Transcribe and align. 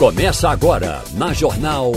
Começa 0.00 0.48
agora 0.48 1.04
na 1.12 1.34
Jornal 1.34 1.92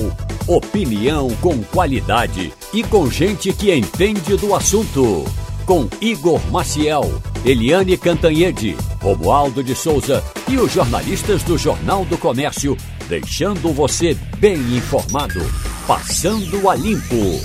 Opinião 0.46 1.30
com 1.40 1.64
qualidade 1.64 2.52
e 2.74 2.84
com 2.84 3.10
gente 3.10 3.54
que 3.54 3.74
entende 3.74 4.36
do 4.36 4.54
assunto. 4.54 5.24
Com 5.66 5.88
Igor 6.02 6.42
Maciel, 6.52 7.10
Eliane 7.46 7.96
Cantanhede, 7.96 8.76
Romualdo 9.02 9.64
de 9.64 9.74
Souza 9.74 10.22
e 10.50 10.58
os 10.58 10.74
jornalistas 10.74 11.44
do 11.44 11.58
Jornal 11.58 12.04
do 12.04 12.18
Comércio, 12.18 12.76
deixando 13.08 13.72
você 13.72 14.18
bem 14.38 14.58
informado. 14.76 15.40
Passando 15.88 16.70
a 16.70 16.76
Limpo. 16.76 17.40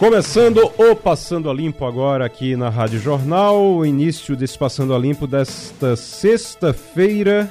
Começando 0.00 0.68
o 0.76 0.96
Passando 0.96 1.48
a 1.48 1.54
Limpo 1.54 1.84
agora 1.84 2.26
aqui 2.26 2.56
na 2.56 2.70
Rádio 2.70 2.98
Jornal, 2.98 3.76
o 3.76 3.86
início 3.86 4.34
desse 4.34 4.58
Passando 4.58 4.92
a 4.96 4.98
Limpo 4.98 5.28
desta 5.28 5.94
sexta-feira, 5.94 7.48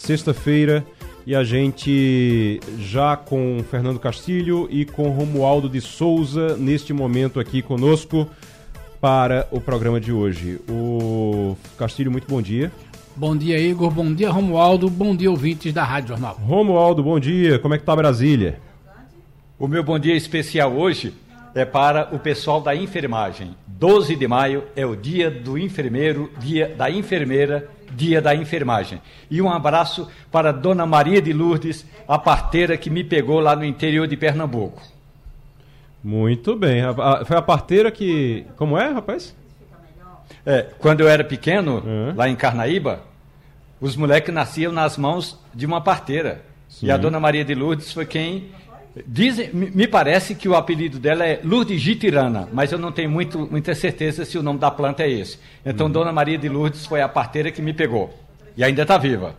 sexta-feira, 0.00 0.84
e 1.26 1.34
a 1.34 1.44
gente 1.44 2.58
já 2.78 3.16
com 3.16 3.62
Fernando 3.70 4.00
Castilho 4.00 4.66
e 4.70 4.86
com 4.86 5.10
Romualdo 5.10 5.68
de 5.68 5.80
Souza 5.80 6.56
neste 6.56 6.92
momento 6.94 7.38
aqui 7.38 7.60
conosco 7.60 8.26
para 8.98 9.46
o 9.50 9.60
programa 9.60 10.00
de 10.00 10.10
hoje. 10.10 10.58
O 10.68 11.54
Castilho, 11.76 12.10
muito 12.10 12.26
bom 12.26 12.40
dia. 12.40 12.72
Bom 13.14 13.36
dia, 13.36 13.58
Igor. 13.58 13.90
Bom 13.90 14.12
dia, 14.14 14.30
Romualdo. 14.30 14.88
Bom 14.88 15.14
dia, 15.14 15.30
ouvintes 15.30 15.72
da 15.72 15.84
Rádio 15.84 16.08
Jornal. 16.08 16.40
Romualdo, 16.42 17.02
bom 17.02 17.20
dia. 17.20 17.58
Como 17.58 17.74
é 17.74 17.78
que 17.78 17.84
tá 17.84 17.94
Brasília? 17.94 18.58
O 19.58 19.68
meu 19.68 19.84
bom 19.84 19.98
dia 19.98 20.16
especial 20.16 20.72
hoje 20.72 21.12
é 21.54 21.64
para 21.64 22.14
o 22.14 22.18
pessoal 22.18 22.60
da 22.60 22.74
enfermagem. 22.74 23.54
12 23.66 24.14
de 24.14 24.28
maio 24.28 24.64
é 24.76 24.84
o 24.84 24.94
dia 24.94 25.30
do 25.30 25.56
enfermeiro, 25.56 26.30
dia 26.38 26.68
da 26.68 26.90
enfermeira, 26.90 27.68
dia 27.92 28.20
da 28.20 28.34
enfermagem. 28.34 29.00
E 29.30 29.40
um 29.40 29.50
abraço 29.50 30.08
para 30.30 30.52
Dona 30.52 30.86
Maria 30.86 31.20
de 31.20 31.32
Lourdes, 31.32 31.86
a 32.06 32.18
parteira 32.18 32.76
que 32.76 32.90
me 32.90 33.02
pegou 33.02 33.40
lá 33.40 33.56
no 33.56 33.64
interior 33.64 34.06
de 34.06 34.16
Pernambuco. 34.16 34.82
Muito 36.02 36.56
bem. 36.56 36.82
Foi 37.26 37.36
a 37.36 37.42
parteira 37.42 37.90
que. 37.90 38.46
Como 38.56 38.78
é, 38.78 38.90
rapaz? 38.90 39.34
É, 40.46 40.66
quando 40.78 41.00
eu 41.00 41.08
era 41.08 41.22
pequeno, 41.22 41.82
uhum. 41.84 42.14
lá 42.16 42.28
em 42.28 42.36
Carnaíba, 42.36 43.02
os 43.80 43.96
moleques 43.96 44.32
nasciam 44.32 44.72
nas 44.72 44.96
mãos 44.96 45.38
de 45.54 45.66
uma 45.66 45.80
parteira. 45.80 46.42
Sim. 46.68 46.86
E 46.86 46.90
a 46.90 46.96
Dona 46.96 47.18
Maria 47.18 47.44
de 47.44 47.54
Lourdes 47.54 47.92
foi 47.92 48.06
quem 48.06 48.50
Dizem, 49.06 49.50
me 49.52 49.86
parece 49.86 50.34
que 50.34 50.48
o 50.48 50.56
apelido 50.56 50.98
dela 50.98 51.24
é 51.24 51.40
Lourdes 51.44 51.80
Gitirana, 51.80 52.48
mas 52.52 52.72
eu 52.72 52.78
não 52.78 52.90
tenho 52.90 53.08
muito, 53.08 53.38
muita 53.50 53.72
certeza 53.74 54.24
se 54.24 54.36
o 54.36 54.42
nome 54.42 54.58
da 54.58 54.70
planta 54.70 55.04
é 55.04 55.10
esse. 55.10 55.38
Então, 55.64 55.86
uhum. 55.86 55.92
Dona 55.92 56.12
Maria 56.12 56.36
de 56.36 56.48
Lourdes 56.48 56.86
foi 56.86 57.00
a 57.00 57.08
parteira 57.08 57.52
que 57.52 57.62
me 57.62 57.72
pegou. 57.72 58.12
E 58.56 58.64
ainda 58.64 58.82
está 58.82 58.98
viva. 58.98 59.36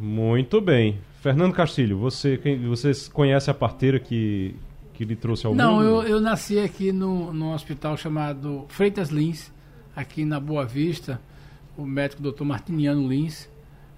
Muito 0.00 0.60
bem. 0.60 0.98
Fernando 1.20 1.52
Castilho, 1.52 1.98
você, 1.98 2.40
você 2.68 2.92
conhece 3.10 3.50
a 3.50 3.54
parteira 3.54 4.00
que, 4.00 4.54
que 4.94 5.04
lhe 5.04 5.14
trouxe 5.14 5.46
ao 5.46 5.54
não, 5.54 5.74
mundo? 5.74 5.84
Não, 5.84 6.02
eu, 6.02 6.08
eu 6.08 6.20
nasci 6.20 6.58
aqui 6.58 6.90
no, 6.90 7.32
num 7.32 7.52
hospital 7.52 7.96
chamado 7.96 8.64
Freitas 8.68 9.10
Lins, 9.10 9.52
aqui 9.94 10.24
na 10.24 10.40
Boa 10.40 10.64
Vista, 10.64 11.20
o 11.76 11.84
médico 11.84 12.20
doutor 12.20 12.44
Martiniano 12.44 13.08
Lins, 13.08 13.48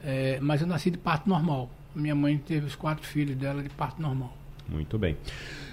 é, 0.03 0.39
mas 0.41 0.61
eu 0.61 0.67
nasci 0.67 0.91
de 0.91 0.98
parto 0.98 1.28
normal. 1.28 1.71
Minha 1.95 2.15
mãe 2.15 2.39
teve 2.39 2.67
os 2.67 2.75
quatro 2.75 3.06
filhos 3.06 3.37
dela 3.37 3.62
de 3.62 3.71
parto 3.71 4.01
normal. 4.01 4.40
Muito 4.71 4.97
bem. 4.97 5.17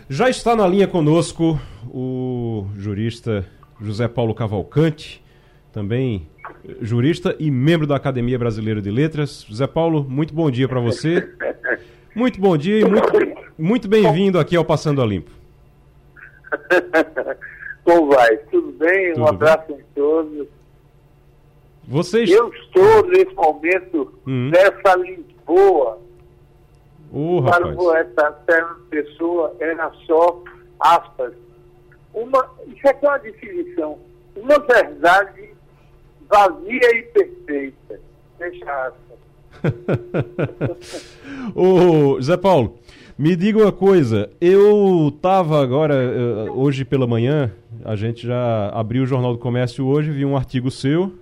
Já 0.10 0.28
está 0.28 0.56
na 0.56 0.68
linha 0.68 0.88
conosco 0.88 1.60
o 1.88 2.66
jurista 2.76 3.46
José 3.80 4.08
Paulo 4.08 4.34
Cavalcante, 4.34 5.24
também 5.72 6.28
jurista 6.82 7.36
e 7.38 7.52
membro 7.52 7.86
da 7.86 7.96
Academia 7.96 8.40
Brasileira 8.40 8.82
de 8.82 8.90
Letras. 8.90 9.46
José 9.48 9.68
Paulo, 9.68 10.04
muito 10.04 10.34
bom 10.34 10.50
dia 10.50 10.68
para 10.68 10.80
você. 10.80 11.30
Muito 12.16 12.42
bom 12.42 12.58
dia 12.58 12.80
e 12.80 12.86
muito, 12.86 13.12
muito 13.56 13.88
bem-vindo 13.88 14.40
aqui 14.40 14.56
ao 14.56 14.66
Passando 14.66 15.04
a 15.04 15.06
Limpo. 15.06 15.30
Como 17.84 18.08
vai? 18.08 18.38
Tudo 18.50 18.72
bem? 18.72 19.14
Tudo 19.14 19.24
um 19.24 19.28
abraço 19.28 19.68
bem? 19.68 19.78
a 19.80 19.84
todos. 19.94 20.48
Vocês... 21.88 22.30
Eu 22.30 22.52
estou 22.52 23.08
nesse 23.08 23.36
momento 23.36 24.14
hum. 24.26 24.50
nessa 24.50 24.96
Lisboa 24.96 26.07
Oh, 27.12 27.42
para 27.44 27.68
o 27.68 27.76
poeta 27.76 28.38
Fernando 28.46 28.82
Pessoa 28.90 29.56
era 29.60 29.92
só 30.06 30.44
aspas. 30.80 31.34
Uma, 32.14 32.50
isso 32.68 32.88
aqui 32.88 33.06
é 33.06 33.10
uma 33.10 33.20
definição. 33.20 34.00
Uma 34.36 34.60
verdade 34.60 35.50
vazia 36.30 36.98
e 36.98 37.04
perfeita. 37.04 38.00
Fecha 38.38 38.88
aspas. 38.88 39.18
Ô, 41.56 42.22
Zé 42.22 42.38
Paulo, 42.38 42.78
me 43.18 43.36
diga 43.36 43.60
uma 43.60 43.72
coisa. 43.72 44.30
Eu 44.40 45.12
estava 45.14 45.62
agora, 45.62 45.96
eh, 45.96 46.52
hoje 46.52 46.86
pela 46.86 47.08
manhã, 47.08 47.52
a 47.84 47.96
gente 47.96 48.28
já 48.28 48.70
abriu 48.70 49.04
o 49.04 49.08
Jornal 49.08 49.34
do 49.34 49.40
Comércio 49.40 49.86
hoje, 49.86 50.12
vi 50.12 50.26
um 50.26 50.38
artigo 50.38 50.70
seu. 50.70 51.14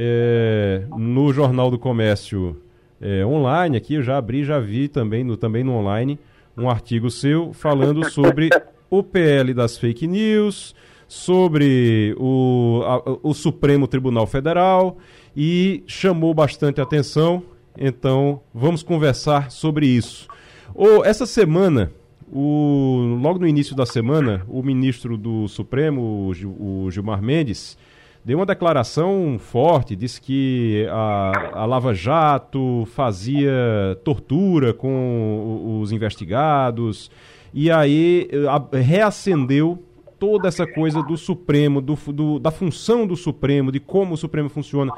É, 0.00 0.84
no 0.96 1.32
Jornal 1.32 1.72
do 1.72 1.78
Comércio 1.78 2.56
é, 3.00 3.24
online 3.24 3.76
aqui, 3.76 3.94
eu 3.94 4.02
já 4.02 4.18
abri, 4.18 4.44
já 4.44 4.58
vi 4.58 4.88
também 4.88 5.22
no, 5.22 5.36
também 5.36 5.62
no 5.62 5.74
online 5.74 6.18
um 6.56 6.68
artigo 6.68 7.10
seu 7.10 7.52
falando 7.52 8.04
sobre 8.10 8.50
o 8.90 9.02
PL 9.02 9.54
das 9.54 9.78
fake 9.78 10.06
news, 10.06 10.74
sobre 11.06 12.14
o, 12.18 12.82
a, 12.84 13.02
o 13.22 13.32
Supremo 13.32 13.86
Tribunal 13.86 14.26
Federal 14.26 14.98
e 15.36 15.82
chamou 15.86 16.34
bastante 16.34 16.80
atenção. 16.80 17.42
Então, 17.78 18.40
vamos 18.52 18.82
conversar 18.82 19.50
sobre 19.50 19.86
isso. 19.86 20.26
O, 20.74 21.04
essa 21.04 21.26
semana, 21.26 21.92
o, 22.32 23.16
logo 23.22 23.38
no 23.38 23.46
início 23.46 23.74
da 23.76 23.86
semana, 23.86 24.44
o 24.48 24.62
ministro 24.62 25.16
do 25.16 25.46
Supremo, 25.46 26.32
o 26.44 26.90
Gilmar 26.90 27.22
Mendes, 27.22 27.78
deu 28.24 28.38
uma 28.38 28.46
declaração 28.46 29.38
forte, 29.38 29.96
disse 29.96 30.20
que 30.20 30.86
a, 30.90 31.62
a 31.62 31.66
Lava 31.66 31.94
Jato 31.94 32.86
fazia 32.92 33.98
tortura 34.04 34.72
com 34.72 35.80
os 35.80 35.92
investigados, 35.92 37.10
e 37.52 37.70
aí 37.70 38.28
a, 38.48 38.76
reacendeu 38.76 39.82
toda 40.18 40.48
essa 40.48 40.66
coisa 40.66 41.02
do 41.02 41.16
Supremo, 41.16 41.80
do, 41.80 41.94
do, 42.12 42.38
da 42.38 42.50
função 42.50 43.06
do 43.06 43.16
Supremo, 43.16 43.70
de 43.70 43.80
como 43.80 44.14
o 44.14 44.16
Supremo 44.16 44.48
funciona. 44.48 44.92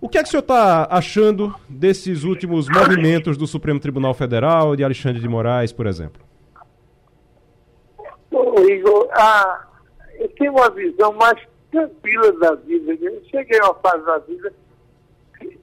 O 0.00 0.08
que 0.08 0.18
é 0.18 0.22
que 0.22 0.28
o 0.28 0.30
senhor 0.30 0.42
está 0.42 0.86
achando 0.90 1.54
desses 1.68 2.24
últimos 2.24 2.68
movimentos 2.68 3.38
do 3.38 3.46
Supremo 3.46 3.80
Tribunal 3.80 4.12
Federal, 4.12 4.76
de 4.76 4.84
Alexandre 4.84 5.20
de 5.20 5.28
Moraes, 5.28 5.72
por 5.72 5.86
exemplo? 5.86 6.22
Ô, 8.30 8.60
Igor, 8.60 9.08
ah, 9.12 9.66
eu 10.18 10.28
tenho 10.30 10.52
uma 10.52 10.70
visão 10.70 11.12
mais 11.14 11.38
tranquila 11.74 12.32
da 12.32 12.54
vida. 12.54 12.94
Eu 12.94 13.22
cheguei 13.24 13.58
a 13.58 13.64
uma 13.64 13.74
fase 13.74 14.04
da 14.04 14.18
vida 14.18 14.52
que 15.38 15.58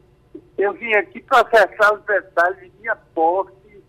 eu 0.58 0.74
vim 0.74 0.94
aqui 0.96 1.22
para 1.22 1.48
acessar 1.48 1.94
os 1.94 2.04
detalhes 2.04 2.60
de 2.60 2.72
minha 2.82 2.96
posse 3.16 3.84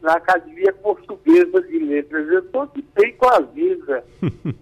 na 0.00 0.14
Academia 0.14 0.72
Portuguesa 0.72 1.62
de 1.62 1.78
Letras. 1.78 2.28
Eu 2.28 2.40
estou 2.40 2.66
de 2.66 2.82
bem 2.94 3.16
com 3.16 3.28
a 3.28 3.40
vida. 3.40 4.04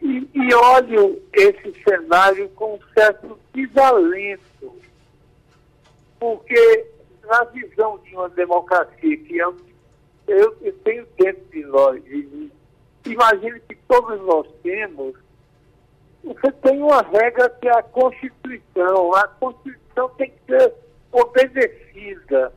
e, 0.00 0.28
e 0.34 0.54
olho 0.54 1.22
esse 1.34 1.74
cenário 1.84 2.48
com 2.50 2.74
um 2.74 2.80
certo 2.94 3.38
desalento. 3.52 4.74
Porque 6.18 6.86
na 7.26 7.44
visão 7.44 7.98
de 7.98 8.14
uma 8.14 8.28
democracia 8.30 9.16
que 9.18 9.40
é 9.40 9.44
eu, 9.44 10.56
eu 10.60 10.72
tenho 10.82 11.06
dentro 11.16 11.44
de 11.52 11.64
nós, 11.66 12.02
imagine 13.04 13.60
que 13.60 13.76
todos 13.86 14.20
nós 14.22 14.48
temos 14.62 15.14
você 16.26 16.50
tem 16.50 16.82
uma 16.82 17.02
regra 17.02 17.48
que 17.48 17.68
é 17.68 17.78
a 17.78 17.82
Constituição. 17.84 19.14
A 19.14 19.28
Constituição 19.28 20.08
tem 20.16 20.30
que 20.30 20.44
ser 20.46 20.74
obedecida. 21.12 22.52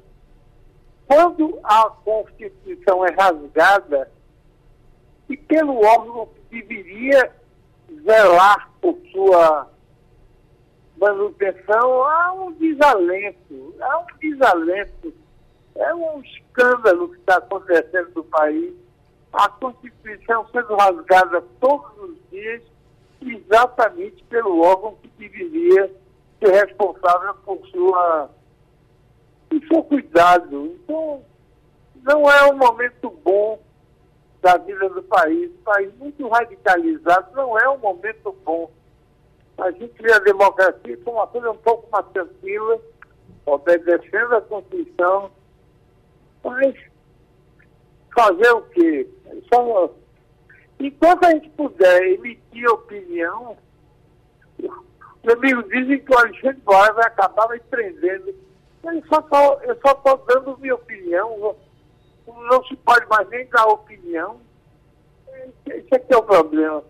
Quando 1.07 1.59
a 1.63 1.89
Constituição 2.03 3.05
é 3.05 3.11
rasgada, 3.11 4.11
e 5.29 5.37
pelo 5.37 5.85
órgão 5.85 6.29
que 6.49 6.63
deveria 6.63 7.31
zelar 8.03 8.71
por 8.81 8.97
sua 9.11 9.69
manutenção, 10.97 12.03
há 12.03 12.33
um 12.33 12.51
desalento, 12.53 13.75
há 13.81 13.99
um 13.99 14.05
desalento. 14.19 15.13
É 15.75 15.93
um 15.93 16.21
escândalo 16.21 17.09
que 17.09 17.19
está 17.19 17.37
acontecendo 17.37 18.11
no 18.15 18.23
país. 18.23 18.73
A 19.31 19.47
Constituição 19.47 20.47
sendo 20.51 20.75
rasgada 20.75 21.41
todos 21.59 21.97
os 21.99 22.17
dias 22.31 22.63
exatamente 23.21 24.23
pelo 24.25 24.61
órgão 24.61 24.95
que 25.01 25.07
deveria 25.09 25.91
ser 26.39 26.51
responsável 26.65 27.33
por 27.45 27.59
sua 27.67 28.29
por 29.49 29.67
seu 29.67 29.83
cuidado. 29.83 30.77
Então, 30.83 31.23
não 32.03 32.29
é 32.31 32.51
um 32.51 32.55
momento 32.55 33.09
bom 33.23 33.59
da 34.41 34.57
vida 34.57 34.89
do 34.89 35.03
país. 35.03 35.51
Um 35.51 35.63
país 35.63 35.93
muito 35.97 36.27
radicalizado 36.27 37.35
não 37.35 37.57
é 37.57 37.69
um 37.69 37.77
momento 37.77 38.31
bom. 38.45 38.71
A 39.57 39.71
gente 39.71 40.01
vê 40.01 40.13
a 40.13 40.19
democracia 40.19 40.97
como 41.03 41.17
uma 41.17 41.27
coisa 41.27 41.51
um 41.51 41.57
pouco 41.57 41.89
mais 41.91 42.05
tranquila, 42.13 42.79
obedecendo 43.45 44.35
a 44.35 44.41
Constituição, 44.41 45.31
mas 46.43 46.75
fazer 48.15 48.51
o 48.51 48.61
quê? 48.69 49.09
Só, 49.53 49.89
enquanto 50.79 51.25
a 51.25 51.31
gente 51.31 51.49
puder 51.49 52.13
emitir 52.13 52.67
opinião, 52.69 53.57
os 54.59 55.33
amigos 55.33 55.67
dizem 55.69 55.99
que 55.99 56.13
o 56.13 56.17
Alexandre 56.17 56.61
Moraes 56.65 56.95
vai 56.95 57.05
acabar 57.05 57.49
me 57.49 57.59
prendendo. 57.59 58.33
Eu 58.83 59.03
só 59.09 59.91
estou 59.91 60.25
dando 60.27 60.57
minha 60.59 60.75
opinião, 60.75 61.55
não 62.27 62.63
se 62.63 62.75
pode 62.77 63.07
mais 63.09 63.27
nem 63.29 63.45
dar 63.47 63.65
opinião. 63.65 64.37
Esse 65.65 65.95
aqui 65.95 66.13
é 66.13 66.17
o 66.17 66.23
problema. 66.23 66.83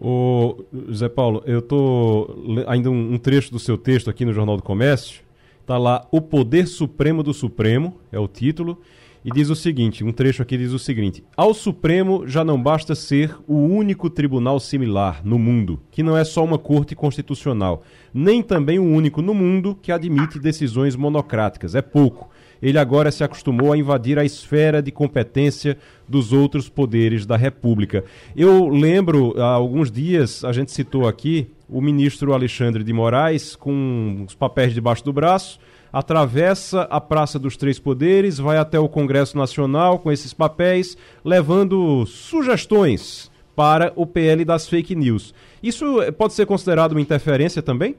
O 0.00 0.64
Zé 0.92 1.08
Paulo, 1.08 1.42
eu 1.46 1.60
tô 1.60 2.28
ainda 2.66 2.90
um, 2.90 3.14
um, 3.14 3.18
trecho 3.18 3.52
do 3.52 3.58
seu 3.58 3.76
texto 3.76 4.08
aqui 4.08 4.24
no 4.24 4.32
Jornal 4.32 4.56
do 4.56 4.62
Comércio. 4.62 5.22
Tá 5.66 5.78
lá 5.78 6.06
o 6.10 6.20
poder 6.20 6.66
supremo 6.66 7.22
do 7.22 7.32
Supremo 7.32 8.00
é 8.10 8.18
o 8.18 8.26
título 8.26 8.78
e 9.24 9.30
diz 9.30 9.50
o 9.50 9.54
seguinte, 9.54 10.02
um 10.04 10.12
trecho 10.12 10.42
aqui 10.42 10.56
diz 10.56 10.72
o 10.72 10.78
seguinte: 10.78 11.24
Ao 11.36 11.54
Supremo 11.54 12.26
já 12.26 12.44
não 12.44 12.60
basta 12.60 12.94
ser 12.94 13.36
o 13.46 13.56
único 13.56 14.10
tribunal 14.10 14.58
similar 14.58 15.20
no 15.24 15.38
mundo, 15.38 15.80
que 15.90 16.02
não 16.02 16.16
é 16.16 16.24
só 16.24 16.44
uma 16.44 16.58
corte 16.58 16.94
constitucional, 16.94 17.82
nem 18.12 18.42
também 18.42 18.78
o 18.78 18.84
único 18.84 19.22
no 19.22 19.34
mundo 19.34 19.78
que 19.80 19.92
admite 19.92 20.38
decisões 20.38 20.96
monocráticas. 20.96 21.74
É 21.74 21.82
pouco 21.82 22.30
ele 22.62 22.78
agora 22.78 23.10
se 23.10 23.24
acostumou 23.24 23.72
a 23.72 23.76
invadir 23.76 24.18
a 24.18 24.24
esfera 24.24 24.80
de 24.80 24.92
competência 24.92 25.76
dos 26.08 26.32
outros 26.32 26.68
poderes 26.68 27.26
da 27.26 27.36
República. 27.36 28.04
Eu 28.36 28.68
lembro, 28.68 29.34
há 29.36 29.46
alguns 29.46 29.90
dias, 29.90 30.44
a 30.44 30.52
gente 30.52 30.70
citou 30.70 31.08
aqui 31.08 31.48
o 31.68 31.80
ministro 31.80 32.32
Alexandre 32.32 32.84
de 32.84 32.92
Moraes 32.92 33.56
com 33.56 34.24
os 34.26 34.34
papéis 34.34 34.72
debaixo 34.72 35.04
do 35.04 35.12
braço, 35.12 35.58
atravessa 35.92 36.82
a 36.82 37.00
Praça 37.00 37.38
dos 37.38 37.56
Três 37.56 37.78
Poderes, 37.78 38.38
vai 38.38 38.56
até 38.56 38.78
o 38.78 38.88
Congresso 38.88 39.36
Nacional 39.36 39.98
com 39.98 40.10
esses 40.10 40.32
papéis, 40.32 40.96
levando 41.24 42.06
sugestões 42.06 43.30
para 43.54 43.92
o 43.94 44.06
PL 44.06 44.44
das 44.44 44.68
fake 44.68 44.94
news. 44.94 45.34
Isso 45.62 45.96
pode 46.16 46.32
ser 46.32 46.46
considerado 46.46 46.92
uma 46.92 47.00
interferência 47.00 47.62
também? 47.62 47.96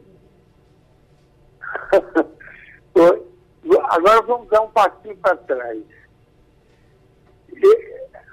Agora 3.94 4.24
vamos 4.24 4.48
dar 4.50 4.62
um 4.62 4.70
passinho 4.70 5.16
para 5.18 5.36
trás. 5.38 5.84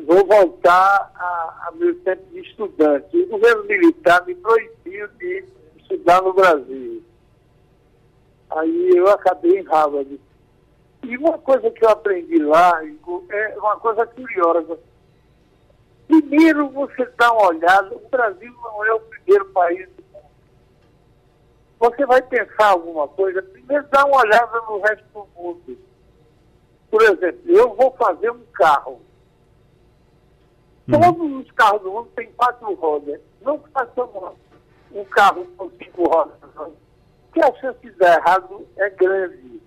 Vou 0.07 0.27
voltar 0.27 1.13
a, 1.15 1.69
a 1.69 1.73
meu 1.77 1.95
tempo 2.01 2.23
de 2.33 2.41
estudante. 2.41 3.15
O 3.15 3.27
governo 3.27 3.65
militar 3.65 4.25
me 4.27 4.35
proibiu 4.35 5.07
de 5.19 5.45
estudar 5.77 6.23
no 6.23 6.33
Brasil. 6.33 7.05
Aí 8.51 8.91
eu 8.97 9.09
acabei 9.09 9.61
em 9.61 9.65
Harvard. 9.65 10.21
E 11.03 11.17
uma 11.17 11.39
coisa 11.39 11.71
que 11.71 11.85
eu 11.85 11.89
aprendi 11.89 12.39
lá 12.39 12.81
é 13.31 13.59
uma 13.59 13.77
coisa 13.79 14.07
curiosa. 14.07 14.79
Primeiro 16.07 16.69
você 16.71 17.09
dá 17.17 17.33
uma 17.33 17.49
olhada, 17.49 17.95
o 17.95 18.09
Brasil 18.09 18.53
não 18.63 18.85
é 18.85 18.95
o 18.95 19.01
primeiro 19.01 19.47
país 19.47 19.89
do 19.91 20.01
você 21.81 22.05
vai 22.05 22.21
pensar 22.21 22.73
alguma 22.73 23.09
coisa, 23.09 23.41
primeiro 23.41 23.89
dá 23.89 24.05
uma 24.05 24.19
olhada 24.19 24.61
no 24.69 24.81
resto 24.81 25.05
do 25.15 25.27
mundo. 25.35 25.79
Por 26.91 27.03
exemplo, 27.03 27.41
eu 27.47 27.75
vou 27.75 27.91
fazer 27.93 28.31
um 28.31 28.45
carro. 28.53 29.01
Uhum. 30.87 31.01
Todos 31.01 31.47
os 31.47 31.51
carros 31.53 31.81
do 31.81 31.91
mundo 31.91 32.11
têm 32.15 32.31
quatro 32.33 32.75
rodas. 32.75 33.19
Não 33.41 33.59
façamos 33.73 34.35
um 34.93 35.05
carro 35.07 35.47
com 35.57 35.71
cinco 35.71 36.07
rodas, 36.07 36.35
não. 36.55 36.71
Porque 37.31 37.43
a 37.43 37.55
chance 37.61 37.79
de 37.81 37.91
dar 37.93 38.19
errado 38.19 38.67
é 38.77 38.91
grande. 38.91 39.63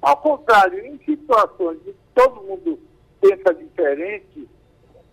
Ao 0.00 0.16
contrário, 0.16 0.78
em 0.86 0.98
situações 1.04 1.78
em 1.86 1.92
que 1.92 1.98
todo 2.14 2.42
mundo 2.42 2.78
pensa 3.20 3.52
diferente, 3.54 4.48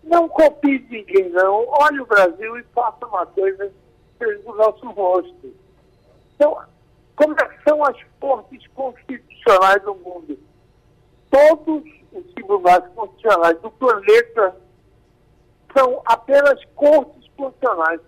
não 0.04 0.28
copie 0.28 0.86
ninguém, 0.88 1.30
não. 1.30 1.66
Olhe 1.68 2.00
o 2.00 2.06
Brasil 2.06 2.58
e 2.58 2.62
faça 2.74 3.06
uma 3.06 3.26
coisa 3.26 3.72
do 4.44 4.54
nosso 4.54 4.88
rosto. 4.90 5.52
Então, 6.34 6.60
como 7.16 7.34
é 7.34 7.58
são 7.68 7.84
as 7.84 7.96
cortes 8.18 8.66
constitucionais 8.68 9.82
do 9.82 9.94
mundo? 9.96 10.38
Todos 11.30 11.84
os 12.12 12.32
tribunais 12.34 12.84
constitucionais 12.94 13.60
do 13.60 13.70
planeta 13.72 14.56
são 15.76 16.02
apenas 16.04 16.64
cortes 16.76 17.28
constitucionais. 17.36 18.00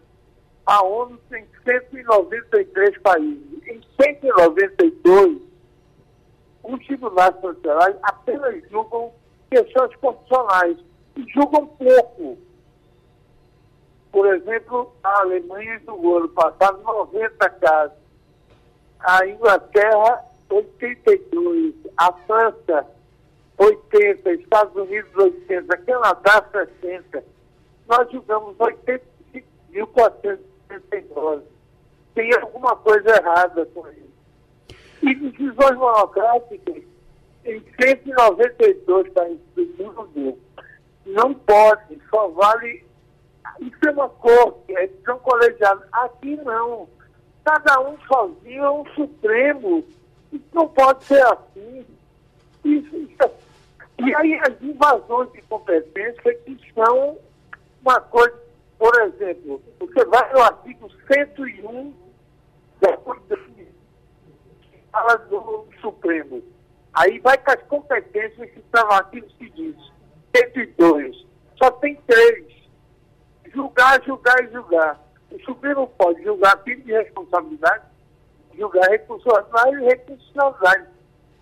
A 0.67 0.85
ONU 0.85 1.19
tem 1.29 1.47
193 1.65 2.99
países. 2.99 3.62
Em 4.05 4.19
192, 4.21 5.43
os 6.65 6.87
tribunais 6.87 7.37
constitucionais 7.37 7.97
apenas 8.03 8.69
julgam 8.69 9.13
questões 9.49 9.95
constitucionais 9.97 10.77
e 11.17 11.25
julgam 11.33 11.67
pouco. 11.67 12.39
Por 14.11 14.27
exemplo, 14.35 14.93
a 15.05 15.21
Alemanha 15.21 15.81
julgou 15.87 16.19
ano 16.19 16.29
passado 16.31 16.83
90 16.83 17.51
casos 17.51 18.03
a 19.05 19.27
Inglaterra 19.27 20.25
82, 20.49 21.75
a 21.97 22.13
França 22.13 22.87
80, 23.59 24.33
Estados 24.33 24.77
Unidos 24.77 25.13
80, 25.17 25.77
Canadá 25.79 26.45
60. 26.53 27.25
Nós 27.89 28.09
julgamos 28.11 28.57
85.469. 28.57 31.43
Tem 32.15 32.33
alguma 32.35 32.77
coisa 32.77 33.09
errada 33.11 33.67
com 33.67 33.87
isso. 33.89 34.13
E 35.03 35.15
decisões 35.15 35.77
monocráticas 35.77 36.83
em 37.45 37.63
192 37.81 39.13
países 39.13 39.41
do 39.57 39.67
mundo 39.83 40.39
não 41.07 41.35
pode, 41.35 41.99
só 42.11 42.29
vale. 42.29 42.85
Isso 43.61 43.77
é 43.87 43.91
uma 43.91 44.09
corte, 44.09 44.77
é 44.77 44.87
decisão 44.87 45.19
colegiada. 45.19 45.87
Aqui 45.93 46.37
não 46.37 46.89
cada 47.45 47.81
um 47.81 47.97
sozinho 48.07 48.65
é 48.65 48.71
um 48.71 48.87
supremo. 48.95 49.85
Isso 50.33 50.45
não 50.53 50.69
pode 50.69 51.05
ser 51.05 51.23
assim. 51.27 51.85
Isso, 52.65 52.97
isso, 52.97 53.31
e 53.99 54.15
aí 54.15 54.35
as 54.35 54.63
invasões 54.63 55.31
de 55.33 55.43
competência 55.43 56.35
que 56.35 56.59
são 56.73 57.19
uma 57.85 58.01
coisa, 58.01 58.35
por 58.79 58.95
exemplo, 59.03 59.61
você 59.81 60.05
vai 60.07 60.33
no 60.33 60.41
artigo 60.41 60.89
101 61.13 61.93
da 62.83 62.97
Constituição, 62.99 63.73
fala 64.91 65.17
do 65.17 65.67
Supremo. 65.81 66.43
Aí 66.93 67.19
vai 67.21 67.39
com 67.39 67.51
as 67.51 67.63
competências 67.69 68.51
que 68.51 68.59
estão 68.59 68.85
no 68.85 68.93
artigo 68.93 69.31
seguinte, 69.39 69.93
102. 70.37 71.27
Só 71.57 71.71
tem 71.71 71.97
três. 72.07 72.53
Julgar, 73.55 74.03
julgar 74.05 74.45
e 74.45 74.53
julgar. 74.53 75.01
O 75.31 75.41
Supremo 75.45 75.87
pode 75.97 76.23
julgar 76.23 76.63
crime 76.65 76.83
de 76.83 76.93
responsabilidade, 76.93 77.85
julgar 78.59 78.91
recurso 78.91 79.29
ordinário 79.29 79.81
e 79.81 79.85
recurso 79.85 80.23
extraordinário. 80.27 80.87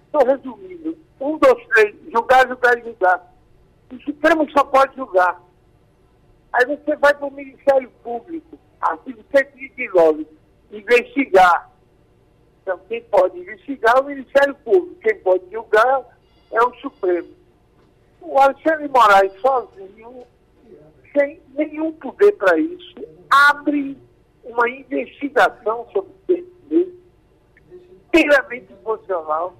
Estou 0.07 0.27
resumindo. 0.27 0.99
Um, 1.21 1.39
dois, 1.39 1.67
três, 1.69 1.97
julgar, 2.13 2.47
julgar 2.47 2.79
e 2.79 2.83
julgar. 2.83 3.35
O 3.93 4.01
Supremo 4.03 4.49
só 4.51 4.65
pode 4.65 4.95
julgar. 4.95 5.41
Aí 6.53 6.67
você 6.67 6.97
vai 6.97 7.15
para 7.15 7.27
o 7.27 7.31
Ministério 7.31 7.91
Público, 8.03 8.59
artigo 8.81 9.25
129, 9.35 10.27
investigar. 10.71 11.71
Então, 12.63 12.79
quem 12.89 13.03
pode 13.05 13.39
investigar 13.39 13.97
é 13.97 14.01
o 14.01 14.05
Ministério 14.05 14.55
Público. 14.57 15.01
Quem 15.01 15.19
pode 15.21 15.51
julgar 15.51 16.05
é 16.53 16.63
o 16.63 16.75
Supremo. 16.77 17.29
O 18.21 18.39
Alexandre 18.39 18.89
Moraes 18.89 19.33
sozinho, 19.41 20.25
sem 21.17 21.41
nenhum 21.55 21.93
poder 21.93 22.33
para 22.33 22.59
isso, 22.59 22.95
abre 23.31 23.97
uma 24.45 24.69
investigação 24.69 25.87
sobre 25.93 26.11
o 26.11 26.29
dele, 26.69 27.03
inteiramente 28.07 28.73
inconstitucional. 28.73 29.57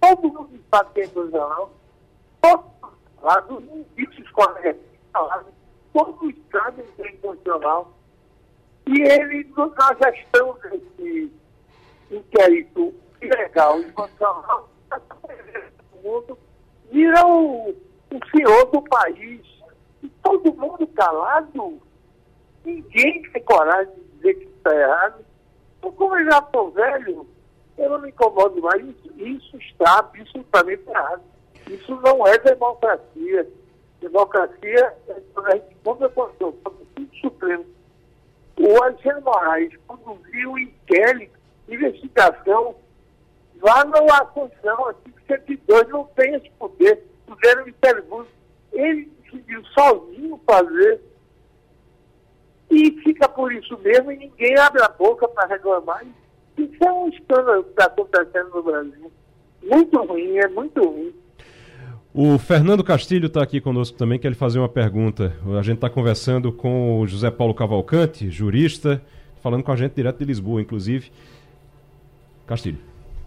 Todo 0.00 0.32
mundo 0.32 0.60
sabe 0.70 0.90
que 0.94 1.00
é. 1.00 1.70
Todos 2.40 3.50
os 3.50 3.64
indícios 3.74 4.30
corretos 4.30 4.90
todos 5.92 6.34
sabem 6.50 6.84
que 6.96 7.02
é 7.02 7.12
inconstitucional. 7.12 7.92
E 8.86 9.02
ele, 9.02 9.52
na 9.56 9.94
gestão 9.94 10.58
desse 10.62 11.32
inquérito 12.10 12.94
ilegal 13.20 13.80
e 13.80 13.86
inconstitucional, 13.86 14.68
mundo, 16.02 16.38
vira 16.90 17.26
o, 17.26 17.70
o 17.70 18.30
senhor 18.34 18.64
do 18.66 18.82
país. 18.82 19.40
E 20.02 20.08
todo 20.22 20.54
mundo 20.54 20.86
calado 20.88 21.80
Ninguém 22.64 23.22
tem 23.32 23.42
coragem 23.42 23.92
de 23.94 24.16
dizer 24.16 24.34
que 24.34 24.44
está 24.44 24.74
errado. 24.74 25.24
Então, 25.78 25.92
como 25.92 26.16
eu 26.16 26.30
já 26.30 26.38
estou 26.38 26.70
velho, 26.70 27.26
eu 27.78 27.90
não 27.90 28.00
me 28.00 28.10
incomodo 28.10 28.60
mais. 28.60 28.82
Isso, 28.84 29.12
isso 29.16 29.56
está 29.56 29.98
absolutamente 29.98 30.88
errado. 30.88 31.22
Isso 31.68 31.94
não 32.02 32.26
é 32.26 32.38
democracia. 32.38 33.48
Democracia 34.00 34.94
é 35.08 35.22
quando 35.32 35.46
a 35.46 35.56
gente 35.56 35.76
compra 35.82 36.08
o 36.08 37.20
Supremo. 37.20 37.64
O 38.60 38.82
Alexandre 38.82 39.22
Moraes 39.22 39.72
conduziu 39.86 40.58
inquérito, 40.58 41.38
investigação 41.68 42.76
Lá 43.62 43.82
há 43.82 44.24
Constituição, 44.24 44.86
artigo 44.86 45.16
102 45.26 45.88
não 45.88 46.04
tem 46.16 46.34
esse 46.34 46.50
poder. 46.58 47.04
Governo 47.26 47.64
Ministério 47.64 48.02
Público, 48.04 48.32
ele 48.72 49.12
decidiu 49.22 49.64
sozinho 49.66 50.40
fazer 50.46 51.00
e 52.70 52.90
fica 53.02 53.28
por 53.28 53.52
isso 53.52 53.78
mesmo 53.78 54.10
e 54.10 54.16
ninguém 54.16 54.58
abre 54.58 54.82
a 54.82 54.88
boca 54.88 55.28
para 55.28 55.48
reclamar. 55.48 56.04
Isso 56.56 56.84
é 56.84 56.92
um 56.92 57.08
escândalo 57.08 57.64
que 57.64 57.70
está 57.70 57.84
acontecendo 57.84 58.50
no 58.50 58.62
Brasil. 58.62 59.12
Muito 59.62 60.02
ruim, 60.04 60.38
é 60.38 60.48
muito 60.48 60.82
ruim. 60.82 61.14
O 62.12 62.38
Fernando 62.38 62.82
Castilho 62.82 63.26
está 63.28 63.40
aqui 63.40 63.60
conosco 63.60 63.96
também, 63.96 64.18
quer 64.18 64.30
lhe 64.30 64.34
fazer 64.34 64.58
uma 64.58 64.68
pergunta. 64.68 65.32
A 65.56 65.62
gente 65.62 65.76
está 65.76 65.88
conversando 65.88 66.50
com 66.50 66.98
o 66.98 67.06
José 67.06 67.30
Paulo 67.30 67.54
Cavalcante, 67.54 68.28
jurista, 68.28 69.00
falando 69.40 69.62
com 69.62 69.70
a 69.70 69.76
gente 69.76 69.94
direto 69.94 70.18
de 70.18 70.24
Lisboa, 70.24 70.60
inclusive. 70.60 71.12
Castilho. 72.48 72.78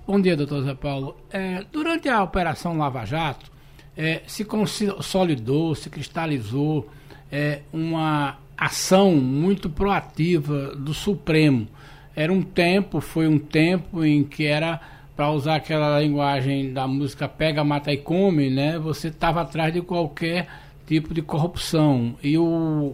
Bom 0.06 0.20
dia, 0.20 0.36
doutor 0.36 0.60
José 0.60 0.76
Paulo. 0.76 1.16
É, 1.32 1.64
durante 1.72 2.10
a 2.10 2.22
Operação 2.22 2.78
Lava 2.78 3.06
Jato, 3.06 3.50
é, 3.96 4.22
se 4.28 4.44
consolidou, 4.44 5.74
se 5.76 5.90
cristalizou 5.90 6.90
é, 7.32 7.62
uma 7.72 8.38
ação 8.58 9.16
muito 9.16 9.70
proativa 9.70 10.76
do 10.76 10.94
Supremo. 10.94 11.70
Era 12.14 12.34
um 12.34 12.42
tempo, 12.42 13.00
foi 13.00 13.30
um 13.30 13.40
tempo 13.40 14.04
em 14.04 14.26
que 14.26 14.46
era 14.46 14.82
para 15.24 15.32
usar 15.32 15.56
aquela 15.56 16.02
linguagem 16.02 16.74
da 16.74 16.86
música 16.86 17.30
pega, 17.30 17.64
mata 17.64 17.94
e 17.94 17.98
come, 17.98 18.50
né? 18.50 18.78
Você 18.78 19.08
estava 19.08 19.40
atrás 19.40 19.74
de 19.74 19.82
qualquer 19.82 20.50
tipo 20.86 21.14
de 21.14 21.22
corrupção. 21.22 22.18
E 22.22 22.38
o, 22.38 22.94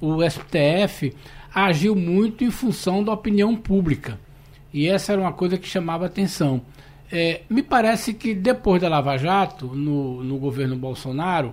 o 0.00 0.30
STF 0.30 1.12
agiu 1.52 1.96
muito 1.96 2.44
em 2.44 2.52
função 2.52 3.02
da 3.02 3.12
opinião 3.12 3.56
pública. 3.56 4.16
E 4.72 4.86
essa 4.86 5.10
era 5.10 5.20
uma 5.20 5.32
coisa 5.32 5.58
que 5.58 5.66
chamava 5.66 6.06
atenção. 6.06 6.62
É, 7.10 7.40
me 7.50 7.64
parece 7.64 8.14
que 8.14 8.32
depois 8.32 8.80
da 8.80 8.88
Lava 8.88 9.16
Jato, 9.16 9.66
no, 9.66 10.22
no 10.22 10.38
governo 10.38 10.76
Bolsonaro, 10.76 11.52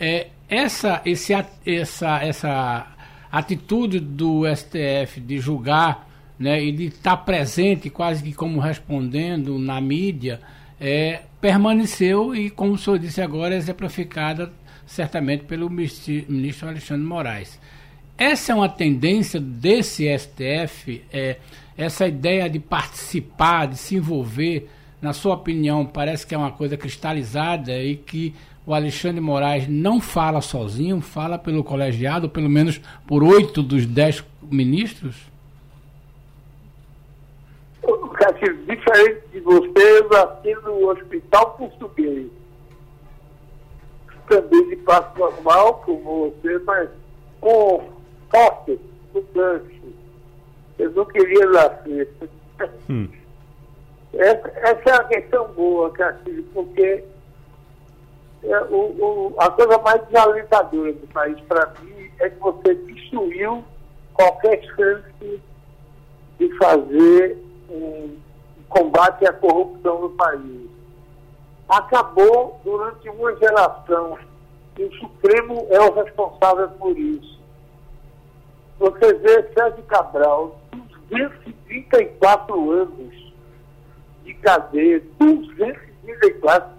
é, 0.00 0.28
essa, 0.48 1.02
esse, 1.04 1.34
essa, 1.66 2.24
essa 2.24 2.86
atitude 3.30 4.00
do 4.00 4.44
STF 4.56 5.20
de 5.20 5.38
julgar 5.38 6.08
né, 6.40 6.64
e 6.64 6.72
de 6.72 6.86
estar 6.86 7.18
presente 7.18 7.90
quase 7.90 8.22
que 8.22 8.32
como 8.32 8.58
respondendo 8.58 9.58
na 9.58 9.78
mídia, 9.78 10.40
é, 10.80 11.20
permaneceu 11.38 12.34
e, 12.34 12.48
como 12.48 12.72
o 12.72 12.78
senhor 12.78 12.98
disse 12.98 13.20
agora, 13.20 13.54
é 13.54 13.58
exemplificada 13.58 14.50
certamente 14.86 15.44
pelo 15.44 15.68
ministro 15.68 16.68
Alexandre 16.68 17.06
Moraes. 17.06 17.60
Essa 18.16 18.52
é 18.52 18.54
uma 18.54 18.70
tendência 18.70 19.38
desse 19.38 20.06
STF, 20.18 21.04
é, 21.12 21.36
essa 21.76 22.08
ideia 22.08 22.48
de 22.48 22.58
participar, 22.58 23.66
de 23.66 23.76
se 23.76 23.96
envolver, 23.96 24.66
na 25.00 25.12
sua 25.12 25.34
opinião, 25.34 25.84
parece 25.84 26.26
que 26.26 26.34
é 26.34 26.38
uma 26.38 26.50
coisa 26.50 26.76
cristalizada 26.76 27.82
e 27.82 27.96
que 27.96 28.34
o 28.64 28.72
Alexandre 28.72 29.20
Moraes 29.20 29.68
não 29.68 30.00
fala 30.00 30.40
sozinho, 30.40 31.00
fala 31.00 31.38
pelo 31.38 31.62
colegiado, 31.62 32.28
pelo 32.28 32.48
menos 32.48 32.80
por 33.06 33.22
oito 33.22 33.62
dos 33.62 33.84
dez 33.86 34.24
ministros? 34.42 35.29
Cássio, 38.30 38.56
diferente 38.64 39.28
de 39.32 39.40
você, 39.40 39.98
eu 39.98 40.08
nasci 40.08 40.54
no 40.62 40.88
hospital 40.88 41.54
português. 41.54 42.30
Também 44.28 44.68
de 44.68 44.76
passo 44.76 45.18
normal, 45.18 45.82
como 45.84 46.30
você, 46.30 46.58
mas 46.60 46.88
com 47.40 47.90
forte, 48.30 48.78
estudante. 49.06 49.80
Eu 50.78 50.90
não 50.92 51.04
queria 51.06 51.46
nascer. 51.46 52.08
Hum. 52.88 53.08
Essa, 54.12 54.48
essa, 54.56 54.90
é 54.90 54.94
uma 54.94 55.04
questão 55.04 55.52
boa, 55.52 55.88
Cássio, 55.92 56.42
porque 56.52 57.04
é, 58.42 58.60
o, 58.64 58.74
o, 58.74 59.34
a 59.38 59.48
coisa 59.52 59.78
mais 59.78 60.04
desalentadora 60.06 60.92
do 60.94 61.06
país 61.12 61.40
para 61.42 61.72
mim 61.80 62.10
é 62.18 62.28
que 62.28 62.40
você 62.40 62.74
destruiu 62.74 63.64
qualquer 64.12 64.60
chance 64.74 65.40
de 66.40 66.58
fazer 66.58 67.38
um 67.70 68.16
combate 68.70 69.26
à 69.26 69.32
corrupção 69.32 70.00
no 70.00 70.10
país. 70.10 70.70
Acabou 71.68 72.58
durante 72.64 73.08
uma 73.10 73.36
geração 73.36 74.18
e 74.78 74.84
o 74.84 74.92
Supremo 74.94 75.66
é 75.70 75.80
o 75.80 75.92
responsável 75.92 76.68
por 76.70 76.96
isso. 76.98 77.38
Você 78.78 79.12
vê 79.14 79.52
Sérgio 79.52 79.82
Cabral, 79.84 80.58
234 81.10 82.70
anos 82.70 83.34
de 84.24 84.34
cadeia, 84.34 85.02
234, 85.18 86.70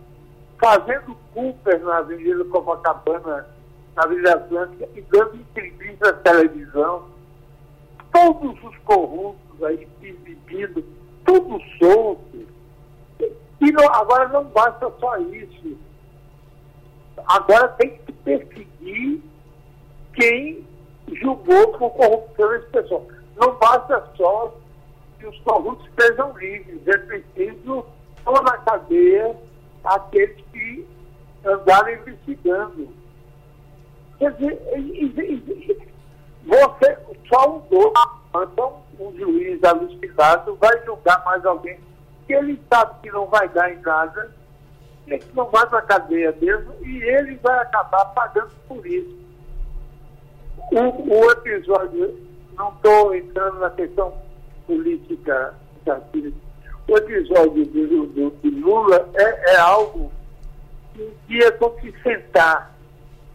fazendo 0.60 1.16
Cooper 1.34 1.80
na 1.84 1.98
Avenida 1.98 2.44
Copacabana, 2.46 3.46
na 3.96 4.08
Vila 4.08 4.32
Atlântica, 4.32 4.90
e 4.96 5.02
dando 5.02 5.36
entrevista 5.36 6.10
à 6.10 6.14
televisão. 6.14 7.04
Todos 8.12 8.62
os 8.64 8.78
corruptos 8.80 9.64
aí, 9.64 9.88
bebidos, 10.00 10.84
tudo 11.26 11.60
solto. 11.78 12.48
E 13.62 13.72
não, 13.72 13.86
agora 13.94 14.28
não 14.30 14.46
basta 14.46 14.92
só 15.00 15.18
isso. 15.18 15.78
Agora 17.28 17.68
tem 17.70 17.98
que 17.98 18.12
perseguir 18.12 19.22
quem 20.14 20.66
julgou 21.14 21.78
por 21.78 21.92
corrupção 21.92 22.54
esse 22.56 22.68
pessoal. 22.68 23.06
Não 23.38 23.56
basta 23.58 24.04
só 24.16 24.54
que 25.20 25.28
os 25.28 25.38
corruptos 25.42 25.88
estejam 25.90 26.36
livres, 26.38 26.88
é 26.88 26.98
preciso 26.98 27.86
pôr 28.24 28.44
na 28.44 28.58
cadeia 28.60 29.36
aqueles 29.84 30.44
que 30.52 30.88
andaram 31.46 31.94
investigando. 31.94 32.90
Quer 34.18 34.34
dizer, 34.34 34.60
você, 36.44 36.98
só 37.28 37.58
um 37.58 37.60
dono, 37.70 37.94
então 38.36 38.82
um 39.08 39.18
juiz 39.18 39.64
alucinado 39.64 40.56
vai 40.56 40.84
julgar 40.86 41.24
mais 41.26 41.46
alguém 41.46 41.80
que 42.28 42.34
ele 42.34 42.60
sabe 42.72 43.02
que 43.02 43.12
não 43.12 43.26
vai 43.26 43.50
dar 43.50 43.74
em 43.74 43.82
nada, 43.82 44.32
que 45.06 45.36
não 45.36 45.50
vai 45.50 45.68
para 45.68 45.80
a 45.80 45.84
cadeia 45.84 46.36
mesmo, 46.40 46.74
e 46.82 47.04
ele 47.04 47.36
vai 47.38 47.60
acabar 47.60 48.06
pagando 48.06 48.52
por 48.68 48.86
isso. 48.86 49.20
O, 50.72 51.14
o 51.14 51.32
episódio, 51.32 52.18
não 52.56 52.70
estou 52.70 53.16
entrando 53.16 53.60
na 53.60 53.70
questão 53.72 54.14
política, 54.68 55.54
o 56.88 56.98
episódio 56.98 57.66
do, 57.66 58.30
do 58.30 58.60
Lula 58.60 59.10
é, 59.16 59.54
é, 59.54 59.58
algo 59.58 60.12
que 60.94 61.02
um 61.02 61.12
dia 61.28 61.52
tem 61.52 61.70
que 61.78 62.04
sentar 62.04 62.72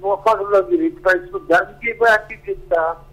numa 0.00 0.18
faculdade 0.18 0.68
de 0.68 0.76
direito 0.76 1.00
para 1.00 1.16
estudar, 1.18 1.72
ninguém 1.72 1.96
vai 1.96 2.12
acreditar. 2.12 3.05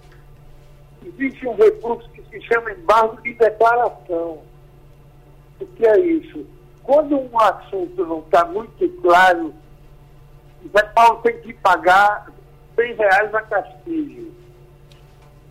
Existe 1.06 1.48
um 1.48 1.56
recurso 1.56 2.10
que 2.10 2.24
se 2.24 2.42
chama 2.42 2.72
embargo 2.72 3.22
de 3.22 3.34
declaração. 3.34 4.42
O 5.60 5.66
que 5.76 5.86
é 5.86 6.00
isso? 6.00 6.46
Quando 6.84 7.18
um 7.18 7.40
assunto 7.40 8.06
não 8.06 8.20
está 8.20 8.46
muito 8.46 8.90
claro, 9.02 9.54
o 10.64 10.70
Zé 10.70 10.84
Paulo 10.88 11.22
tem 11.22 11.40
que 11.42 11.54
pagar 11.54 12.28
100 12.76 12.96
reais 12.96 13.36
a 13.36 13.42
Castilho. 13.42 14.34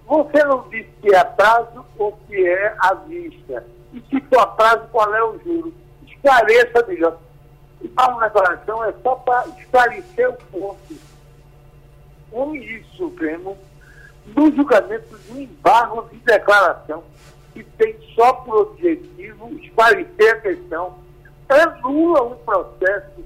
Você 0.07 0.45
não 0.45 0.69
diz 0.69 0.87
que 1.01 1.15
é 1.15 1.19
a 1.19 1.25
prazo 1.25 1.85
ou 1.99 2.13
que 2.27 2.47
é 2.47 2.75
à 2.79 2.95
vista. 2.95 3.65
E 3.93 4.01
se 4.01 4.21
for 4.23 4.41
a 4.41 4.47
prazo, 4.47 4.89
qual 4.91 5.15
é 5.15 5.23
o 5.23 5.39
juro? 5.39 5.73
Esclareça 6.07 6.87
melhor. 6.87 7.19
E 7.81 7.89
para 7.89 8.13
uma 8.13 8.29
declaração 8.29 8.85
é 8.85 8.93
só 9.03 9.15
para 9.17 9.49
esclarecer 9.59 10.31
o 10.31 10.35
ponto. 10.35 10.97
O 12.31 12.47
ministro 12.47 12.97
Supremo, 12.97 13.57
no 14.27 14.55
julgamento 14.55 15.17
do 15.17 15.41
embargo 15.41 16.09
de 16.11 16.19
declaração, 16.19 17.03
que 17.53 17.63
tem 17.63 17.97
só 18.15 18.33
por 18.33 18.57
objetivo 18.57 19.49
esclarecer 19.61 20.35
a 20.35 20.41
questão, 20.41 20.99
anula 21.49 22.23
um 22.23 22.37
processo. 22.37 23.23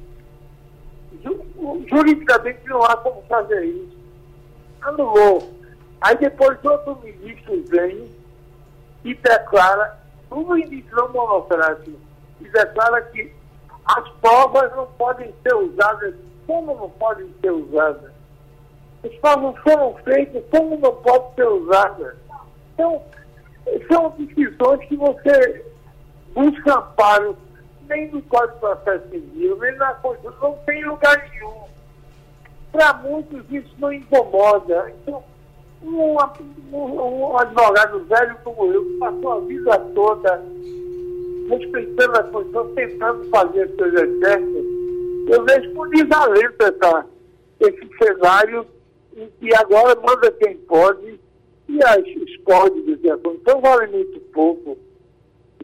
Juridicamente 1.87 2.61
não 2.67 2.83
há 2.83 2.97
como 2.97 3.23
fazer 3.23 3.65
isso. 3.65 3.97
Anulou. 4.83 5.53
Aí 6.01 6.17
depois 6.17 6.59
outro 6.65 6.99
ministro 7.03 7.65
vem 7.69 8.11
e 9.05 9.15
declara, 9.15 9.99
uma 10.31 10.59
indicação 10.59 11.13
monocrática, 11.13 11.97
e 12.41 12.49
declara 12.49 13.01
que 13.03 13.33
as 13.85 14.09
provas 14.21 14.75
não 14.75 14.87
podem 14.87 15.33
ser 15.43 15.55
usadas. 15.55 16.15
Como 16.47 16.75
não 16.75 16.91
podem 16.91 17.33
ser 17.41 17.51
usadas? 17.51 18.16
Provas 19.21 19.57
foram 19.63 19.95
feitas, 20.05 20.43
como 20.51 20.79
não 20.79 20.95
pode 20.97 21.35
ser 21.35 21.49
usadas? 21.49 22.17
Então, 22.75 23.03
são 23.91 24.11
decisões 24.19 24.87
que 24.89 24.97
você 24.97 25.65
busca 26.35 26.79
amparo 26.79 27.37
nem 27.89 28.11
no 28.11 28.23
Código 28.23 28.55
de 28.55 28.61
Processo 28.61 29.09
Civil, 29.11 29.57
nem 29.59 29.77
na 29.77 29.95
Constituição, 29.95 30.51
não 30.51 30.59
tem 30.65 30.85
lugar 30.85 31.29
nenhum. 31.31 31.65
Para 32.73 32.95
muitos 32.95 33.45
isso 33.51 33.75
não 33.79 33.93
incomoda. 33.93 34.93
Então, 35.03 35.23
um, 35.83 36.17
um, 36.73 37.31
um, 37.31 37.39
advogado 37.39 38.05
velho 38.05 38.37
como 38.43 38.73
eu, 38.73 38.85
que 38.85 38.99
passou 38.99 39.33
a 39.33 39.41
vida 39.41 39.79
toda 39.95 40.43
respeitando 41.49 42.19
a 42.19 42.23
Constituição, 42.25 42.75
tentando 42.75 43.25
fazer 43.31 43.63
as 43.63 43.75
coisas 43.77 44.19
certas, 44.19 44.65
eu 45.29 45.45
vejo 45.45 45.75
com 45.75 45.89
desalento 45.91 46.57
essa, 46.63 47.07
esse 47.61 47.89
cenário 47.99 48.67
em 49.17 49.29
que 49.41 49.55
agora 49.57 49.99
manda 50.01 50.31
quem 50.33 50.57
pode 50.59 51.19
e 51.69 51.79
as, 51.85 52.37
códigos 52.45 53.01
de 53.01 53.11
ação 53.11 53.35
então 53.35 53.61
valem 53.61 53.91
muito 53.91 54.21
pouco. 54.33 54.79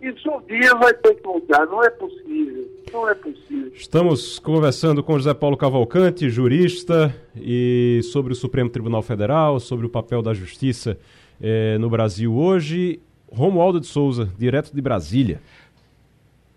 Isso 0.01 0.29
um 0.29 0.41
dia 0.47 0.75
vai 0.75 0.93
ter 0.95 1.15
que 1.15 1.27
mudar, 1.27 1.65
não 1.67 1.83
é 1.85 1.91
possível. 1.91 2.69
Não 2.93 3.09
é 3.09 3.15
possível. 3.15 3.73
Estamos 3.73 4.39
conversando 4.41 5.03
com 5.03 5.17
José 5.17 5.33
Paulo 5.33 5.57
Cavalcante, 5.57 6.29
jurista, 6.29 7.15
e 7.37 8.01
sobre 8.03 8.33
o 8.33 8.37
Supremo 8.37 8.69
Tribunal 8.69 9.01
Federal, 9.01 9.61
sobre 9.61 9.87
o 9.87 9.89
papel 9.89 10.21
da 10.21 10.35
justiça 10.35 10.99
eh, 11.41 11.79
no 11.79 11.89
Brasil 11.89 12.35
hoje. 12.35 13.01
Romualdo 13.31 13.81
de 13.81 13.87
Souza, 13.87 14.31
direto 14.37 14.75
de 14.75 14.83
Brasília. 14.83 15.41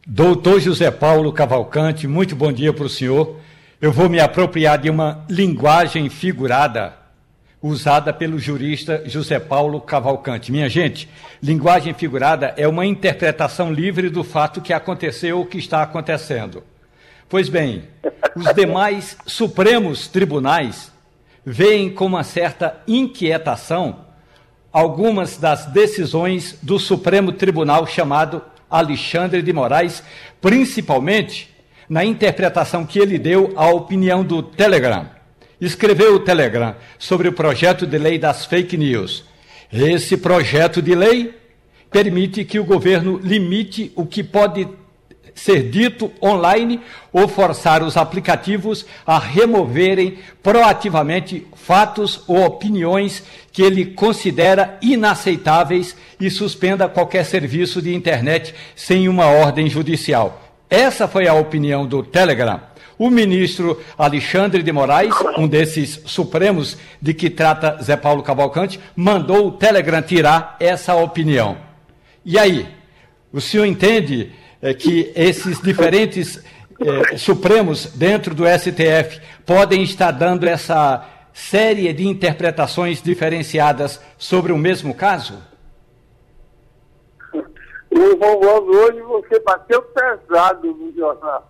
Doutor 0.05 0.59
José 0.59 0.91
Paulo 0.91 1.31
Cavalcante, 1.31 2.07
muito 2.07 2.35
bom 2.35 2.51
dia 2.51 2.73
para 2.73 2.85
o 2.85 2.89
senhor. 2.89 3.37
Eu 3.85 3.91
vou 3.91 4.09
me 4.09 4.19
apropriar 4.19 4.79
de 4.79 4.89
uma 4.89 5.23
linguagem 5.29 6.09
figurada 6.09 6.95
usada 7.61 8.11
pelo 8.11 8.39
jurista 8.39 9.03
José 9.05 9.37
Paulo 9.37 9.79
Cavalcante. 9.79 10.51
Minha 10.51 10.67
gente, 10.67 11.07
linguagem 11.39 11.93
figurada 11.93 12.51
é 12.57 12.67
uma 12.67 12.83
interpretação 12.83 13.71
livre 13.71 14.09
do 14.09 14.23
fato 14.23 14.59
que 14.59 14.73
aconteceu 14.73 15.37
ou 15.37 15.45
que 15.45 15.59
está 15.59 15.83
acontecendo. 15.83 16.63
Pois 17.29 17.47
bem, 17.47 17.83
os 18.35 18.51
demais 18.55 19.17
supremos 19.27 20.07
tribunais 20.07 20.91
veem 21.45 21.91
com 21.91 22.07
uma 22.07 22.23
certa 22.23 22.81
inquietação 22.87 23.99
algumas 24.73 25.37
das 25.37 25.67
decisões 25.67 26.57
do 26.59 26.79
Supremo 26.79 27.31
Tribunal 27.31 27.85
chamado 27.85 28.41
Alexandre 28.67 29.43
de 29.43 29.53
Moraes, 29.53 30.01
principalmente 30.41 31.54
na 31.89 32.03
interpretação 32.03 32.85
que 32.85 32.99
ele 32.99 33.17
deu 33.17 33.53
à 33.55 33.69
opinião 33.69 34.23
do 34.23 34.41
Telegram 34.41 35.15
escreveu 35.59 36.15
o 36.15 36.19
Telegram 36.19 36.75
sobre 36.97 37.27
o 37.27 37.33
projeto 37.33 37.87
de 37.87 37.97
lei 37.97 38.17
das 38.17 38.45
fake 38.45 38.77
news. 38.77 39.23
Esse 39.71 40.17
projeto 40.17 40.81
de 40.81 40.93
lei 40.93 41.33
permite 41.91 42.43
que 42.43 42.59
o 42.59 42.65
governo 42.65 43.19
limite 43.23 43.91
o 43.95 44.05
que 44.05 44.23
pode 44.23 44.67
ser 45.33 45.69
dito 45.69 46.11
online 46.21 46.79
ou 47.11 47.27
forçar 47.27 47.83
os 47.83 47.97
aplicativos 47.97 48.85
a 49.05 49.19
removerem 49.19 50.17
proativamente 50.41 51.45
fatos 51.55 52.23
ou 52.25 52.45
opiniões 52.45 53.21
que 53.51 53.61
ele 53.61 53.85
considera 53.85 54.77
inaceitáveis 54.81 55.95
e 56.19 56.29
suspenda 56.29 56.87
qualquer 56.87 57.25
serviço 57.25 57.81
de 57.81 57.93
internet 57.93 58.55
sem 58.75 59.09
uma 59.09 59.25
ordem 59.25 59.69
judicial. 59.69 60.44
Essa 60.75 61.07
foi 61.07 61.25
a 61.25 61.33
opinião 61.33 61.87
do 61.87 62.03
Telegram. 62.03 62.59
O 62.97 63.09
ministro 63.09 63.81
Alexandre 63.97 64.61
de 64.61 64.73
Moraes, 64.73 65.15
um 65.37 65.47
desses 65.47 66.01
supremos 66.05 66.77
de 67.01 67.13
que 67.13 67.29
trata 67.29 67.81
Zé 67.81 67.95
Paulo 67.95 68.21
Cavalcante, 68.21 68.77
mandou 68.93 69.47
o 69.47 69.51
Telegram 69.53 70.01
tirar 70.01 70.57
essa 70.59 70.93
opinião. 70.93 71.55
E 72.25 72.37
aí, 72.37 72.67
o 73.31 73.39
senhor 73.39 73.63
entende 73.65 74.33
é, 74.61 74.73
que 74.73 75.13
esses 75.15 75.61
diferentes 75.61 76.43
é, 76.81 77.15
supremos 77.15 77.93
dentro 77.95 78.35
do 78.35 78.43
STF 78.45 79.21
podem 79.45 79.81
estar 79.81 80.11
dando 80.11 80.45
essa 80.45 81.07
série 81.33 81.93
de 81.93 82.05
interpretações 82.05 83.01
diferenciadas 83.01 84.01
sobre 84.17 84.51
o 84.51 84.57
mesmo 84.57 84.93
caso? 84.93 85.41
O 87.95 88.15
Romualdo, 88.17 88.71
hoje 88.71 89.01
você 89.03 89.39
bateu 89.39 89.81
pesado 89.81 90.67
no 90.73 90.91
jornal. 90.93 91.49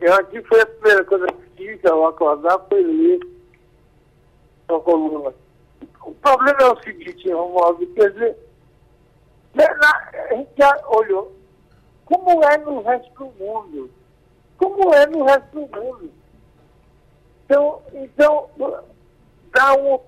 Eu 0.00 0.14
aqui 0.14 0.42
foi 0.42 0.60
a 0.60 0.66
primeira 0.66 1.04
coisa 1.04 1.26
que 1.28 1.50
fiz 1.56 1.84
ao 1.84 2.08
acordar, 2.08 2.58
foi 2.68 2.82
ler 2.82 3.20
a 4.66 4.80
coluna. 4.80 5.32
O 6.04 6.12
problema 6.14 6.58
é 6.60 6.72
o 6.72 6.82
seguinte, 6.82 7.30
Romualdo, 7.30 7.86
quer 7.94 8.10
dizer, 8.10 8.36
né, 9.54 9.64
a 9.64 10.34
gente 10.34 10.50
já 10.58 10.76
olhou 10.88 11.32
como 12.04 12.44
é 12.44 12.58
no 12.58 12.82
resto 12.82 13.12
do 13.14 13.44
mundo. 13.44 13.90
Como 14.58 14.92
é 14.92 15.06
no 15.06 15.24
resto 15.24 15.50
do 15.52 15.60
mundo. 15.60 16.10
Então, 17.44 17.82
então 17.92 18.50
dá 19.52 19.72
um. 19.74 20.00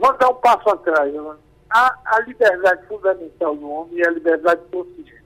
Vamos 0.00 0.18
dar 0.18 0.28
um 0.28 0.34
passo 0.34 0.68
atrás. 0.70 1.12
Né? 1.12 1.36
A, 1.70 1.98
a 2.16 2.20
liberdade 2.20 2.86
fundamental 2.86 3.54
do 3.56 3.70
homem 3.70 4.00
é 4.00 4.08
a 4.08 4.12
liberdade 4.12 4.62
consciente. 4.72 5.18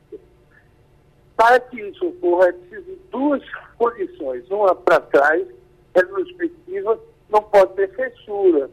Para 1.37 1.61
que 1.61 1.81
isso 1.81 2.09
ocorra, 2.09 2.49
é 2.49 2.53
preciso 2.53 2.99
duas 3.11 3.43
condições. 3.79 4.49
Uma 4.51 4.75
para 4.75 5.01
trás, 5.01 5.47
retrospectiva, 5.95 6.99
não 7.29 7.43
pode 7.43 7.75
ter 7.75 7.95
censura. 7.95 8.71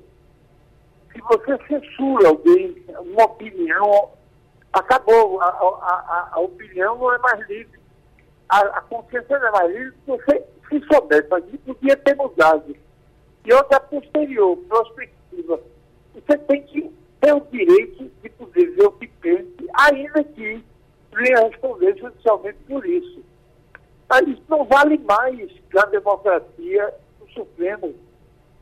Se 1.11 1.21
você 1.21 1.57
censura 1.67 2.29
alguém, 2.29 2.83
uma 2.99 3.25
opinião, 3.25 4.11
acabou. 4.73 5.41
A, 5.41 5.47
a, 5.47 6.29
a 6.33 6.39
opinião 6.39 6.97
não 6.97 7.13
é 7.13 7.17
mais 7.19 7.47
livre. 7.47 7.79
A, 8.49 8.59
a 8.61 8.81
consciência 8.81 9.39
não 9.39 9.47
é 9.47 9.51
mais 9.51 9.71
livre 9.71 9.91
se 9.91 10.11
você 10.11 10.45
se 10.69 10.85
souber, 10.91 11.27
mas 11.29 11.43
podia 11.65 11.95
ter 11.97 12.15
mudado. 12.15 12.75
E 13.45 13.53
outra 13.53 13.79
posterior, 13.79 14.57
prospectiva. 14.67 15.59
Você 16.13 16.37
tem 16.37 16.63
que 16.63 16.91
ter 17.19 17.33
o 17.33 17.41
direito 17.41 18.11
de 18.21 18.29
poder 18.29 18.71
ver 18.75 18.85
o 18.85 18.91
que 18.93 19.07
pensa, 19.07 19.49
ainda 19.73 20.23
que 20.23 20.63
venha 21.13 21.47
responder 21.47 21.97
judicialmente 21.97 22.57
por 22.67 22.85
isso. 22.85 23.23
Mas 24.09 24.27
isso 24.27 24.43
não 24.47 24.65
vale 24.65 24.97
mais 24.99 25.51
na 25.73 25.85
democracia 25.85 26.93
do 27.19 27.29
Supremo. 27.31 27.93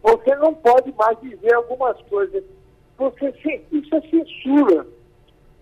Você 0.03 0.35
não 0.35 0.53
pode 0.53 0.93
mais 0.93 1.19
dizer 1.21 1.53
algumas 1.53 1.99
coisas. 2.03 2.43
Você, 2.97 3.33
isso 3.71 3.95
é 3.95 4.01
censura. 4.01 4.87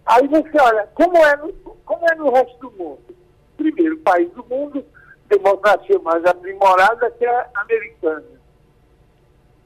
Aí 0.06 0.28
você 0.28 0.62
olha, 0.62 0.88
como 0.94 1.18
é, 1.18 1.36
no, 1.38 1.54
como 1.54 2.06
é 2.10 2.16
no 2.16 2.32
resto 2.32 2.58
do 2.60 2.72
mundo? 2.72 3.16
Primeiro 3.58 3.98
país 4.00 4.30
do 4.32 4.46
mundo, 4.46 4.86
democracia 5.28 6.00
mais 6.00 6.24
aprimorada 6.26 7.10
que 7.12 7.26
a 7.26 7.50
americana. 7.56 8.24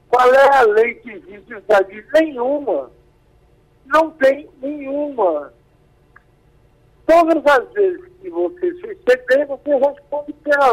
Qual 0.08 0.34
é 0.34 0.56
a 0.56 0.62
lei 0.62 0.94
que 0.94 1.10
existe 1.10 1.50
nos 1.50 1.60
Estados 1.60 1.92
Unidos? 1.92 2.10
Nenhuma. 2.14 2.90
Não 3.90 4.10
tem 4.12 4.48
nenhuma. 4.62 5.52
Todas 7.06 7.44
as 7.44 7.72
vezes 7.72 8.08
que 8.20 8.30
você 8.30 8.74
se 8.74 8.86
exceder, 8.86 9.46
você 9.46 9.74
responde 9.74 10.32
pela. 10.32 10.70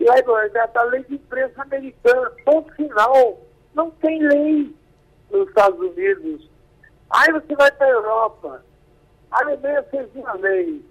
Libel 0.00 0.36
Act 0.36 0.56
é 0.56 0.78
a 0.78 0.82
lei 0.84 1.04
de 1.04 1.14
imprensa 1.16 1.62
americana. 1.62 2.30
Ponto 2.44 2.72
final. 2.74 3.38
Não 3.74 3.90
tem 3.90 4.26
lei 4.26 4.74
nos 5.30 5.48
Estados 5.48 5.78
Unidos. 5.78 6.48
Aí 7.10 7.32
você 7.32 7.54
vai 7.54 7.70
para 7.72 7.86
a 7.86 7.90
Europa. 7.90 8.64
A 9.30 9.42
Alemanha 9.42 9.82
fez 9.84 10.08
uma 10.14 10.32
lei, 10.34 10.82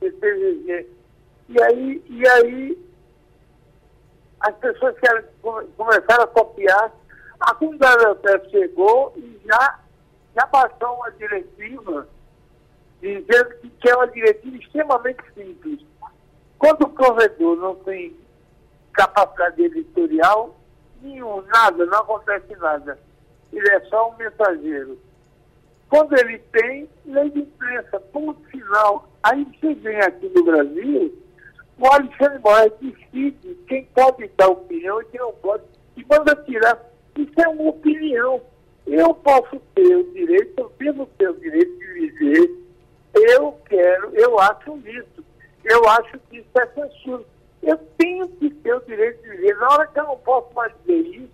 CCG. 0.00 0.88
E 1.48 1.62
aí, 1.62 2.02
e 2.08 2.28
aí 2.28 2.78
as 4.40 4.54
pessoas 4.56 4.98
querem, 4.98 5.24
começaram 5.76 6.24
a 6.24 6.28
copiar. 6.28 6.92
A 7.40 7.54
comunidade 7.54 8.02
europeia 8.02 8.42
chegou 8.50 9.12
e 9.16 9.40
já, 9.46 9.80
já 10.34 10.46
passou 10.46 10.96
uma 10.96 11.10
diretiva 11.12 12.08
dizendo 13.00 13.54
que 13.80 13.88
é 13.88 13.96
uma 13.96 14.08
diretiva 14.08 14.56
extremamente 14.56 15.22
simples. 15.34 15.80
Quando 16.58 16.82
o 16.82 16.90
provedor 16.90 17.56
não 17.56 17.74
tem 17.76 18.16
capacidade 18.92 19.62
editorial, 19.62 20.56
nenhum, 21.02 21.42
nada, 21.42 21.84
não 21.86 21.98
acontece 21.98 22.56
nada. 22.56 22.98
Ele 23.52 23.68
é 23.70 23.80
só 23.82 24.10
um 24.10 24.16
mensageiro. 24.16 24.98
Quando 25.88 26.18
ele 26.18 26.38
tem, 26.38 26.88
lei 27.04 27.30
de 27.30 27.40
imprensa, 27.40 28.00
ponto 28.00 28.42
final. 28.48 29.08
Aí 29.22 29.44
você 29.44 29.74
vem 29.74 30.00
aqui 30.00 30.28
no 30.34 30.44
Brasil, 30.44 31.22
o 31.78 31.86
Alexandre 31.86 32.38
Moraes 32.38 32.72
decide 32.80 33.54
quem 33.68 33.84
pode 33.86 34.28
dar 34.36 34.48
opinião 34.48 35.00
e 35.02 35.04
quem 35.06 35.20
não 35.20 35.32
pode, 35.34 35.64
e 35.96 36.04
manda 36.04 36.34
tirar. 36.44 36.80
Isso 37.16 37.32
é 37.40 37.48
uma 37.48 37.70
opinião. 37.70 38.40
Eu 38.86 39.14
posso 39.14 39.60
ter 39.74 39.96
o 39.96 40.12
direito, 40.12 40.60
eu 40.60 40.72
devo 40.78 41.06
ter 41.18 41.30
o 41.30 41.40
direito 41.40 41.78
de 41.78 42.10
dizer 42.10 42.64
eu 43.14 43.52
quero, 43.68 44.10
eu 44.14 44.38
acho 44.40 44.76
isso. 44.86 45.24
Eu 45.62 45.88
acho 45.88 46.18
que 46.28 46.38
isso 46.38 46.60
é 46.60 46.66
censura. 46.66 47.24
Eu 47.62 47.78
tenho 47.96 48.28
que 48.28 48.50
ter 48.50 48.74
o 48.74 48.80
direito 48.80 49.22
de 49.22 49.36
dizer. 49.36 49.56
Na 49.56 49.68
hora 49.68 49.86
que 49.86 49.98
eu 49.98 50.04
não 50.04 50.18
posso 50.18 50.52
mais 50.52 50.72
dizer 50.80 51.00
isso, 51.16 51.30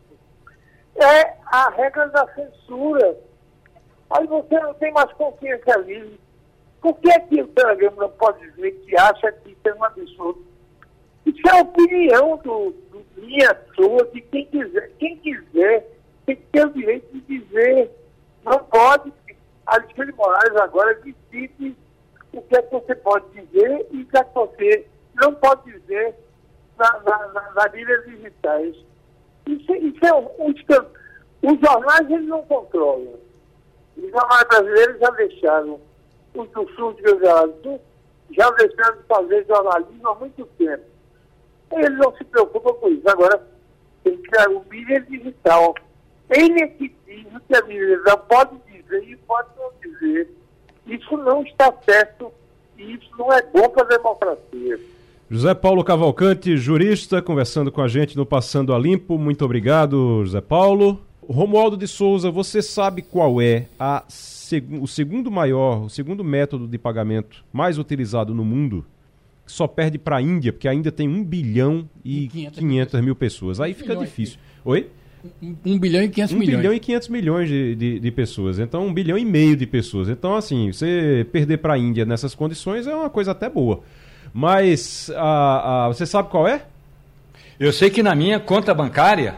é 0.96 1.34
a 1.46 1.70
regra 1.70 2.06
da 2.08 2.28
censura. 2.34 3.18
Aí 4.10 4.26
você 4.26 4.60
não 4.60 4.74
tem 4.74 4.92
mais 4.92 5.10
consciência 5.14 5.76
livre. 5.78 6.20
Por 6.80 6.96
que, 6.98 7.10
é 7.10 7.18
que 7.18 7.42
o 7.42 7.48
Telegram 7.48 7.92
não 7.96 8.10
pode 8.10 8.48
dizer 8.50 8.72
que 8.72 8.96
acha 8.96 9.32
que 9.32 9.50
isso 9.50 9.60
é 9.64 9.74
um 9.74 9.84
absurdo? 9.84 10.44
Isso 11.26 11.40
é 11.48 11.58
a 11.58 11.62
opinião 11.62 12.36
do, 12.38 12.70
do 12.90 13.04
minha, 13.16 13.56
sua, 13.74 14.04
de. 14.06 14.20
Quem 14.22 14.46
quiser 14.46 15.86
tem 16.24 16.36
que 16.36 16.36
ter 16.52 16.66
o 16.66 16.70
direito 16.70 17.12
de 17.12 17.20
dizer. 17.20 17.90
Não 18.44 18.58
pode 18.64 19.12
Alexandre 19.70 20.12
Moraes 20.16 20.56
agora 20.56 20.94
decide 20.96 21.76
o 22.32 22.42
que 22.42 22.56
é 22.56 22.62
que 22.62 22.72
você 22.72 22.94
pode 22.96 23.24
dizer 23.30 23.86
e 23.92 24.02
o 24.02 24.06
que 24.06 24.18
é 24.18 24.24
que 24.24 24.34
você 24.34 24.86
não 25.14 25.32
pode 25.34 25.70
dizer 25.70 26.14
na, 26.76 27.00
na, 27.00 27.28
na, 27.28 27.52
nas 27.52 27.72
mídias 27.72 28.04
digitais. 28.04 28.76
Isso, 29.46 29.74
isso 29.74 30.04
é 30.04 30.12
um, 30.12 30.28
um, 30.40 30.52
jornais 32.00 32.10
eles 32.10 32.28
não 32.28 32.42
controlam. 32.42 33.14
Os 33.96 34.10
jornais 34.10 34.48
brasileiros 34.48 34.98
já 34.98 35.10
deixaram, 35.10 35.80
os 36.34 36.48
do 36.50 36.68
sul 36.74 36.94
de 36.94 37.02
Rio 37.02 37.20
já 38.32 38.50
deixaram 38.52 38.96
de 38.96 39.02
fazer 39.04 39.46
jornalismo 39.46 40.08
há 40.08 40.14
muito 40.14 40.46
tempo. 40.58 40.84
Eles 41.72 41.98
não 41.98 42.14
se 42.16 42.24
preocupam 42.24 42.72
com 42.74 42.88
isso. 42.88 43.08
Agora, 43.08 43.46
tem 44.02 44.16
que 44.16 44.28
criar 44.28 44.48
o 44.48 44.64
mídia 44.70 45.00
digital. 45.02 45.74
Ele 46.28 46.62
é 46.62 46.66
que 46.68 46.94
diz 47.06 47.26
o 47.34 47.40
que 47.40 47.56
a 47.56 47.62
mídia 47.62 48.16
pode 48.28 48.56
dizer 48.70 49.04
e 49.04 49.16
pode 49.16 49.48
não 49.56 49.70
dizer. 49.82 50.28
Isso 50.86 51.16
não 51.16 51.42
está 51.42 51.72
certo 51.84 52.32
e 52.78 52.94
isso 52.94 53.10
não 53.18 53.32
é 53.32 53.42
bom 53.42 53.68
para 53.68 53.84
a 53.84 53.88
democracia. 53.88 54.80
José 55.28 55.54
Paulo 55.54 55.84
Cavalcante, 55.84 56.56
jurista, 56.56 57.22
conversando 57.22 57.70
com 57.70 57.80
a 57.80 57.86
gente 57.86 58.16
no 58.16 58.26
Passando 58.26 58.74
a 58.74 58.78
Limpo. 58.78 59.16
Muito 59.16 59.44
obrigado, 59.44 60.24
José 60.24 60.40
Paulo. 60.40 61.00
Romualdo 61.32 61.76
de 61.76 61.86
Souza, 61.86 62.28
você 62.30 62.60
sabe 62.60 63.02
qual 63.02 63.40
é 63.40 63.66
a, 63.78 64.02
o 64.80 64.86
segundo 64.88 65.30
maior, 65.30 65.84
o 65.84 65.88
segundo 65.88 66.24
método 66.24 66.66
de 66.66 66.76
pagamento 66.76 67.44
mais 67.52 67.78
utilizado 67.78 68.34
no 68.34 68.44
mundo? 68.44 68.84
Só 69.46 69.66
perde 69.66 69.96
para 69.96 70.16
a 70.16 70.22
Índia, 70.22 70.52
porque 70.52 70.66
a 70.66 70.74
Índia 70.74 70.90
tem 70.90 71.08
1 71.08 71.24
bilhão 71.24 71.88
e 72.04 72.28
500, 72.28 72.58
500 72.58 73.00
mil 73.00 73.16
pessoas. 73.16 73.60
Aí 73.60 73.74
fica 73.74 73.94
difícil. 73.96 74.38
Oi? 74.64 74.88
1 75.64 75.78
bilhão 75.78 76.02
e 76.02 76.08
500 76.08 76.34
milhões. 76.34 76.54
1 76.54 76.56
bilhão 76.58 76.74
e 76.74 76.80
500 76.80 77.08
milhões 77.08 77.48
de, 77.48 77.74
de, 77.76 78.00
de, 78.00 78.10
pessoas. 78.10 78.58
Então, 78.58 78.86
1 78.86 78.94
bilhão 78.94 79.18
e 79.18 79.24
meio 79.24 79.56
de 79.56 79.66
pessoas. 79.66 80.08
Então, 80.08 80.34
assim, 80.34 80.72
você 80.72 81.26
perder 81.30 81.58
para 81.58 81.74
a 81.74 81.78
Índia 81.78 82.04
nessas 82.04 82.34
condições 82.34 82.86
é 82.86 82.94
uma 82.94 83.10
coisa 83.10 83.32
até 83.32 83.48
boa. 83.48 83.80
Mas, 84.32 85.10
a, 85.14 85.86
a, 85.86 85.88
você 85.88 86.06
sabe 86.06 86.30
qual 86.30 86.48
é? 86.48 86.64
Eu 87.58 87.72
sei 87.72 87.90
que 87.90 88.02
na 88.02 88.14
minha 88.14 88.40
conta 88.40 88.72
bancária, 88.72 89.36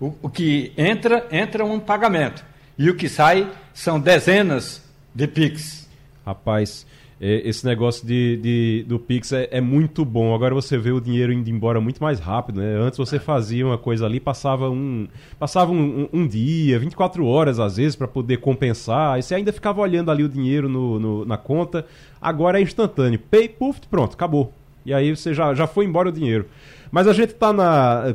o, 0.00 0.14
o 0.22 0.28
que 0.28 0.72
entra, 0.76 1.26
entra 1.30 1.64
um 1.64 1.78
pagamento. 1.78 2.44
E 2.78 2.90
o 2.90 2.96
que 2.96 3.08
sai 3.08 3.50
são 3.72 4.00
dezenas 4.00 4.82
de 5.14 5.26
PIX. 5.26 5.88
Rapaz, 6.26 6.86
é, 7.20 7.48
esse 7.48 7.64
negócio 7.64 8.06
de, 8.06 8.36
de 8.36 8.84
do 8.88 8.98
Pix 8.98 9.32
é, 9.32 9.48
é, 9.50 9.60
muito 9.60 10.04
bom. 10.04 10.34
Agora 10.34 10.54
você 10.54 10.76
vê 10.76 10.90
o 10.90 11.00
dinheiro 11.00 11.32
indo 11.32 11.48
embora 11.48 11.80
muito 11.80 12.02
mais 12.02 12.18
rápido, 12.18 12.60
né? 12.60 12.76
Antes 12.76 12.98
você 12.98 13.18
fazia 13.18 13.64
uma 13.64 13.78
coisa 13.78 14.04
ali, 14.04 14.18
passava 14.18 14.68
um, 14.68 15.06
passava 15.38 15.70
um, 15.72 16.08
um, 16.12 16.20
um 16.20 16.26
dia, 16.26 16.78
24 16.78 17.24
horas 17.24 17.60
às 17.60 17.76
vezes, 17.76 17.94
para 17.94 18.08
poder 18.08 18.38
compensar. 18.38 19.14
Aí 19.14 19.22
você 19.22 19.34
ainda 19.34 19.52
ficava 19.52 19.80
olhando 19.80 20.10
ali 20.10 20.24
o 20.24 20.28
dinheiro 20.28 20.68
no, 20.68 20.98
no, 20.98 21.24
na 21.24 21.38
conta. 21.38 21.86
Agora 22.20 22.58
é 22.58 22.62
instantâneo. 22.62 23.18
Pay, 23.18 23.48
puff, 23.48 23.80
pronto, 23.88 24.14
acabou. 24.14 24.52
E 24.84 24.92
aí 24.92 25.16
você 25.16 25.32
já, 25.32 25.54
já 25.54 25.66
foi 25.66 25.86
embora 25.86 26.08
o 26.08 26.12
dinheiro. 26.12 26.46
Mas 26.90 27.06
a 27.06 27.12
gente 27.12 27.30
está 27.30 27.52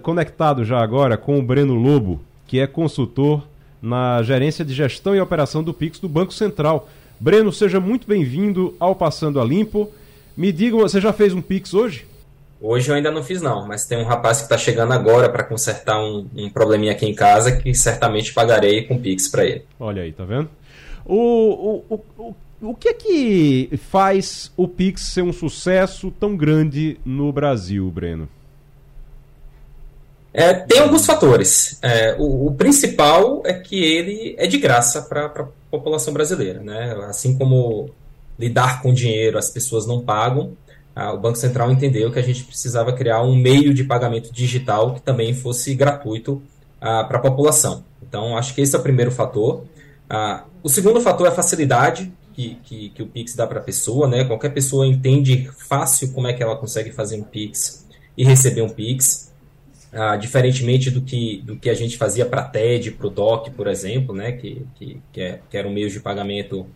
conectado 0.02 0.64
já 0.64 0.80
agora 0.80 1.18
com 1.18 1.38
o 1.38 1.44
Breno 1.44 1.76
Lobo, 1.76 2.20
que 2.48 2.60
é 2.60 2.68
consultor 2.68 3.44
na 3.82 4.22
gerência 4.24 4.64
de 4.66 4.74
gestão 4.74 5.16
e 5.16 5.22
operação 5.22 5.64
do 5.64 5.74
Pix 5.74 6.00
do 6.00 6.10
Banco 6.10 6.34
Central. 6.34 6.90
Breno, 7.20 7.52
seja 7.52 7.80
muito 7.80 8.08
bem-vindo 8.08 8.76
ao 8.80 8.96
Passando 8.96 9.40
a 9.40 9.46
Limpo. 9.46 9.90
Me 10.36 10.52
diga, 10.52 10.78
você 10.78 11.02
já 11.02 11.12
fez 11.12 11.34
um 11.34 11.42
Pix 11.42 11.74
hoje? 11.74 12.06
Hoje 12.62 12.90
eu 12.90 12.96
ainda 12.96 13.10
não 13.10 13.24
fiz 13.24 13.42
não, 13.42 13.66
mas 13.66 13.86
tem 13.86 13.98
um 13.98 14.04
rapaz 14.04 14.40
que 14.40 14.44
está 14.44 14.58
chegando 14.58 14.92
agora 14.92 15.30
para 15.30 15.44
consertar 15.44 15.98
um, 16.00 16.28
um, 16.36 16.50
probleminha 16.50 16.92
aqui 16.92 17.06
em 17.06 17.16
casa 17.16 17.54
que 17.56 17.74
certamente 17.74 18.34
pagarei 18.34 18.84
com 18.84 18.98
Pix 18.98 19.30
para 19.30 19.46
ele. 19.46 19.64
Olha 19.80 20.02
aí, 20.02 20.12
tá 20.12 20.26
vendo? 20.26 20.50
O, 21.06 21.84
o, 21.90 22.04
o, 22.18 22.36
o 22.62 22.76
que 22.76 22.90
é 22.90 22.94
que 22.94 23.70
faz 23.90 24.52
o 24.58 24.68
Pix 24.68 25.04
ser 25.04 25.22
um 25.22 25.32
sucesso 25.32 26.12
tão 26.20 26.36
grande 26.36 27.00
no 27.06 27.32
Brasil, 27.32 27.90
Breno? 27.90 28.28
É, 30.34 30.54
tem 30.54 30.80
alguns 30.80 31.06
fatores. 31.06 31.80
É, 31.82 32.16
o, 32.20 32.48
o, 32.48 32.54
principal 32.54 33.42
é 33.46 33.54
que 33.54 33.84
ele 33.84 34.36
é 34.38 34.46
de 34.46 34.58
graça 34.58 35.02
para 35.02 35.26
a 35.26 35.48
população 35.72 36.14
brasileira. 36.14 36.60
Né? 36.60 36.96
Assim 37.08 37.38
como 37.38 37.90
lidar 38.38 38.82
com 38.82 38.94
dinheiro 38.94 39.38
as 39.38 39.50
pessoas 39.50 39.86
não 39.86 40.02
pagam, 40.02 40.56
o 41.14 41.18
Banco 41.18 41.38
Central 41.38 41.72
entendeu 41.72 42.12
que 42.12 42.20
a 42.20 42.22
gente 42.22 42.44
precisava 42.44 42.92
criar 42.92 43.22
um 43.22 43.34
meio 43.34 43.74
de 43.74 43.86
pagamento 43.86 44.34
digital 44.34 44.94
que 44.94 45.02
também 45.02 45.34
fosse 45.34 45.74
gratuito 45.74 46.42
para 46.80 47.18
a 47.18 47.22
população. 47.22 47.86
Então, 48.02 48.36
acho 48.38 48.54
que 48.54 48.62
esse 48.62 48.76
é 48.76 48.80
o 48.80 48.82
primeiro 48.82 49.12
fator. 49.12 49.64
o 50.62 50.68
segundo 50.68 51.00
fator 51.00 51.28
é 51.28 51.30
a 51.30 51.34
facilidade 51.34 52.12
que, 52.34 52.58
que, 52.64 52.90
que 52.90 53.04
o 53.04 53.08
Pix 53.08 53.36
dá 53.36 53.46
para 53.46 53.60
a 53.60 53.64
pessoa. 53.64 54.08
Né? 54.08 54.24
Qualquer 54.26 54.50
pessoa 54.50 54.86
entende 54.86 55.50
fácil 55.58 56.12
como 56.12 56.28
é 56.28 56.34
que 56.34 56.44
ela 56.44 56.56
consegue 56.56 56.92
fazer 56.92 57.18
um 57.18 57.24
Pix 57.24 57.86
e 58.18 58.26
receber 58.26 58.62
um 58.62 58.70
Pix. 58.70 59.29
Ah, 59.92 60.16
diferentemente 60.18 60.92
do 60.92 61.02
que, 61.02 61.42
do 61.44 61.56
que 61.56 61.68
a 61.68 61.74
gente 61.74 61.98
fazia 61.98 62.24
para 62.24 62.44
TED, 62.44 62.92
para 62.92 63.08
o 63.08 63.10
DOC, 63.10 63.50
por 63.50 63.68
exemplo, 63.68 64.14
né, 64.14 64.34
que, 64.34 64.64
que, 64.76 65.02
que, 65.12 65.22
é, 65.22 65.40
que 65.50 65.58
eram 65.58 65.72
meios 65.72 65.92
de 65.92 66.00
pagamento 66.00 66.68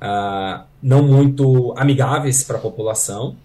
ah, 0.00 0.64
não 0.82 1.02
muito 1.02 1.74
amigáveis 1.76 2.42
para 2.42 2.56
a 2.56 2.60
população. 2.60 3.36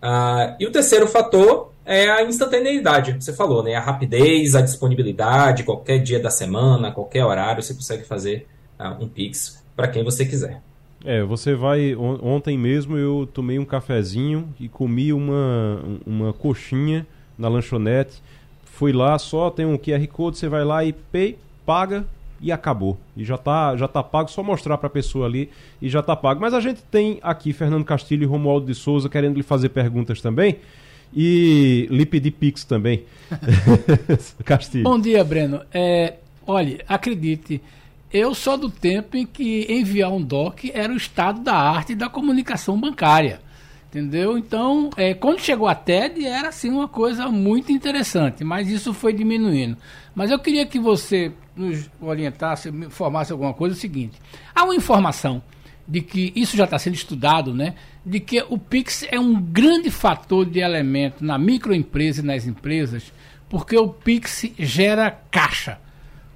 Ah, 0.00 0.56
e 0.58 0.66
o 0.66 0.72
terceiro 0.72 1.06
fator 1.06 1.70
é 1.84 2.08
a 2.08 2.22
instantaneidade, 2.22 3.12
você 3.12 3.34
falou, 3.34 3.62
né, 3.62 3.74
a 3.74 3.80
rapidez, 3.80 4.54
a 4.54 4.62
disponibilidade, 4.62 5.62
qualquer 5.62 5.98
dia 5.98 6.18
da 6.18 6.30
semana, 6.30 6.90
qualquer 6.90 7.26
horário, 7.26 7.62
você 7.62 7.74
consegue 7.74 8.04
fazer 8.04 8.46
um 9.00 9.06
Pix 9.06 9.62
para 9.76 9.86
quem 9.86 10.02
você 10.02 10.24
quiser. 10.24 10.62
É, 11.04 11.22
você 11.22 11.54
vai. 11.54 11.94
Ontem 11.94 12.56
mesmo 12.56 12.96
eu 12.96 13.28
tomei 13.32 13.58
um 13.58 13.64
cafezinho 13.64 14.52
e 14.58 14.68
comi 14.68 15.12
uma, 15.12 15.82
uma 16.06 16.32
coxinha 16.32 17.06
na 17.38 17.48
lanchonete. 17.48 18.22
Fui 18.64 18.92
lá, 18.92 19.18
só 19.18 19.50
tem 19.50 19.64
um 19.64 19.78
QR 19.78 20.06
Code, 20.08 20.38
você 20.38 20.48
vai 20.48 20.64
lá 20.64 20.84
e 20.84 20.92
pay, 20.92 21.38
paga 21.64 22.04
e 22.40 22.50
acabou. 22.50 22.98
E 23.16 23.24
já 23.24 23.38
tá, 23.38 23.76
já 23.76 23.86
tá 23.88 24.02
pago, 24.02 24.30
só 24.30 24.42
mostrar 24.42 24.76
para 24.76 24.88
a 24.88 24.90
pessoa 24.90 25.26
ali 25.26 25.48
e 25.80 25.88
já 25.88 26.02
tá 26.02 26.16
pago. 26.16 26.40
Mas 26.40 26.52
a 26.52 26.60
gente 26.60 26.82
tem 26.90 27.18
aqui 27.22 27.52
Fernando 27.52 27.84
Castilho 27.84 28.24
e 28.24 28.26
Romualdo 28.26 28.66
de 28.66 28.74
Souza 28.74 29.08
querendo 29.08 29.36
lhe 29.36 29.42
fazer 29.42 29.68
perguntas 29.70 30.20
também. 30.20 30.56
E 31.16 31.86
lhe 31.90 32.04
pedir 32.04 32.32
Pix 32.32 32.64
também. 32.64 33.04
Castilho. 34.44 34.84
Bom 34.84 34.98
dia, 34.98 35.22
Breno. 35.22 35.60
É, 35.72 36.14
olha, 36.46 36.84
acredite, 36.88 37.62
eu 38.12 38.34
sou 38.34 38.56
do 38.56 38.70
tempo 38.70 39.16
em 39.16 39.26
que 39.26 39.66
enviar 39.68 40.12
um 40.12 40.22
DOC 40.22 40.70
era 40.74 40.92
o 40.92 40.96
estado 40.96 41.40
da 41.40 41.54
arte 41.54 41.94
da 41.94 42.08
comunicação 42.08 42.78
bancária. 42.78 43.40
Entendeu? 43.94 44.36
Então, 44.36 44.90
é, 44.96 45.14
quando 45.14 45.38
chegou 45.38 45.68
a 45.68 45.74
TED, 45.74 46.26
era 46.26 46.48
assim 46.48 46.68
uma 46.68 46.88
coisa 46.88 47.28
muito 47.28 47.70
interessante, 47.70 48.42
mas 48.42 48.68
isso 48.68 48.92
foi 48.92 49.12
diminuindo. 49.12 49.76
Mas 50.12 50.32
eu 50.32 50.38
queria 50.40 50.66
que 50.66 50.80
você 50.80 51.30
nos 51.54 51.88
orientasse, 52.00 52.72
me 52.72 52.86
informasse 52.86 53.30
alguma 53.30 53.54
coisa, 53.54 53.76
é 53.76 53.78
o 53.78 53.80
seguinte: 53.80 54.20
há 54.52 54.64
uma 54.64 54.74
informação 54.74 55.40
de 55.86 56.00
que 56.00 56.32
isso 56.34 56.56
já 56.56 56.64
está 56.64 56.76
sendo 56.76 56.94
estudado, 56.94 57.54
né? 57.54 57.76
De 58.04 58.18
que 58.18 58.44
o 58.48 58.58
Pix 58.58 59.06
é 59.12 59.20
um 59.20 59.40
grande 59.40 59.92
fator 59.92 60.44
de 60.44 60.58
elemento 60.58 61.24
na 61.24 61.38
microempresa 61.38 62.20
e 62.20 62.24
nas 62.24 62.48
empresas, 62.48 63.12
porque 63.48 63.76
o 63.76 63.88
Pix 63.88 64.46
gera 64.58 65.08
caixa. 65.30 65.78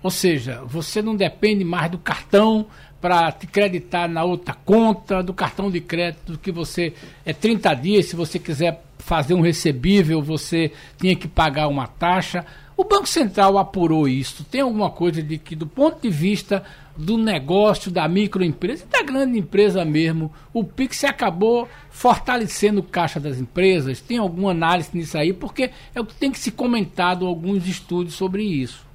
Ou 0.01 0.13
seja, 0.13 0.63
você 0.65 1.03
não 1.03 1.17
depende 1.17 1.65
mais 1.65 1.91
do 1.91 1.99
cartão 1.99 2.67
para 3.01 3.31
te 3.33 3.47
creditar 3.47 4.09
na 4.09 4.25
outra 4.25 4.55
conta 4.55 5.23
do 5.23 5.33
cartão 5.33 5.71
de 5.71 5.81
crédito 5.81 6.39
que 6.39 6.51
você 6.51 6.93
é 7.25 7.33
30 7.33 7.75
dias, 7.75 8.07
se 8.07 8.17
você 8.17 8.39
quiser 8.39 8.83
fazer 8.99 9.35
um 9.35 9.41
recebível, 9.41 10.21
você 10.21 10.73
tinha 10.99 11.15
que 11.15 11.29
pagar 11.29 11.69
uma 11.69 11.87
taxa. 11.87 12.45
O 12.77 12.85
Banco 12.85 13.09
Central 13.09 13.59
apurou 13.59 14.07
isso. 14.07 14.45
Tem 14.45 14.61
alguma 14.61 14.91
coisa 14.91 15.23
de 15.23 15.39
que, 15.39 15.57
do 15.57 15.67
ponto 15.67 16.01
de 16.03 16.11
vista 16.11 16.63
do 16.97 17.17
negócio, 17.17 17.91
da 17.91 18.07
microempresa 18.09 18.85
e 18.85 18.89
da 18.89 19.03
grande 19.03 19.39
empresa 19.39 19.85
mesmo, 19.85 20.33
o 20.53 20.63
Pix 20.65 21.05
acabou 21.05 21.69
fortalecendo 21.91 22.81
o 22.81 22.85
caixa 22.85 23.19
das 23.19 23.39
empresas? 23.39 24.01
Tem 24.01 24.19
alguma 24.19 24.51
análise 24.51 24.91
nisso 24.93 25.17
aí? 25.17 25.33
Porque 25.33 25.71
é 25.95 26.01
o 26.01 26.05
que 26.05 26.15
tem 26.15 26.31
que 26.31 26.39
se 26.39 26.51
comentado 26.51 27.27
alguns 27.27 27.67
estudos 27.67 28.15
sobre 28.15 28.43
isso. 28.43 28.87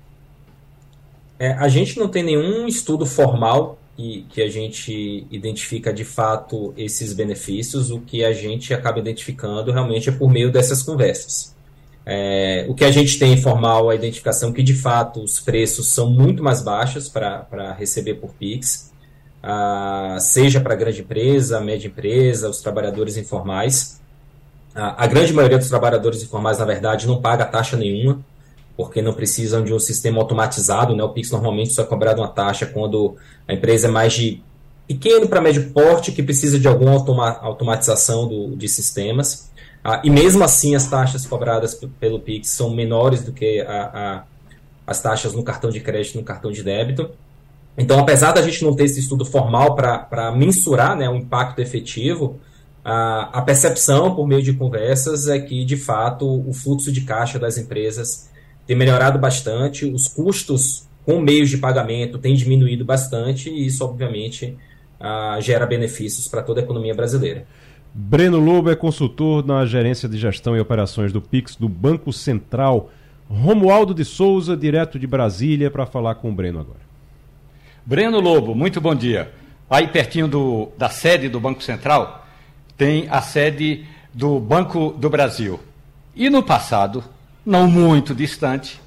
É, 1.39 1.54
a 1.54 1.68
gente 1.68 1.98
não 1.98 2.08
tem 2.08 2.24
nenhum 2.24 2.68
estudo 2.68 3.06
formal 3.06 3.78
que, 3.96 4.26
que 4.30 4.42
a 4.42 4.50
gente 4.50 5.28
identifica 5.30 5.94
de 5.94 6.04
fato 6.04 6.74
esses 6.78 7.14
benefícios, 7.14 7.92
o 7.92 8.00
que 8.00 8.24
a 8.24 8.34
gente 8.34 8.74
acaba 8.74 9.00
identificando 9.00 9.72
realmente 9.72 10.10
é 10.10 10.12
por 10.12 10.30
meio 10.30 10.52
dessas 10.52 10.82
conversas. 10.82 11.54
É, 12.06 12.66
o 12.68 12.74
que 12.74 12.84
a 12.84 12.92
gente 12.92 13.18
tem 13.18 13.34
informal 13.34 13.90
é 13.90 13.94
a 13.94 13.98
identificação 13.98 14.52
que 14.52 14.62
de 14.62 14.74
fato 14.74 15.24
os 15.24 15.40
preços 15.40 15.88
são 15.88 16.10
muito 16.10 16.44
mais 16.44 16.62
baixos 16.62 17.08
para 17.08 17.74
receber 17.78 18.16
por 18.16 18.34
Pix, 18.34 18.92
ah, 19.42 20.18
seja 20.20 20.60
para 20.60 20.74
a 20.74 20.78
grande 20.78 21.02
empresa, 21.02 21.58
a 21.58 21.62
média 21.62 21.88
empresa, 21.88 22.50
os 22.50 22.60
trabalhadores 22.60 23.16
informais. 23.18 24.02
Ah, 24.76 25.04
a 25.04 25.08
grande 25.08 25.34
maioria 25.34 25.58
dos 25.58 25.70
trabalhadores 25.70 26.24
informais, 26.24 26.58
na 26.58 26.66
verdade, 26.66 27.08
não 27.08 27.22
paga 27.22 27.46
taxa 27.46 27.78
nenhuma 27.78 28.24
porque 28.76 29.02
não 29.02 29.14
precisam 29.14 29.64
de 29.64 29.74
um 29.74 29.80
sistema 29.80 30.20
automatizado, 30.20 30.96
né? 30.96 31.04
O 31.04 31.10
Pix 31.10 31.32
normalmente 31.32 31.74
só 31.74 31.84
é 31.84 31.86
cobrado 31.86 32.22
uma 32.22 32.28
taxa 32.28 32.66
quando 32.66 33.16
a 33.48 33.54
empresa 33.54 33.88
é 33.88 33.92
mais 33.92 34.14
de 34.14 34.42
pequeno 34.88 35.28
para 35.28 35.42
médio 35.42 35.72
porte 35.72 36.12
que 36.12 36.24
precisa 36.24 36.60
de 36.60 36.68
alguma 36.68 36.92
automa 36.92 37.30
automatização 37.40 38.28
do, 38.28 38.56
de 38.56 38.68
sistemas. 38.68 39.52
Ah, 39.84 40.02
e 40.04 40.10
mesmo 40.10 40.44
assim, 40.44 40.76
as 40.76 40.88
taxas 40.88 41.26
cobradas 41.26 41.80
pelo 42.00 42.20
Pix 42.20 42.50
são 42.50 42.70
menores 42.70 43.24
do 43.24 43.32
que 43.32 43.62
a, 43.62 43.84
a, 43.84 44.24
as 44.88 45.02
taxas 45.02 45.34
no 45.34 45.44
cartão 45.44 45.70
de 45.70 45.80
crédito 45.80 46.16
e 46.16 46.18
no 46.18 46.24
cartão 46.24 46.52
de 46.52 46.64
débito. 46.64 47.12
Então, 47.78 48.00
apesar 48.00 48.32
da 48.32 48.42
gente 48.42 48.64
não 48.64 48.76
ter 48.76 48.86
esse 48.86 49.00
estudo 49.00 49.26
formal 49.26 49.76
para 49.76 50.32
mensurar 50.32 50.96
né, 50.96 51.10
o 51.10 51.16
impacto 51.16 51.60
efetivo, 51.60 52.40
a, 52.84 53.40
a 53.40 53.42
percepção 53.42 54.16
por 54.16 54.28
meio 54.28 54.44
de 54.44 54.54
conversas 54.54 55.28
é 55.28 55.40
que, 55.40 55.66
de 55.66 55.76
fato, 55.76 56.28
o 56.48 56.54
fluxo 56.54 56.92
de 56.92 57.02
caixa 57.02 57.40
das 57.40 57.58
empresas 57.58 58.30
tem 58.65 58.76
melhorado 58.76 59.19
bastante, 59.19 59.86
os 59.86 60.08
custos 60.08 60.88
com 61.06 61.19
meios 61.19 61.49
de 61.49 61.58
pagamento 61.58 62.17
têm 62.17 62.34
diminuído 62.34 62.86
bastante 62.86 63.49
e 63.49 63.65
isso, 63.65 63.84
obviamente, 63.84 64.58
uh, 64.99 65.41
gera 65.41 65.65
benefícios 65.65 66.28
para 66.28 66.41
toda 66.41 66.62
a 66.62 66.63
economia 66.63 66.93
brasileira. 66.93 67.45
Breno 67.93 68.39
Lobo 68.39 68.71
é 68.71 68.76
consultor 68.76 69.45
na 69.45 69.65
gerência 69.65 70.10
de 70.10 70.17
gestão 70.17 70.58
e 70.58 70.60
operações 70.60 71.12
do 71.13 71.21
Pix 71.21 71.56
do 71.56 71.69
Banco 71.69 72.12
Central. 72.12 72.89
Romualdo 73.30 73.93
de 73.93 74.04
Souza, 74.04 74.58
direto 74.58 74.97
de 74.97 75.06
Brasília, 75.06 75.69
para 75.69 75.86
falar 75.86 76.15
com 76.15 76.30
o 76.30 76.34
Breno 76.34 76.60
agora. 76.60 76.80
Breno 77.86 78.19
Lobo, 78.19 78.56
muito 78.56 78.82
bom 78.82 78.95
dia. 78.95 79.32
Aí 79.69 79.88
pertinho 79.88 80.28
do, 80.28 80.69
da 80.78 80.89
sede 80.89 81.30
do 81.30 81.39
Banco 81.39 81.62
Central 81.62 82.26
tem 82.78 83.08
a 83.10 83.21
sede 83.21 83.86
do 84.13 84.39
Banco 84.39 84.95
do 84.97 85.10
Brasil. 85.10 85.60
E 86.15 86.30
no 86.30 86.41
passado, 86.41 87.04
não 87.46 87.68
muito 87.68 88.16
distante, 88.16 88.80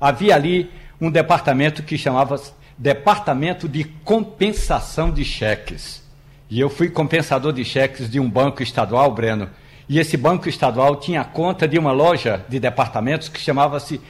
havia 0.00 0.34
ali 0.34 0.70
um 1.00 1.10
departamento 1.10 1.82
que 1.82 1.98
chamava 1.98 2.40
Departamento 2.76 3.68
de 3.68 3.84
Compensação 3.84 5.10
de 5.10 5.24
Cheques. 5.24 6.02
E 6.48 6.58
eu 6.58 6.68
fui 6.68 6.88
compensador 6.88 7.52
de 7.52 7.64
cheques 7.64 8.10
de 8.10 8.18
um 8.18 8.28
banco 8.28 8.62
estadual, 8.62 9.12
Breno. 9.12 9.48
E 9.88 9.98
esse 9.98 10.16
banco 10.16 10.48
estadual 10.48 10.96
tinha 10.96 11.22
conta 11.24 11.68
de 11.68 11.78
uma 11.78 11.92
loja 11.92 12.44
de 12.48 12.58
departamentos 12.58 13.28
que 13.28 13.38
chamava-se 13.38 14.00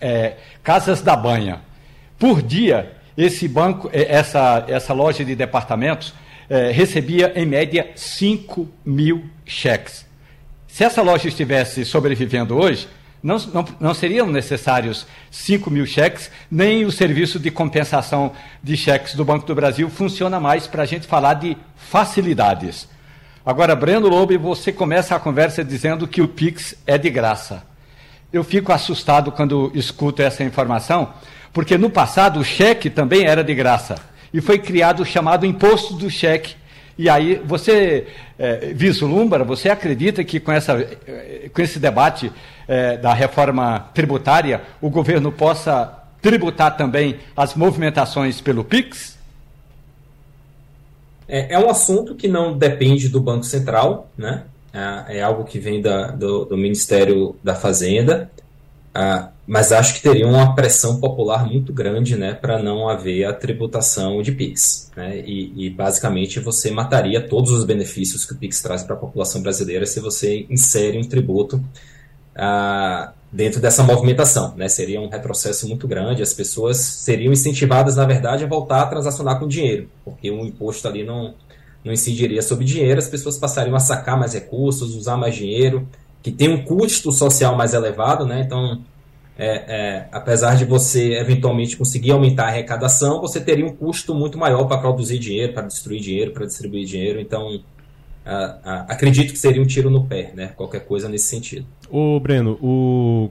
é, 0.00 0.36
Casas 0.62 1.02
da 1.02 1.14
Banha. 1.14 1.60
Por 2.18 2.42
dia, 2.42 2.96
esse 3.16 3.46
banco, 3.46 3.88
é, 3.92 4.12
essa, 4.12 4.64
essa 4.66 4.92
loja 4.92 5.24
de 5.24 5.36
departamentos 5.36 6.14
é, 6.48 6.70
recebia 6.70 7.32
em 7.36 7.46
média 7.46 7.90
5 7.94 8.68
mil 8.84 9.24
cheques. 9.44 10.04
Se 10.66 10.82
essa 10.82 11.02
loja 11.02 11.28
estivesse 11.28 11.84
sobrevivendo 11.84 12.56
hoje, 12.56 12.88
não, 13.24 13.38
não, 13.38 13.64
não 13.80 13.94
seriam 13.94 14.26
necessários 14.26 15.06
5 15.30 15.70
mil 15.70 15.86
cheques, 15.86 16.30
nem 16.50 16.84
o 16.84 16.92
serviço 16.92 17.38
de 17.38 17.50
compensação 17.50 18.32
de 18.62 18.76
cheques 18.76 19.14
do 19.14 19.24
Banco 19.24 19.46
do 19.46 19.54
Brasil 19.54 19.88
funciona 19.88 20.38
mais 20.38 20.66
para 20.66 20.82
a 20.82 20.86
gente 20.86 21.06
falar 21.06 21.34
de 21.34 21.56
facilidades. 21.74 22.86
Agora, 23.44 23.74
Breno 23.74 24.08
Lobo, 24.08 24.38
você 24.38 24.70
começa 24.70 25.16
a 25.16 25.18
conversa 25.18 25.64
dizendo 25.64 26.06
que 26.06 26.20
o 26.20 26.28
Pix 26.28 26.74
é 26.86 26.98
de 26.98 27.08
graça. 27.08 27.62
Eu 28.30 28.44
fico 28.44 28.72
assustado 28.72 29.32
quando 29.32 29.72
escuto 29.74 30.20
essa 30.20 30.44
informação, 30.44 31.14
porque 31.50 31.78
no 31.78 31.88
passado 31.88 32.40
o 32.40 32.44
cheque 32.44 32.90
também 32.90 33.26
era 33.26 33.42
de 33.42 33.54
graça. 33.54 33.94
E 34.34 34.40
foi 34.42 34.58
criado 34.58 35.00
o 35.00 35.06
chamado 35.06 35.46
imposto 35.46 35.94
do 35.94 36.10
cheque, 36.10 36.56
e 36.96 37.08
aí 37.08 37.42
você 37.44 38.06
é, 38.38 38.72
vislumbra, 38.74 39.44
você 39.44 39.68
acredita 39.68 40.22
que 40.22 40.38
com, 40.38 40.52
essa, 40.52 40.76
com 41.52 41.62
esse 41.62 41.78
debate 41.78 42.32
é, 42.68 42.96
da 42.96 43.12
reforma 43.12 43.90
tributária 43.92 44.62
o 44.80 44.88
governo 44.88 45.32
possa 45.32 46.02
tributar 46.22 46.76
também 46.76 47.18
as 47.36 47.54
movimentações 47.54 48.40
pelo 48.40 48.64
PIX? 48.64 49.18
É, 51.28 51.54
é 51.54 51.58
um 51.58 51.68
assunto 51.68 52.14
que 52.14 52.28
não 52.28 52.56
depende 52.56 53.08
do 53.08 53.20
Banco 53.20 53.44
Central, 53.44 54.10
né? 54.16 54.44
É, 54.72 55.18
é 55.18 55.22
algo 55.22 55.44
que 55.44 55.58
vem 55.58 55.80
da, 55.80 56.08
do, 56.08 56.44
do 56.44 56.56
Ministério 56.56 57.36
da 57.42 57.54
Fazenda. 57.54 58.30
Ah, 58.94 59.30
mas 59.46 59.72
acho 59.72 59.94
que 59.94 60.02
teria 60.02 60.26
uma 60.26 60.54
pressão 60.54 60.98
popular 60.98 61.46
muito 61.46 61.72
grande 61.72 62.16
né, 62.16 62.32
para 62.32 62.62
não 62.62 62.88
haver 62.88 63.24
a 63.24 63.32
tributação 63.32 64.22
de 64.22 64.32
PIX. 64.32 64.90
Né, 64.96 65.20
e, 65.20 65.66
e, 65.66 65.70
basicamente 65.70 66.40
você 66.40 66.70
mataria 66.70 67.20
todos 67.20 67.50
os 67.50 67.64
benefícios 67.64 68.24
que 68.24 68.32
o 68.32 68.36
PIX 68.36 68.62
traz 68.62 68.82
para 68.82 68.94
a 68.94 68.98
população 68.98 69.42
brasileira 69.42 69.84
se 69.84 70.00
você 70.00 70.46
insere 70.48 70.98
um 70.98 71.02
tributo 71.02 71.62
ah, 72.34 73.12
dentro 73.30 73.60
dessa 73.60 73.82
movimentação. 73.82 74.54
Né, 74.56 74.66
seria 74.66 74.98
um 74.98 75.08
retrocesso 75.08 75.68
muito 75.68 75.86
grande, 75.86 76.22
as 76.22 76.32
pessoas 76.32 76.78
seriam 76.78 77.32
incentivadas, 77.32 77.96
na 77.96 78.06
verdade, 78.06 78.44
a 78.44 78.48
voltar 78.48 78.82
a 78.82 78.86
transacionar 78.86 79.38
com 79.38 79.46
dinheiro, 79.46 79.90
porque 80.04 80.30
o 80.30 80.46
imposto 80.46 80.88
ali 80.88 81.04
não, 81.04 81.34
não 81.84 81.92
incidiria 81.92 82.40
sobre 82.40 82.64
dinheiro, 82.64 82.98
as 82.98 83.08
pessoas 83.08 83.36
passariam 83.36 83.76
a 83.76 83.80
sacar 83.80 84.18
mais 84.18 84.32
recursos, 84.32 84.94
usar 84.94 85.18
mais 85.18 85.34
dinheiro, 85.34 85.86
que 86.22 86.32
tem 86.32 86.48
um 86.48 86.64
custo 86.64 87.12
social 87.12 87.54
mais 87.54 87.74
elevado, 87.74 88.24
né, 88.24 88.40
então 88.40 88.80
é, 89.36 89.46
é, 89.46 90.08
apesar 90.12 90.56
de 90.56 90.64
você 90.64 91.14
eventualmente 91.14 91.76
conseguir 91.76 92.12
aumentar 92.12 92.44
a 92.44 92.48
arrecadação, 92.48 93.20
você 93.20 93.40
teria 93.40 93.66
um 93.66 93.74
custo 93.74 94.14
muito 94.14 94.38
maior 94.38 94.64
para 94.64 94.78
produzir 94.78 95.18
dinheiro, 95.18 95.52
para 95.52 95.66
destruir 95.66 96.00
dinheiro, 96.00 96.32
para 96.32 96.46
distribuir 96.46 96.86
dinheiro. 96.86 97.20
Então, 97.20 97.60
acredito 98.88 99.32
que 99.32 99.38
seria 99.38 99.60
um 99.60 99.66
tiro 99.66 99.90
no 99.90 100.04
pé, 100.04 100.32
né? 100.34 100.52
Qualquer 100.56 100.80
coisa 100.86 101.08
nesse 101.08 101.26
sentido. 101.26 101.66
Ô, 101.90 102.18
Breno, 102.18 102.58
o, 102.62 103.30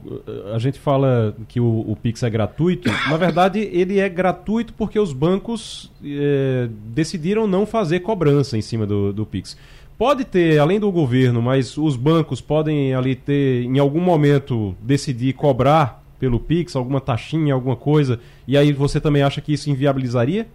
a 0.54 0.58
gente 0.58 0.78
fala 0.78 1.34
que 1.48 1.58
o, 1.58 1.84
o, 1.88 1.96
Pix 1.96 2.22
é 2.22 2.30
gratuito. 2.30 2.88
Na 3.08 3.16
verdade, 3.16 3.58
ele 3.72 3.98
é 3.98 4.08
gratuito 4.08 4.72
porque 4.74 4.98
os 4.98 5.12
bancos 5.12 5.90
é, 6.04 6.68
decidiram 6.86 7.46
não 7.46 7.66
fazer 7.66 8.00
cobrança 8.00 8.56
em 8.56 8.62
cima 8.62 8.86
do, 8.86 9.12
do 9.12 9.26
Pix. 9.26 9.56
Pode 9.96 10.24
ter, 10.24 10.58
além 10.58 10.80
do 10.80 10.90
governo, 10.90 11.40
mas 11.40 11.78
os 11.78 11.96
bancos 11.96 12.40
podem 12.40 12.94
ali 12.94 13.14
ter, 13.14 13.64
em 13.64 13.78
algum 13.78 14.00
momento, 14.00 14.74
decidir 14.80 15.34
cobrar 15.34 16.02
pelo 16.18 16.40
Pix, 16.40 16.74
alguma 16.74 17.00
taxinha, 17.00 17.54
alguma 17.54 17.76
coisa, 17.76 18.18
e 18.46 18.56
aí 18.56 18.72
você 18.72 19.00
também 19.00 19.22
acha 19.22 19.40
que 19.40 19.52
isso 19.52 19.70
inviabilizaria? 19.70 20.48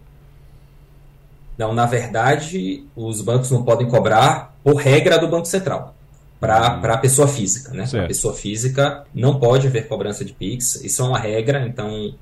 Não, 1.57 1.73
na 1.73 1.85
verdade, 1.85 2.85
os 2.95 3.21
bancos 3.21 3.51
não 3.51 3.63
podem 3.63 3.87
cobrar 3.87 4.55
por 4.63 4.75
regra 4.75 5.17
do 5.17 5.27
Banco 5.27 5.45
Central 5.45 5.93
para 6.39 6.79
hum. 6.81 6.91
a 6.91 6.97
pessoa 6.97 7.27
física. 7.27 7.73
Né? 7.73 7.83
A 7.83 8.07
pessoa 8.07 8.33
física 8.33 9.05
não 9.13 9.39
pode 9.39 9.67
haver 9.67 9.87
cobrança 9.87 10.23
de 10.23 10.33
PIX, 10.33 10.83
isso 10.83 11.01
é 11.01 11.05
uma 11.05 11.19
regra, 11.19 11.67
então 11.67 12.13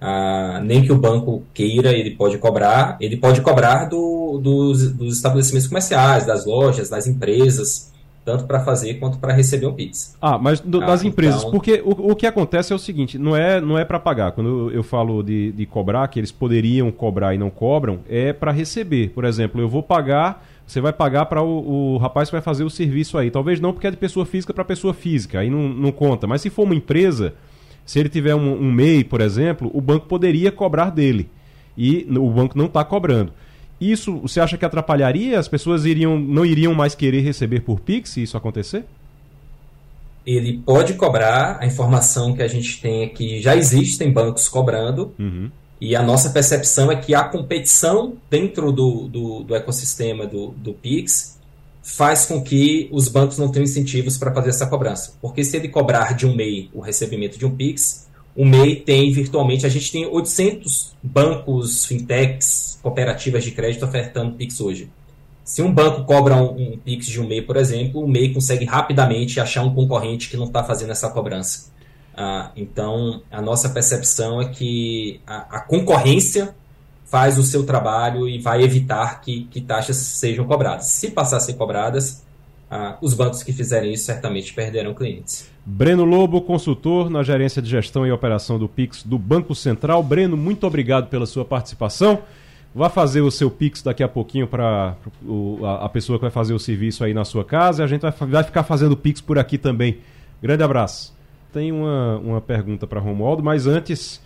ah, 0.00 0.60
nem 0.62 0.82
que 0.82 0.92
o 0.92 0.98
banco 0.98 1.42
queira, 1.54 1.92
ele 1.92 2.10
pode 2.10 2.38
cobrar, 2.38 2.96
ele 3.00 3.16
pode 3.16 3.40
cobrar 3.40 3.86
do, 3.86 4.38
dos, 4.42 4.92
dos 4.92 5.16
estabelecimentos 5.16 5.66
comerciais, 5.66 6.26
das 6.26 6.44
lojas, 6.44 6.90
das 6.90 7.06
empresas, 7.06 7.92
tanto 8.24 8.44
para 8.44 8.60
fazer 8.60 8.94
quanto 8.94 9.18
para 9.18 9.32
receber 9.32 9.66
um 9.66 9.74
Pix. 9.74 10.16
Ah, 10.20 10.38
mas 10.38 10.60
do, 10.60 10.82
ah, 10.82 10.86
das 10.86 11.04
empresas, 11.04 11.40
então... 11.40 11.50
porque 11.50 11.82
o, 11.84 12.12
o 12.12 12.16
que 12.16 12.26
acontece 12.26 12.72
é 12.72 12.76
o 12.76 12.78
seguinte, 12.78 13.18
não 13.18 13.36
é, 13.36 13.60
não 13.60 13.78
é 13.78 13.84
para 13.84 14.00
pagar. 14.00 14.32
Quando 14.32 14.70
eu 14.72 14.82
falo 14.82 15.22
de, 15.22 15.52
de 15.52 15.66
cobrar, 15.66 16.08
que 16.08 16.18
eles 16.18 16.32
poderiam 16.32 16.90
cobrar 16.90 17.34
e 17.34 17.38
não 17.38 17.50
cobram, 17.50 18.00
é 18.08 18.32
para 18.32 18.50
receber. 18.50 19.10
Por 19.10 19.24
exemplo, 19.24 19.60
eu 19.60 19.68
vou 19.68 19.82
pagar, 19.82 20.44
você 20.66 20.80
vai 20.80 20.92
pagar 20.92 21.26
para 21.26 21.42
o, 21.42 21.94
o 21.94 21.98
rapaz 21.98 22.28
que 22.28 22.34
vai 22.34 22.42
fazer 22.42 22.64
o 22.64 22.70
serviço 22.70 23.18
aí. 23.18 23.30
Talvez 23.30 23.60
não 23.60 23.72
porque 23.72 23.86
é 23.86 23.90
de 23.90 23.96
pessoa 23.96 24.24
física 24.24 24.54
para 24.54 24.64
pessoa 24.64 24.94
física, 24.94 25.40
aí 25.40 25.50
não, 25.50 25.68
não 25.68 25.92
conta. 25.92 26.26
Mas 26.26 26.40
se 26.40 26.48
for 26.48 26.62
uma 26.62 26.74
empresa 26.74 27.34
se 27.84 27.98
ele 27.98 28.08
tiver 28.08 28.34
um, 28.34 28.54
um 28.54 28.72
MEI, 28.72 29.04
por 29.04 29.20
exemplo, 29.20 29.70
o 29.74 29.80
banco 29.80 30.06
poderia 30.06 30.50
cobrar 30.50 30.90
dele. 30.90 31.28
E 31.76 32.06
o 32.10 32.30
banco 32.30 32.56
não 32.56 32.66
está 32.66 32.84
cobrando. 32.84 33.32
Isso 33.80 34.18
você 34.18 34.40
acha 34.40 34.56
que 34.56 34.64
atrapalharia? 34.64 35.38
As 35.38 35.48
pessoas 35.48 35.84
iriam, 35.84 36.18
não 36.18 36.46
iriam 36.46 36.72
mais 36.74 36.94
querer 36.94 37.20
receber 37.20 37.60
por 37.60 37.80
Pix 37.80 38.10
se 38.10 38.22
isso 38.22 38.36
acontecer? 38.36 38.84
Ele 40.24 40.58
pode 40.64 40.94
cobrar, 40.94 41.58
a 41.60 41.66
informação 41.66 42.34
que 42.34 42.42
a 42.42 42.48
gente 42.48 42.80
tem 42.80 43.02
é 43.02 43.08
que 43.08 43.42
já 43.42 43.54
existem 43.54 44.10
bancos 44.10 44.48
cobrando, 44.48 45.12
uhum. 45.18 45.50
e 45.78 45.94
a 45.94 46.02
nossa 46.02 46.30
percepção 46.30 46.90
é 46.90 46.96
que 46.96 47.14
a 47.14 47.24
competição 47.24 48.14
dentro 48.30 48.72
do, 48.72 49.06
do, 49.06 49.42
do 49.42 49.54
ecossistema 49.54 50.26
do, 50.26 50.54
do 50.56 50.72
Pix 50.72 51.33
faz 51.84 52.24
com 52.24 52.42
que 52.42 52.88
os 52.90 53.08
bancos 53.08 53.36
não 53.36 53.52
tenham 53.52 53.64
incentivos 53.64 54.16
para 54.16 54.32
fazer 54.32 54.48
essa 54.48 54.66
cobrança. 54.66 55.12
Porque 55.20 55.44
se 55.44 55.58
ele 55.58 55.68
cobrar 55.68 56.16
de 56.16 56.26
um 56.26 56.34
MEI 56.34 56.70
o 56.72 56.80
recebimento 56.80 57.38
de 57.38 57.44
um 57.44 57.54
PIX, 57.54 58.06
o 58.34 58.44
MEI 58.44 58.76
tem 58.76 59.12
virtualmente, 59.12 59.66
a 59.66 59.68
gente 59.68 59.92
tem 59.92 60.06
800 60.06 60.94
bancos, 61.02 61.84
fintechs, 61.84 62.78
cooperativas 62.82 63.44
de 63.44 63.50
crédito 63.50 63.84
ofertando 63.84 64.34
PIX 64.34 64.60
hoje. 64.62 64.90
Se 65.44 65.60
um 65.60 65.70
banco 65.70 66.04
cobra 66.04 66.34
um, 66.36 66.72
um 66.72 66.78
PIX 66.78 67.06
de 67.06 67.20
um 67.20 67.28
MEI, 67.28 67.42
por 67.42 67.58
exemplo, 67.58 68.02
o 68.02 68.08
MEI 68.08 68.32
consegue 68.32 68.64
rapidamente 68.64 69.38
achar 69.38 69.62
um 69.62 69.74
concorrente 69.74 70.30
que 70.30 70.38
não 70.38 70.46
está 70.46 70.64
fazendo 70.64 70.90
essa 70.90 71.10
cobrança. 71.10 71.70
Ah, 72.16 72.50
então, 72.56 73.22
a 73.30 73.42
nossa 73.42 73.68
percepção 73.68 74.40
é 74.40 74.48
que 74.48 75.20
a, 75.26 75.58
a 75.58 75.60
concorrência 75.60 76.54
faz 77.14 77.38
o 77.38 77.44
seu 77.44 77.62
trabalho 77.62 78.28
e 78.28 78.40
vai 78.40 78.60
evitar 78.64 79.20
que, 79.20 79.44
que 79.44 79.60
taxas 79.60 79.96
sejam 79.98 80.44
cobradas. 80.46 80.86
Se 80.86 81.12
passar 81.12 81.36
a 81.36 81.40
ser 81.40 81.52
cobradas, 81.52 82.24
ah, 82.68 82.96
os 83.00 83.14
bancos 83.14 83.40
que 83.40 83.52
fizerem 83.52 83.92
isso 83.92 84.04
certamente 84.04 84.52
perderão 84.52 84.92
clientes. 84.92 85.48
Breno 85.64 86.04
Lobo, 86.04 86.40
consultor 86.40 87.08
na 87.08 87.22
gerência 87.22 87.62
de 87.62 87.70
gestão 87.70 88.04
e 88.04 88.10
operação 88.10 88.58
do 88.58 88.68
Pix 88.68 89.04
do 89.04 89.16
Banco 89.16 89.54
Central. 89.54 90.02
Breno, 90.02 90.36
muito 90.36 90.66
obrigado 90.66 91.06
pela 91.06 91.24
sua 91.24 91.44
participação. 91.44 92.18
Vá 92.74 92.88
fazer 92.88 93.20
o 93.20 93.30
seu 93.30 93.48
Pix 93.48 93.80
daqui 93.80 94.02
a 94.02 94.08
pouquinho 94.08 94.48
para 94.48 94.96
a, 95.80 95.88
pessoa 95.88 96.18
que 96.18 96.22
vai 96.22 96.32
fazer 96.32 96.52
o 96.52 96.58
serviço 96.58 97.04
aí 97.04 97.14
na 97.14 97.24
sua 97.24 97.44
casa. 97.44 97.80
E 97.80 97.84
a 97.84 97.86
gente 97.86 98.02
vai, 98.02 98.10
vai 98.10 98.42
ficar 98.42 98.64
fazendo 98.64 98.96
Pix 98.96 99.20
por 99.20 99.38
aqui 99.38 99.56
também. 99.56 99.98
Grande 100.42 100.64
abraço. 100.64 101.14
Tem 101.52 101.70
uma, 101.70 102.18
uma 102.18 102.40
pergunta 102.40 102.88
para 102.88 102.98
Romualdo, 102.98 103.40
mas 103.40 103.68
antes, 103.68 104.20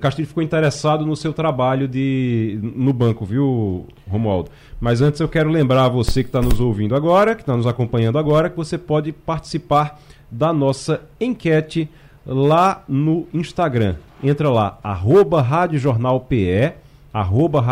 Castilho 0.00 0.28
ficou 0.28 0.42
interessado 0.42 1.04
no 1.04 1.16
seu 1.16 1.32
trabalho 1.32 1.86
de, 1.86 2.58
no 2.62 2.92
banco, 2.92 3.24
viu, 3.24 3.86
Romualdo? 4.08 4.50
Mas 4.80 5.00
antes 5.00 5.20
eu 5.20 5.28
quero 5.28 5.50
lembrar 5.50 5.84
a 5.84 5.88
você 5.88 6.22
que 6.22 6.28
está 6.28 6.40
nos 6.40 6.60
ouvindo 6.60 6.94
agora, 6.94 7.34
que 7.34 7.42
está 7.42 7.56
nos 7.56 7.66
acompanhando 7.66 8.18
agora, 8.18 8.50
que 8.50 8.56
você 8.56 8.76
pode 8.78 9.12
participar 9.12 10.00
da 10.30 10.52
nossa 10.52 11.02
enquete 11.20 11.88
lá 12.26 12.84
no 12.88 13.26
Instagram. 13.32 13.96
Entra 14.22 14.50
lá, 14.50 14.78
arroba 14.82 15.40
Rádio 15.40 15.78
Jornal 15.78 16.20
PE 16.20 16.74
arroba 17.12 17.64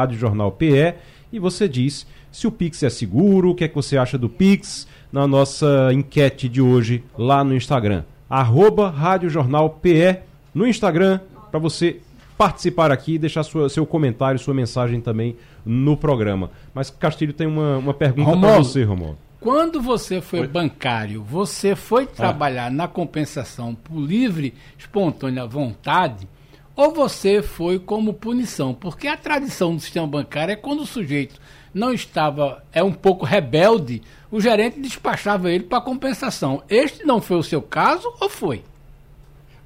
e 1.32 1.38
você 1.38 1.68
diz 1.68 2.06
se 2.30 2.46
o 2.46 2.52
Pix 2.52 2.82
é 2.82 2.90
seguro, 2.90 3.50
o 3.50 3.54
que 3.54 3.64
é 3.64 3.68
que 3.68 3.74
você 3.74 3.96
acha 3.96 4.18
do 4.18 4.28
Pix, 4.28 4.86
na 5.10 5.26
nossa 5.26 5.90
enquete 5.92 6.48
de 6.48 6.60
hoje 6.60 7.02
lá 7.16 7.42
no 7.42 7.54
Instagram. 7.54 8.04
Arroba 8.28 8.90
Rádio 8.90 9.30
Jornal 9.30 9.70
PE 9.70 10.18
no 10.54 10.66
Instagram, 10.66 11.20
para 11.50 11.59
você 11.59 12.00
participar 12.37 12.92
aqui 12.92 13.14
e 13.14 13.18
deixar 13.18 13.42
sua, 13.42 13.68
seu 13.68 13.87
comentário, 13.87 14.38
sua 14.38 14.54
mensagem 14.54 15.00
também 15.00 15.37
no 15.64 15.96
programa. 15.96 16.50
Mas 16.74 16.90
Castilho 16.90 17.32
tem 17.32 17.46
uma, 17.46 17.78
uma 17.78 17.94
pergunta 17.94 18.37
para 18.37 18.59
você, 18.59 18.85
Romualdo. 18.85 19.18
Quando 19.40 19.80
você 19.80 20.20
foi 20.20 20.40
Oi? 20.40 20.46
bancário, 20.46 21.22
você 21.22 21.74
foi 21.74 22.04
ah. 22.04 22.06
trabalhar 22.06 22.66
ah. 22.66 22.70
na 22.70 22.88
compensação 22.88 23.74
por 23.74 23.98
livre, 23.98 24.54
espontânea 24.78 25.46
vontade 25.46 26.28
ou 26.76 26.92
você 26.92 27.40
foi 27.40 27.78
como 27.78 28.12
punição, 28.12 28.74
porque 28.74 29.09
a 29.09 29.16
tradição 29.16 29.74
do 29.74 29.80
sistema 29.80 30.06
bancário 30.06 30.52
é 30.52 30.56
quando 30.56 30.80
o 30.80 30.87
sujeito 30.87 31.40
não 31.72 31.92
estava, 31.92 32.62
é 32.70 32.82
um 32.82 32.92
pouco 32.92 33.24
rebelde, 33.24 34.02
o 34.30 34.40
gerente 34.40 34.78
despachava 34.78 35.50
ele 35.50 35.64
para 35.64 35.80
compensação. 35.80 36.62
Este 36.68 37.04
não 37.04 37.20
foi 37.20 37.38
o 37.38 37.42
seu 37.42 37.62
caso 37.62 38.12
ou 38.20 38.28
foi? 38.28 38.62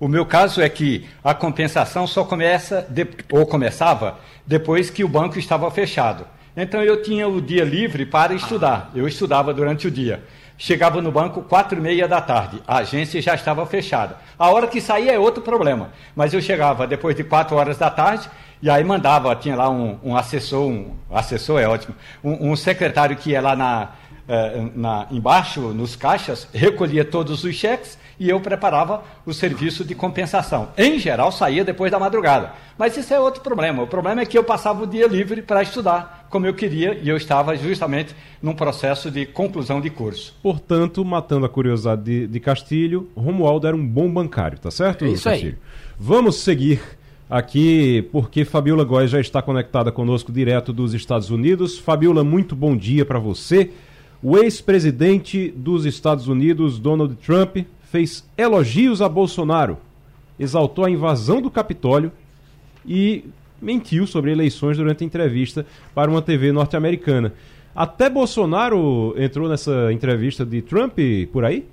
O 0.00 0.08
meu 0.08 0.24
caso 0.24 0.62
é 0.62 0.68
que 0.70 1.06
a 1.22 1.34
compensação 1.34 2.06
só 2.06 2.24
começa, 2.24 2.86
de, 2.88 3.06
ou 3.30 3.44
começava, 3.44 4.18
depois 4.46 4.88
que 4.88 5.04
o 5.04 5.08
banco 5.08 5.38
estava 5.38 5.70
fechado. 5.70 6.26
Então 6.56 6.82
eu 6.82 7.02
tinha 7.02 7.28
o 7.28 7.38
dia 7.38 7.64
livre 7.64 8.06
para 8.06 8.32
estudar. 8.32 8.90
Eu 8.94 9.06
estudava 9.06 9.52
durante 9.52 9.86
o 9.86 9.90
dia. 9.90 10.24
Chegava 10.56 11.02
no 11.02 11.12
banco 11.12 11.42
quatro 11.42 11.78
e 11.78 11.82
meia 11.82 12.08
da 12.08 12.20
tarde, 12.20 12.62
a 12.66 12.78
agência 12.78 13.20
já 13.20 13.34
estava 13.34 13.64
fechada. 13.66 14.16
A 14.38 14.50
hora 14.50 14.66
que 14.66 14.80
saía 14.80 15.12
é 15.12 15.18
outro 15.18 15.42
problema, 15.42 15.90
mas 16.14 16.34
eu 16.34 16.40
chegava 16.40 16.86
depois 16.86 17.14
de 17.14 17.24
quatro 17.24 17.56
horas 17.56 17.78
da 17.78 17.90
tarde 17.90 18.28
e 18.60 18.68
aí 18.68 18.84
mandava, 18.84 19.34
tinha 19.36 19.56
lá 19.56 19.70
um, 19.70 19.98
um 20.02 20.14
assessor, 20.14 20.66
um 20.66 20.94
assessor 21.10 21.60
é 21.60 21.66
ótimo, 21.66 21.94
um, 22.22 22.50
um 22.50 22.56
secretário 22.56 23.16
que 23.16 23.30
ia 23.30 23.40
lá 23.40 23.56
na, 23.56 23.88
eh, 24.32 24.70
na, 24.76 25.08
embaixo, 25.10 25.60
nos 25.74 25.96
caixas, 25.96 26.46
recolhia 26.54 27.04
todos 27.04 27.42
os 27.42 27.52
cheques 27.52 27.98
e 28.16 28.30
eu 28.30 28.38
preparava 28.38 29.02
o 29.26 29.34
serviço 29.34 29.84
de 29.84 29.92
compensação. 29.92 30.68
Em 30.78 31.00
geral, 31.00 31.32
saía 31.32 31.64
depois 31.64 31.90
da 31.90 31.98
madrugada. 31.98 32.52
Mas 32.78 32.96
isso 32.96 33.12
é 33.12 33.18
outro 33.18 33.42
problema. 33.42 33.82
O 33.82 33.88
problema 33.88 34.20
é 34.20 34.24
que 34.24 34.38
eu 34.38 34.44
passava 34.44 34.84
o 34.84 34.86
dia 34.86 35.08
livre 35.08 35.42
para 35.42 35.62
estudar 35.62 36.28
como 36.30 36.46
eu 36.46 36.54
queria 36.54 36.96
e 37.02 37.08
eu 37.08 37.16
estava 37.16 37.56
justamente 37.56 38.14
num 38.40 38.54
processo 38.54 39.10
de 39.10 39.26
conclusão 39.26 39.80
de 39.80 39.90
curso. 39.90 40.36
Portanto, 40.40 41.04
matando 41.04 41.44
a 41.44 41.48
curiosidade 41.48 42.02
de, 42.02 42.26
de 42.28 42.38
Castilho, 42.38 43.10
Romualdo 43.16 43.66
era 43.66 43.74
um 43.74 43.84
bom 43.84 44.08
bancário, 44.08 44.60
tá 44.60 44.70
certo, 44.70 45.04
é 45.04 45.08
isso 45.08 45.24
Castilho? 45.24 45.58
Aí. 45.60 45.94
Vamos 45.98 46.36
seguir 46.36 46.80
aqui 47.28 48.08
porque 48.12 48.44
Fabiola 48.44 48.84
Góes 48.84 49.10
já 49.10 49.18
está 49.18 49.42
conectada 49.42 49.90
conosco 49.90 50.30
direto 50.30 50.72
dos 50.72 50.94
Estados 50.94 51.30
Unidos. 51.30 51.78
Fabiola, 51.78 52.22
muito 52.22 52.54
bom 52.54 52.76
dia 52.76 53.04
para 53.04 53.18
você. 53.18 53.70
O 54.22 54.36
ex-presidente 54.36 55.50
dos 55.56 55.86
Estados 55.86 56.28
Unidos, 56.28 56.78
Donald 56.78 57.14
Trump, 57.16 57.58
fez 57.90 58.22
elogios 58.36 59.00
a 59.00 59.08
Bolsonaro, 59.08 59.78
exaltou 60.38 60.84
a 60.84 60.90
invasão 60.90 61.40
do 61.40 61.50
Capitólio 61.50 62.12
e 62.84 63.24
mentiu 63.60 64.06
sobre 64.06 64.30
eleições 64.30 64.76
durante 64.76 65.02
a 65.02 65.06
entrevista 65.06 65.64
para 65.94 66.10
uma 66.10 66.20
TV 66.20 66.52
norte-americana. 66.52 67.32
Até 67.74 68.10
Bolsonaro 68.10 69.14
entrou 69.16 69.48
nessa 69.48 69.90
entrevista 69.92 70.44
de 70.44 70.60
Trump 70.60 70.98
por 71.32 71.44
aí? 71.44 71.66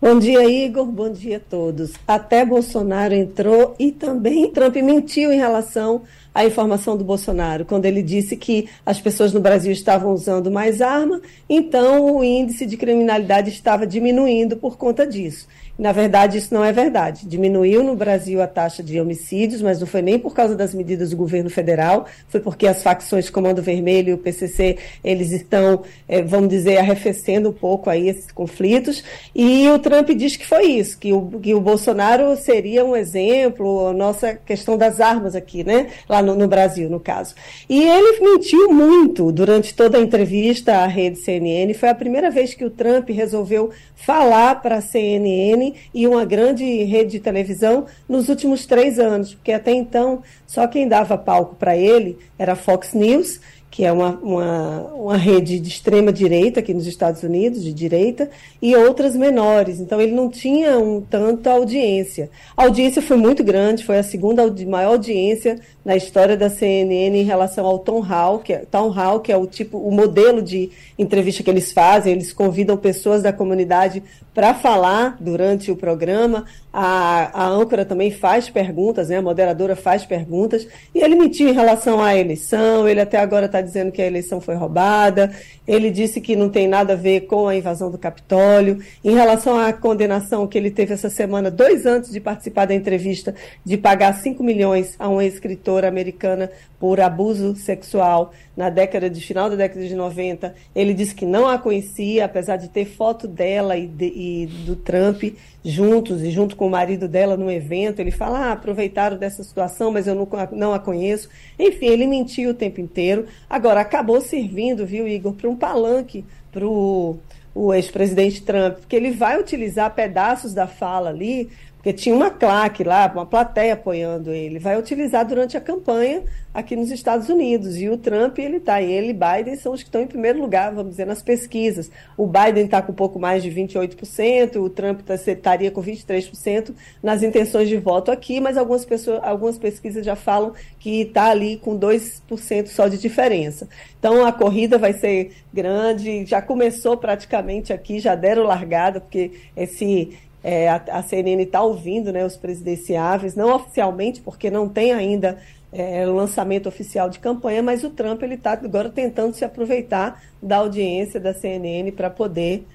Bom 0.00 0.18
dia, 0.18 0.48
Igor. 0.48 0.86
Bom 0.86 1.12
dia 1.12 1.38
a 1.38 1.40
todos. 1.40 1.92
Até 2.06 2.46
Bolsonaro 2.46 3.12
entrou 3.12 3.74
e 3.80 3.90
também 3.90 4.50
Trump 4.52 4.76
mentiu 4.76 5.32
em 5.32 5.36
relação 5.36 6.02
à 6.38 6.44
informação 6.44 6.96
do 6.96 7.02
Bolsonaro, 7.02 7.64
quando 7.64 7.84
ele 7.84 8.00
disse 8.00 8.36
que 8.36 8.68
as 8.86 9.00
pessoas 9.00 9.32
no 9.32 9.40
Brasil 9.40 9.72
estavam 9.72 10.12
usando 10.12 10.52
mais 10.52 10.80
arma, 10.80 11.20
então 11.50 12.14
o 12.14 12.22
índice 12.22 12.64
de 12.64 12.76
criminalidade 12.76 13.50
estava 13.50 13.84
diminuindo 13.84 14.56
por 14.56 14.76
conta 14.76 15.04
disso. 15.04 15.48
Na 15.78 15.92
verdade, 15.92 16.38
isso 16.38 16.52
não 16.52 16.64
é 16.64 16.72
verdade. 16.72 17.24
Diminuiu 17.24 17.84
no 17.84 17.94
Brasil 17.94 18.42
a 18.42 18.48
taxa 18.48 18.82
de 18.82 19.00
homicídios, 19.00 19.62
mas 19.62 19.78
não 19.78 19.86
foi 19.86 20.02
nem 20.02 20.18
por 20.18 20.34
causa 20.34 20.56
das 20.56 20.74
medidas 20.74 21.10
do 21.10 21.16
governo 21.16 21.48
federal, 21.48 22.06
foi 22.28 22.40
porque 22.40 22.66
as 22.66 22.82
facções 22.82 23.30
Comando 23.30 23.62
Vermelho 23.62 24.10
e 24.10 24.12
o 24.14 24.18
PCC, 24.18 24.76
eles 25.04 25.30
estão, 25.30 25.82
é, 26.08 26.20
vamos 26.20 26.48
dizer, 26.48 26.78
arrefecendo 26.78 27.50
um 27.50 27.52
pouco 27.52 27.88
aí 27.88 28.08
esses 28.08 28.32
conflitos. 28.32 29.04
E 29.32 29.68
o 29.68 29.78
Trump 29.78 30.10
diz 30.10 30.36
que 30.36 30.44
foi 30.44 30.64
isso, 30.64 30.98
que 30.98 31.12
o, 31.12 31.22
que 31.40 31.54
o 31.54 31.60
Bolsonaro 31.60 32.36
seria 32.36 32.84
um 32.84 32.96
exemplo, 32.96 33.86
a 33.86 33.92
nossa 33.92 34.34
questão 34.34 34.76
das 34.76 35.00
armas 35.00 35.36
aqui, 35.36 35.62
né? 35.62 35.90
Lá 36.08 36.20
no, 36.28 36.34
no 36.34 36.48
Brasil, 36.48 36.90
no 36.90 37.00
caso. 37.00 37.34
E 37.68 37.82
ele 37.82 38.20
mentiu 38.20 38.72
muito 38.72 39.32
durante 39.32 39.74
toda 39.74 39.98
a 39.98 40.00
entrevista 40.00 40.78
à 40.78 40.86
rede 40.86 41.18
CNN. 41.18 41.72
Foi 41.74 41.88
a 41.88 41.94
primeira 41.94 42.30
vez 42.30 42.54
que 42.54 42.64
o 42.64 42.70
Trump 42.70 43.08
resolveu 43.10 43.70
falar 43.94 44.60
para 44.60 44.76
a 44.76 44.80
CNN 44.80 45.74
e 45.94 46.06
uma 46.06 46.24
grande 46.24 46.64
rede 46.84 47.12
de 47.12 47.20
televisão 47.20 47.86
nos 48.08 48.28
últimos 48.28 48.66
três 48.66 48.98
anos, 48.98 49.34
porque 49.34 49.52
até 49.52 49.72
então 49.72 50.22
só 50.46 50.66
quem 50.66 50.88
dava 50.88 51.16
palco 51.16 51.54
para 51.56 51.76
ele 51.76 52.18
era 52.38 52.54
Fox 52.54 52.92
News 52.94 53.40
que 53.70 53.84
é 53.84 53.92
uma, 53.92 54.18
uma, 54.22 54.80
uma 54.94 55.16
rede 55.16 55.60
de 55.60 55.68
extrema 55.68 56.12
direita 56.12 56.60
aqui 56.60 56.72
nos 56.72 56.86
Estados 56.86 57.22
Unidos, 57.22 57.62
de 57.62 57.72
direita, 57.72 58.30
e 58.60 58.74
outras 58.74 59.14
menores. 59.14 59.78
Então 59.78 60.00
ele 60.00 60.12
não 60.12 60.28
tinha 60.28 60.78
um 60.78 61.00
tanta 61.00 61.50
audiência. 61.50 62.30
A 62.56 62.64
audiência 62.64 63.02
foi 63.02 63.16
muito 63.16 63.44
grande, 63.44 63.84
foi 63.84 63.98
a 63.98 64.02
segunda 64.02 64.42
maior 64.66 64.92
audiência 64.92 65.60
na 65.84 65.96
história 65.96 66.36
da 66.36 66.50
CNN 66.50 67.18
em 67.18 67.24
relação 67.24 67.66
ao 67.66 67.78
Tom 67.78 68.00
Hall, 68.00 68.40
que 68.40 68.52
é, 68.52 68.58
Tom 68.58 68.88
Hall, 68.88 69.20
que 69.20 69.30
é 69.30 69.36
o 69.36 69.46
tipo, 69.46 69.78
o 69.78 69.92
modelo 69.92 70.42
de 70.42 70.70
entrevista 70.98 71.42
que 71.42 71.50
eles 71.50 71.70
fazem. 71.70 72.12
Eles 72.12 72.32
convidam 72.32 72.76
pessoas 72.76 73.22
da 73.22 73.32
comunidade 73.32 74.02
para 74.34 74.54
falar 74.54 75.16
durante 75.20 75.70
o 75.70 75.76
programa. 75.76 76.44
A, 76.80 77.42
a 77.42 77.48
âncora 77.48 77.84
também 77.84 78.08
faz 78.08 78.48
perguntas, 78.48 79.08
né? 79.08 79.16
a 79.16 79.22
moderadora 79.22 79.74
faz 79.74 80.06
perguntas. 80.06 80.64
E 80.94 81.00
ele 81.00 81.16
mentiu 81.16 81.48
em 81.48 81.52
relação 81.52 82.00
à 82.00 82.16
eleição. 82.16 82.88
Ele 82.88 83.00
até 83.00 83.18
agora 83.18 83.46
está 83.46 83.60
dizendo 83.60 83.90
que 83.90 84.00
a 84.00 84.06
eleição 84.06 84.40
foi 84.40 84.54
roubada. 84.54 85.32
Ele 85.66 85.90
disse 85.90 86.20
que 86.20 86.36
não 86.36 86.48
tem 86.48 86.68
nada 86.68 86.92
a 86.92 86.96
ver 86.96 87.22
com 87.22 87.48
a 87.48 87.56
invasão 87.56 87.90
do 87.90 87.98
Capitólio. 87.98 88.78
Em 89.02 89.12
relação 89.12 89.58
à 89.58 89.72
condenação 89.72 90.46
que 90.46 90.56
ele 90.56 90.70
teve 90.70 90.94
essa 90.94 91.10
semana, 91.10 91.50
dois 91.50 91.84
antes 91.84 92.12
de 92.12 92.20
participar 92.20 92.66
da 92.66 92.74
entrevista, 92.74 93.34
de 93.64 93.76
pagar 93.76 94.14
5 94.14 94.40
milhões 94.44 94.94
a 95.00 95.08
uma 95.08 95.24
escritora 95.24 95.88
americana 95.88 96.48
por 96.78 97.00
abuso 97.00 97.56
sexual 97.56 98.32
na 98.56 98.70
década 98.70 99.10
de 99.10 99.20
final 99.20 99.50
da 99.50 99.56
década 99.56 99.86
de 99.86 99.94
90. 99.94 100.54
Ele 100.74 100.94
disse 100.94 101.14
que 101.14 101.26
não 101.26 101.48
a 101.48 101.58
conhecia, 101.58 102.24
apesar 102.24 102.56
de 102.56 102.68
ter 102.68 102.84
foto 102.84 103.26
dela 103.26 103.76
e, 103.76 103.86
de, 103.86 104.06
e 104.06 104.46
do 104.64 104.76
Trump 104.76 105.24
juntos 105.64 106.22
e 106.22 106.30
junto 106.30 106.54
com 106.56 106.66
o 106.66 106.70
marido 106.70 107.08
dela 107.08 107.36
no 107.36 107.50
evento. 107.50 108.00
Ele 108.00 108.10
fala: 108.10 108.38
ah, 108.38 108.52
aproveitaram 108.52 109.16
dessa 109.16 109.42
situação, 109.42 109.90
mas 109.90 110.06
eu 110.06 110.14
não, 110.14 110.28
não 110.52 110.72
a 110.72 110.78
conheço. 110.78 111.28
Enfim, 111.58 111.86
ele 111.86 112.06
mentiu 112.06 112.50
o 112.50 112.54
tempo 112.54 112.80
inteiro. 112.80 113.26
Agora, 113.50 113.80
acabou 113.80 114.20
servindo, 114.20 114.86
viu, 114.86 115.06
Igor, 115.08 115.32
para 115.32 115.48
um 115.48 115.56
palanque 115.56 116.24
para 116.50 116.66
o 116.66 117.74
ex-presidente 117.74 118.42
Trump, 118.42 118.78
porque 118.78 118.96
ele 118.96 119.10
vai 119.10 119.38
utilizar 119.38 119.94
pedaços 119.94 120.54
da 120.54 120.66
fala 120.66 121.10
ali 121.10 121.50
porque 121.78 121.92
tinha 121.92 122.14
uma 122.14 122.28
claque 122.28 122.82
lá, 122.82 123.10
uma 123.14 123.24
plateia 123.24 123.74
apoiando 123.74 124.32
ele, 124.32 124.58
vai 124.58 124.76
utilizar 124.76 125.24
durante 125.24 125.56
a 125.56 125.60
campanha 125.60 126.24
aqui 126.52 126.74
nos 126.74 126.90
Estados 126.90 127.28
Unidos. 127.28 127.76
E 127.76 127.88
o 127.88 127.96
Trump, 127.96 128.36
ele 128.40 128.56
está, 128.56 128.82
ele 128.82 129.10
e 129.10 129.12
Biden 129.12 129.54
são 129.54 129.72
os 129.72 129.80
que 129.80 129.88
estão 129.88 130.02
em 130.02 130.06
primeiro 130.08 130.40
lugar, 130.40 130.74
vamos 130.74 130.90
dizer, 130.90 131.06
nas 131.06 131.22
pesquisas. 131.22 131.88
O 132.16 132.26
Biden 132.26 132.64
está 132.64 132.82
com 132.82 132.90
um 132.90 132.94
pouco 132.96 133.16
mais 133.20 133.44
de 133.44 133.50
28%, 133.50 134.56
o 134.56 134.68
Trump 134.68 135.02
tá, 135.02 135.14
estaria 135.14 135.70
com 135.70 135.80
23% 135.80 136.74
nas 137.00 137.22
intenções 137.22 137.68
de 137.68 137.76
voto 137.76 138.10
aqui, 138.10 138.40
mas 138.40 138.56
algumas, 138.56 138.84
pessoas, 138.84 139.20
algumas 139.22 139.56
pesquisas 139.56 140.04
já 140.04 140.16
falam 140.16 140.52
que 140.80 141.02
está 141.02 141.26
ali 141.26 141.58
com 141.58 141.78
2% 141.78 142.66
só 142.66 142.88
de 142.88 142.98
diferença. 142.98 143.68
Então 144.00 144.26
a 144.26 144.32
corrida 144.32 144.78
vai 144.78 144.94
ser 144.94 145.32
grande, 145.54 146.26
já 146.26 146.42
começou 146.42 146.96
praticamente 146.96 147.72
aqui, 147.72 148.00
já 148.00 148.16
deram 148.16 148.42
largada, 148.42 149.00
porque 149.00 149.30
esse 149.56 150.18
é, 150.42 150.68
a, 150.68 150.76
a, 150.92 151.02
CNN 151.02 151.42
está 151.42 151.62
ouvindo 151.62 152.12
né, 152.12 152.24
os 152.24 152.36
presidenciáveis, 152.36 153.34
não 153.34 153.54
oficialmente, 153.54 154.20
porque 154.20 154.50
não 154.50 154.68
tem 154.68 154.92
ainda 154.92 155.38
é, 155.72 156.06
o 156.06 156.14
lançamento 156.14 156.68
oficial 156.68 157.10
de 157.10 157.18
campanha, 157.18 157.62
mas 157.62 157.84
o 157.84 157.90
Trump 157.90 158.22
ele 158.22 158.34
está 158.34 158.52
agora 158.52 158.88
tentando 158.88 159.34
se 159.34 159.44
aproveitar 159.44 160.22
da 160.42 160.58
audiência 160.58 161.20
da 161.20 161.34
CNN 161.34 161.90
para 161.92 162.08
poder 162.08 162.66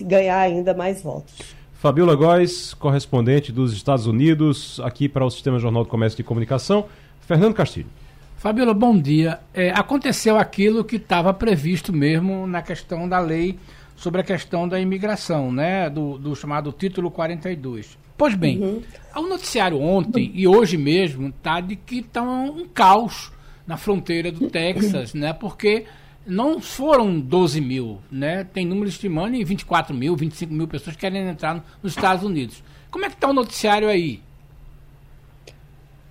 ganhar 0.00 0.38
ainda 0.38 0.74
mais 0.74 1.02
votos. 1.02 1.34
Fabiola 1.74 2.14
Góes, 2.14 2.74
correspondente 2.74 3.50
dos 3.50 3.72
Estados 3.72 4.06
Unidos, 4.06 4.80
aqui 4.84 5.08
para 5.08 5.24
o 5.24 5.30
Sistema 5.30 5.58
Jornal 5.58 5.84
do 5.84 5.88
Comércio 5.88 6.20
e 6.20 6.24
Comunicação. 6.24 6.86
Fernando 7.20 7.54
Castilho. 7.54 7.88
Fabiola, 8.36 8.74
bom 8.74 8.98
dia. 8.98 9.38
É, 9.54 9.70
aconteceu 9.70 10.36
aquilo 10.36 10.84
que 10.84 10.96
estava 10.96 11.32
previsto 11.32 11.92
mesmo 11.92 12.46
na 12.46 12.60
questão 12.60 13.08
da 13.08 13.18
lei 13.18 13.58
sobre 14.00 14.22
a 14.22 14.24
questão 14.24 14.66
da 14.66 14.80
imigração, 14.80 15.52
né? 15.52 15.90
Do, 15.90 16.16
do 16.16 16.34
chamado 16.34 16.72
título 16.72 17.10
42. 17.10 17.98
Pois 18.16 18.34
bem, 18.34 18.58
uhum. 18.58 18.82
o 19.14 19.28
noticiário 19.28 19.78
ontem 19.78 20.30
e 20.34 20.48
hoje 20.48 20.78
mesmo 20.78 21.28
está 21.28 21.60
de 21.60 21.76
que 21.76 21.98
está 21.98 22.22
um 22.22 22.66
caos 22.66 23.30
na 23.66 23.76
fronteira 23.76 24.32
do 24.32 24.48
Texas, 24.48 25.12
né? 25.12 25.34
Porque 25.34 25.84
não 26.26 26.60
foram 26.60 27.20
12 27.20 27.60
mil, 27.60 27.98
né? 28.10 28.42
Tem 28.42 28.64
números 28.64 28.94
estimando 28.94 29.34
em 29.34 29.44
24 29.44 29.94
mil, 29.94 30.16
25 30.16 30.52
mil 30.52 30.66
pessoas 30.66 30.96
querendo 30.96 31.28
entrar 31.28 31.62
nos 31.82 31.92
Estados 31.92 32.24
Unidos. 32.24 32.62
Como 32.90 33.04
é 33.04 33.08
que 33.08 33.16
está 33.16 33.28
o 33.28 33.34
noticiário 33.34 33.86
aí? 33.86 34.22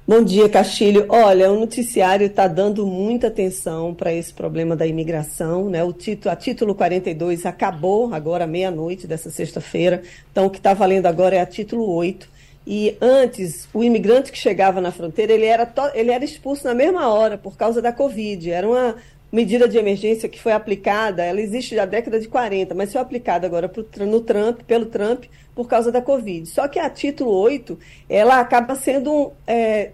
Bom 0.10 0.24
dia, 0.24 0.50
Castilho. 0.50 1.06
Olha, 1.08 1.52
o 1.52 1.60
noticiário 1.60 2.26
está 2.26 2.48
dando 2.48 2.84
muita 2.84 3.28
atenção 3.28 3.94
para 3.94 4.12
esse 4.12 4.34
problema 4.34 4.76
da 4.76 4.88
imigração. 4.88 5.70
Né? 5.70 5.84
O 5.84 5.94
título, 5.94 6.34
a 6.34 6.36
título 6.36 6.74
42 6.74 7.46
acabou 7.46 8.12
agora 8.12 8.48
meia-noite 8.48 9.06
dessa 9.06 9.30
sexta-feira. 9.30 10.02
Então, 10.32 10.48
o 10.48 10.50
que 10.50 10.58
está 10.58 10.74
valendo 10.74 11.06
agora 11.06 11.36
é 11.36 11.42
a 11.42 11.46
título 11.46 11.88
8. 11.94 12.28
E 12.66 12.98
antes, 13.00 13.70
o 13.72 13.84
imigrante 13.84 14.32
que 14.32 14.38
chegava 14.40 14.82
na 14.82 14.92
fronteira, 14.92 15.32
ele 15.32 15.46
era, 15.46 15.72
ele 15.94 16.10
era 16.10 16.26
expulso 16.26 16.66
na 16.66 16.74
mesma 16.74 17.08
hora 17.14 17.38
por 17.38 17.56
causa 17.56 17.80
da 17.80 17.94
Covid. 17.94 18.50
Era 18.50 18.68
uma 18.68 18.96
medida 19.32 19.68
de 19.68 19.78
emergência 19.78 20.28
que 20.28 20.42
foi 20.42 20.54
aplicada, 20.54 21.24
ela 21.24 21.40
existe 21.40 21.76
da 21.76 21.86
década 21.86 22.20
de 22.20 22.28
40, 22.28 22.74
mas 22.74 22.92
foi 22.92 23.00
aplicada 23.00 23.46
agora 23.46 23.70
pro, 23.70 23.86
no 24.08 24.22
Trump, 24.22 24.62
pelo 24.62 24.88
Trump 24.88 25.26
por 25.54 25.68
causa 25.68 25.92
da 25.92 26.02
Covid. 26.02 26.48
Só 26.48 26.68
que 26.68 26.80
a 26.80 26.90
título 26.90 27.32
8, 27.32 27.78
ela 28.10 28.40
acaba 28.40 28.74
sendo 28.74 29.32
é, 29.46 29.92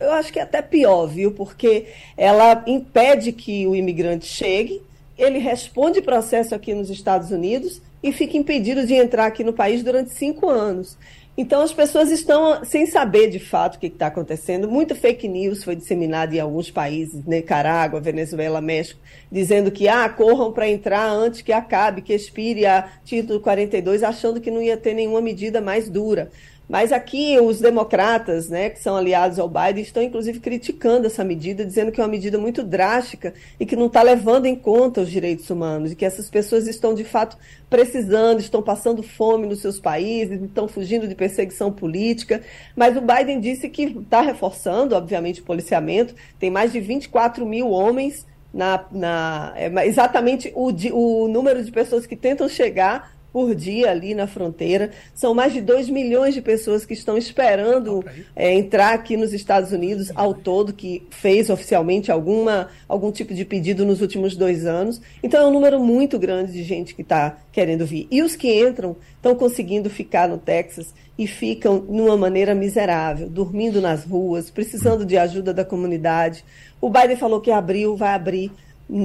eu 0.00 0.12
acho 0.12 0.32
que 0.32 0.38
é 0.38 0.42
até 0.42 0.62
pior, 0.62 1.06
viu? 1.06 1.32
Porque 1.32 1.86
ela 2.16 2.64
impede 2.66 3.32
que 3.32 3.66
o 3.66 3.76
imigrante 3.76 4.26
chegue, 4.26 4.80
ele 5.16 5.38
responde 5.38 6.00
processo 6.00 6.54
aqui 6.54 6.72
nos 6.72 6.88
Estados 6.88 7.30
Unidos 7.30 7.82
e 8.02 8.10
fica 8.10 8.36
impedido 8.36 8.86
de 8.86 8.94
entrar 8.94 9.26
aqui 9.26 9.44
no 9.44 9.52
país 9.52 9.82
durante 9.82 10.14
cinco 10.14 10.48
anos. 10.48 10.96
Então 11.36 11.62
as 11.62 11.72
pessoas 11.72 12.10
estão 12.10 12.64
sem 12.64 12.86
saber 12.86 13.30
de 13.30 13.38
fato 13.38 13.76
o 13.76 13.78
que 13.78 13.86
está 13.86 14.08
acontecendo. 14.08 14.68
Muita 14.68 14.94
fake 14.94 15.28
news 15.28 15.62
foi 15.62 15.76
disseminada 15.76 16.34
em 16.34 16.40
alguns 16.40 16.70
países, 16.70 17.24
Nicarágua, 17.24 18.00
Venezuela, 18.00 18.60
México, 18.60 19.00
dizendo 19.30 19.70
que 19.70 19.88
ah, 19.88 20.08
corram 20.08 20.52
para 20.52 20.68
entrar 20.68 21.08
antes 21.08 21.40
que 21.40 21.52
acabe, 21.52 22.02
que 22.02 22.12
expire 22.12 22.66
a 22.66 22.90
título 23.04 23.40
42, 23.40 24.02
achando 24.02 24.40
que 24.40 24.50
não 24.50 24.60
ia 24.60 24.76
ter 24.76 24.92
nenhuma 24.92 25.20
medida 25.20 25.60
mais 25.60 25.88
dura. 25.88 26.30
Mas 26.70 26.92
aqui 26.92 27.36
os 27.40 27.58
democratas, 27.58 28.48
né, 28.48 28.70
que 28.70 28.78
são 28.78 28.94
aliados 28.94 29.40
ao 29.40 29.48
Biden, 29.48 29.82
estão 29.82 30.00
inclusive 30.00 30.38
criticando 30.38 31.04
essa 31.04 31.24
medida, 31.24 31.66
dizendo 31.66 31.90
que 31.90 32.00
é 32.00 32.04
uma 32.04 32.08
medida 32.08 32.38
muito 32.38 32.62
drástica 32.62 33.34
e 33.58 33.66
que 33.66 33.74
não 33.74 33.86
está 33.86 34.02
levando 34.02 34.46
em 34.46 34.54
conta 34.54 35.00
os 35.00 35.10
direitos 35.10 35.50
humanos, 35.50 35.90
e 35.90 35.96
que 35.96 36.04
essas 36.04 36.30
pessoas 36.30 36.68
estão 36.68 36.94
de 36.94 37.02
fato 37.02 37.36
precisando, 37.68 38.38
estão 38.38 38.62
passando 38.62 39.02
fome 39.02 39.48
nos 39.48 39.60
seus 39.60 39.80
países, 39.80 40.40
estão 40.40 40.68
fugindo 40.68 41.08
de 41.08 41.14
perseguição 41.16 41.72
política. 41.72 42.40
Mas 42.76 42.96
o 42.96 43.00
Biden 43.00 43.40
disse 43.40 43.68
que 43.68 43.86
está 43.86 44.20
reforçando, 44.20 44.94
obviamente, 44.94 45.40
o 45.40 45.44
policiamento. 45.44 46.14
Tem 46.38 46.52
mais 46.52 46.70
de 46.70 46.78
24 46.78 47.44
mil 47.44 47.68
homens 47.68 48.24
na, 48.54 48.84
na 48.92 49.52
é, 49.56 49.88
exatamente 49.88 50.52
o, 50.54 50.70
o 50.92 51.26
número 51.26 51.64
de 51.64 51.72
pessoas 51.72 52.06
que 52.06 52.14
tentam 52.14 52.48
chegar 52.48 53.18
por 53.32 53.54
dia 53.54 53.90
ali 53.90 54.14
na 54.14 54.26
fronteira. 54.26 54.90
São 55.14 55.34
mais 55.34 55.52
de 55.52 55.60
2 55.60 55.88
milhões 55.88 56.34
de 56.34 56.42
pessoas 56.42 56.84
que 56.84 56.94
estão 56.94 57.16
esperando 57.16 58.04
é, 58.34 58.52
entrar 58.52 58.94
aqui 58.94 59.16
nos 59.16 59.32
Estados 59.32 59.72
Unidos 59.72 60.10
ao 60.14 60.34
todo, 60.34 60.72
que 60.72 61.06
fez 61.10 61.50
oficialmente 61.50 62.10
alguma, 62.10 62.68
algum 62.88 63.10
tipo 63.10 63.34
de 63.34 63.44
pedido 63.44 63.84
nos 63.84 64.00
últimos 64.00 64.36
dois 64.36 64.66
anos. 64.66 65.00
Então 65.22 65.42
é 65.42 65.46
um 65.46 65.52
número 65.52 65.80
muito 65.80 66.18
grande 66.18 66.52
de 66.52 66.62
gente 66.62 66.94
que 66.94 67.02
está 67.02 67.38
querendo 67.52 67.86
vir. 67.86 68.06
E 68.10 68.22
os 68.22 68.36
que 68.36 68.60
entram 68.60 68.96
estão 69.16 69.34
conseguindo 69.34 69.90
ficar 69.90 70.28
no 70.28 70.38
Texas 70.38 70.94
e 71.18 71.26
ficam 71.26 71.84
numa 71.88 72.16
maneira 72.16 72.54
miserável, 72.54 73.28
dormindo 73.28 73.80
nas 73.80 74.04
ruas, 74.04 74.50
precisando 74.50 75.04
de 75.04 75.18
ajuda 75.18 75.52
da 75.52 75.64
comunidade. 75.64 76.44
O 76.80 76.88
Biden 76.88 77.16
falou 77.16 77.40
que 77.40 77.50
abriu, 77.50 77.94
vai 77.94 78.14
abrir 78.14 78.50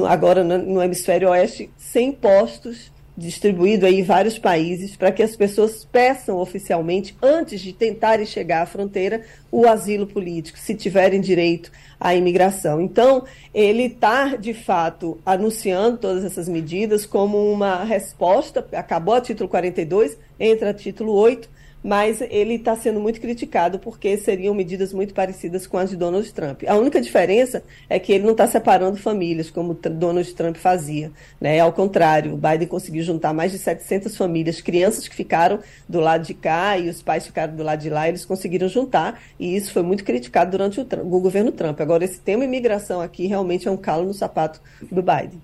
agora 0.07 0.43
no 0.43 0.81
hemisfério 0.81 1.29
oeste, 1.29 1.69
sem 1.77 2.11
postos 2.11 2.94
distribuído 3.17 3.85
aí 3.85 3.99
em 3.99 4.03
vários 4.03 4.37
países 4.37 4.95
para 4.95 5.11
que 5.11 5.23
as 5.23 5.35
pessoas 5.35 5.85
peçam 5.89 6.37
oficialmente, 6.37 7.15
antes 7.21 7.61
de 7.61 7.71
tentarem 7.71 8.25
chegar 8.25 8.61
à 8.61 8.65
fronteira, 8.65 9.21
o 9.51 9.67
asilo 9.67 10.05
político, 10.05 10.59
se 10.59 10.75
tiverem 10.75 11.21
direito 11.21 11.71
à 11.99 12.13
imigração. 12.13 12.81
Então, 12.81 13.23
ele 13.53 13.83
está, 13.83 14.35
de 14.35 14.53
fato, 14.53 15.17
anunciando 15.25 15.97
todas 15.97 16.25
essas 16.25 16.49
medidas 16.49 17.05
como 17.05 17.51
uma 17.51 17.83
resposta, 17.83 18.67
acabou 18.73 19.15
a 19.15 19.21
título 19.21 19.47
42, 19.47 20.17
entra 20.39 20.71
a 20.71 20.73
título 20.73 21.13
8, 21.13 21.54
mas 21.85 22.19
ele 22.31 22.55
está 22.55 22.75
sendo 22.75 22.99
muito 22.99 23.21
criticado 23.21 23.77
porque 23.77 24.17
seriam 24.17 24.55
medidas 24.55 24.91
muito 24.91 25.13
parecidas 25.13 25.67
com 25.67 25.77
as 25.77 25.91
de 25.91 25.95
Donald 25.95 26.33
Trump. 26.33 26.63
A 26.67 26.75
única 26.75 26.99
diferença 26.99 27.63
é 27.87 27.99
que 27.99 28.11
ele 28.11 28.23
não 28.23 28.31
está 28.31 28.47
separando 28.47 28.97
famílias, 28.97 29.51
como 29.51 29.75
Donald 29.75 30.33
Trump 30.33 30.55
fazia. 30.55 31.11
Né? 31.39 31.59
Ao 31.59 31.71
contrário, 31.71 32.33
o 32.33 32.37
Biden 32.37 32.67
conseguiu 32.67 33.03
juntar 33.03 33.33
mais 33.33 33.51
de 33.51 33.59
700 33.59 34.17
famílias, 34.17 34.61
crianças 34.61 35.07
que 35.07 35.15
ficaram 35.15 35.59
do 35.87 35.99
lado 35.99 36.25
de 36.25 36.33
cá 36.33 36.75
e 36.75 36.89
os 36.89 37.03
pais 37.03 37.27
ficaram 37.27 37.55
do 37.55 37.61
lado 37.61 37.81
de 37.81 37.91
lá, 37.91 38.09
eles 38.09 38.25
conseguiram 38.25 38.67
juntar, 38.67 39.21
e 39.39 39.55
isso 39.55 39.71
foi 39.71 39.83
muito 39.83 40.03
criticado 40.03 40.49
durante 40.49 40.81
o, 40.81 40.87
o 41.03 41.19
governo 41.19 41.51
Trump. 41.51 41.79
Agora, 41.81 42.03
esse 42.03 42.19
tema 42.19 42.45
imigração 42.45 42.99
aqui 42.99 43.27
realmente 43.27 43.67
é 43.67 43.71
um 43.71 43.77
calo 43.77 44.05
no 44.07 44.13
sapato 44.13 44.59
do 44.91 45.03
Biden. 45.03 45.39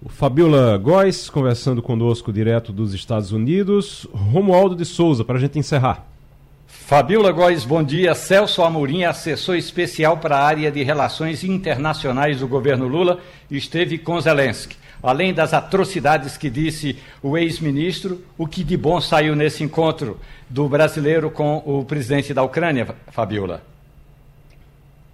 O 0.00 0.08
Fabiola 0.08 0.78
Góes 0.78 1.28
conversando 1.28 1.82
conosco 1.82 2.32
direto 2.32 2.72
dos 2.72 2.94
Estados 2.94 3.32
Unidos. 3.32 4.06
Romualdo 4.12 4.76
de 4.76 4.84
Souza, 4.84 5.24
para 5.24 5.38
a 5.38 5.40
gente 5.40 5.58
encerrar. 5.58 6.06
Fabiola 6.68 7.32
Góes, 7.32 7.64
bom 7.64 7.82
dia. 7.82 8.14
Celso 8.14 8.62
Amorim, 8.62 9.02
assessor 9.02 9.56
especial 9.56 10.18
para 10.18 10.36
a 10.36 10.44
área 10.44 10.70
de 10.70 10.84
relações 10.84 11.42
internacionais 11.42 12.38
do 12.38 12.46
governo 12.46 12.86
Lula, 12.86 13.18
esteve 13.50 13.98
com 13.98 14.20
Zelensky. 14.20 14.76
Além 15.02 15.34
das 15.34 15.52
atrocidades 15.52 16.36
que 16.36 16.48
disse 16.48 16.96
o 17.20 17.36
ex-ministro, 17.36 18.22
o 18.36 18.46
que 18.46 18.62
de 18.62 18.76
bom 18.76 19.00
saiu 19.00 19.34
nesse 19.34 19.64
encontro 19.64 20.20
do 20.48 20.68
brasileiro 20.68 21.28
com 21.28 21.60
o 21.66 21.84
presidente 21.84 22.32
da 22.32 22.44
Ucrânia, 22.44 22.86
Fabiola? 23.10 23.64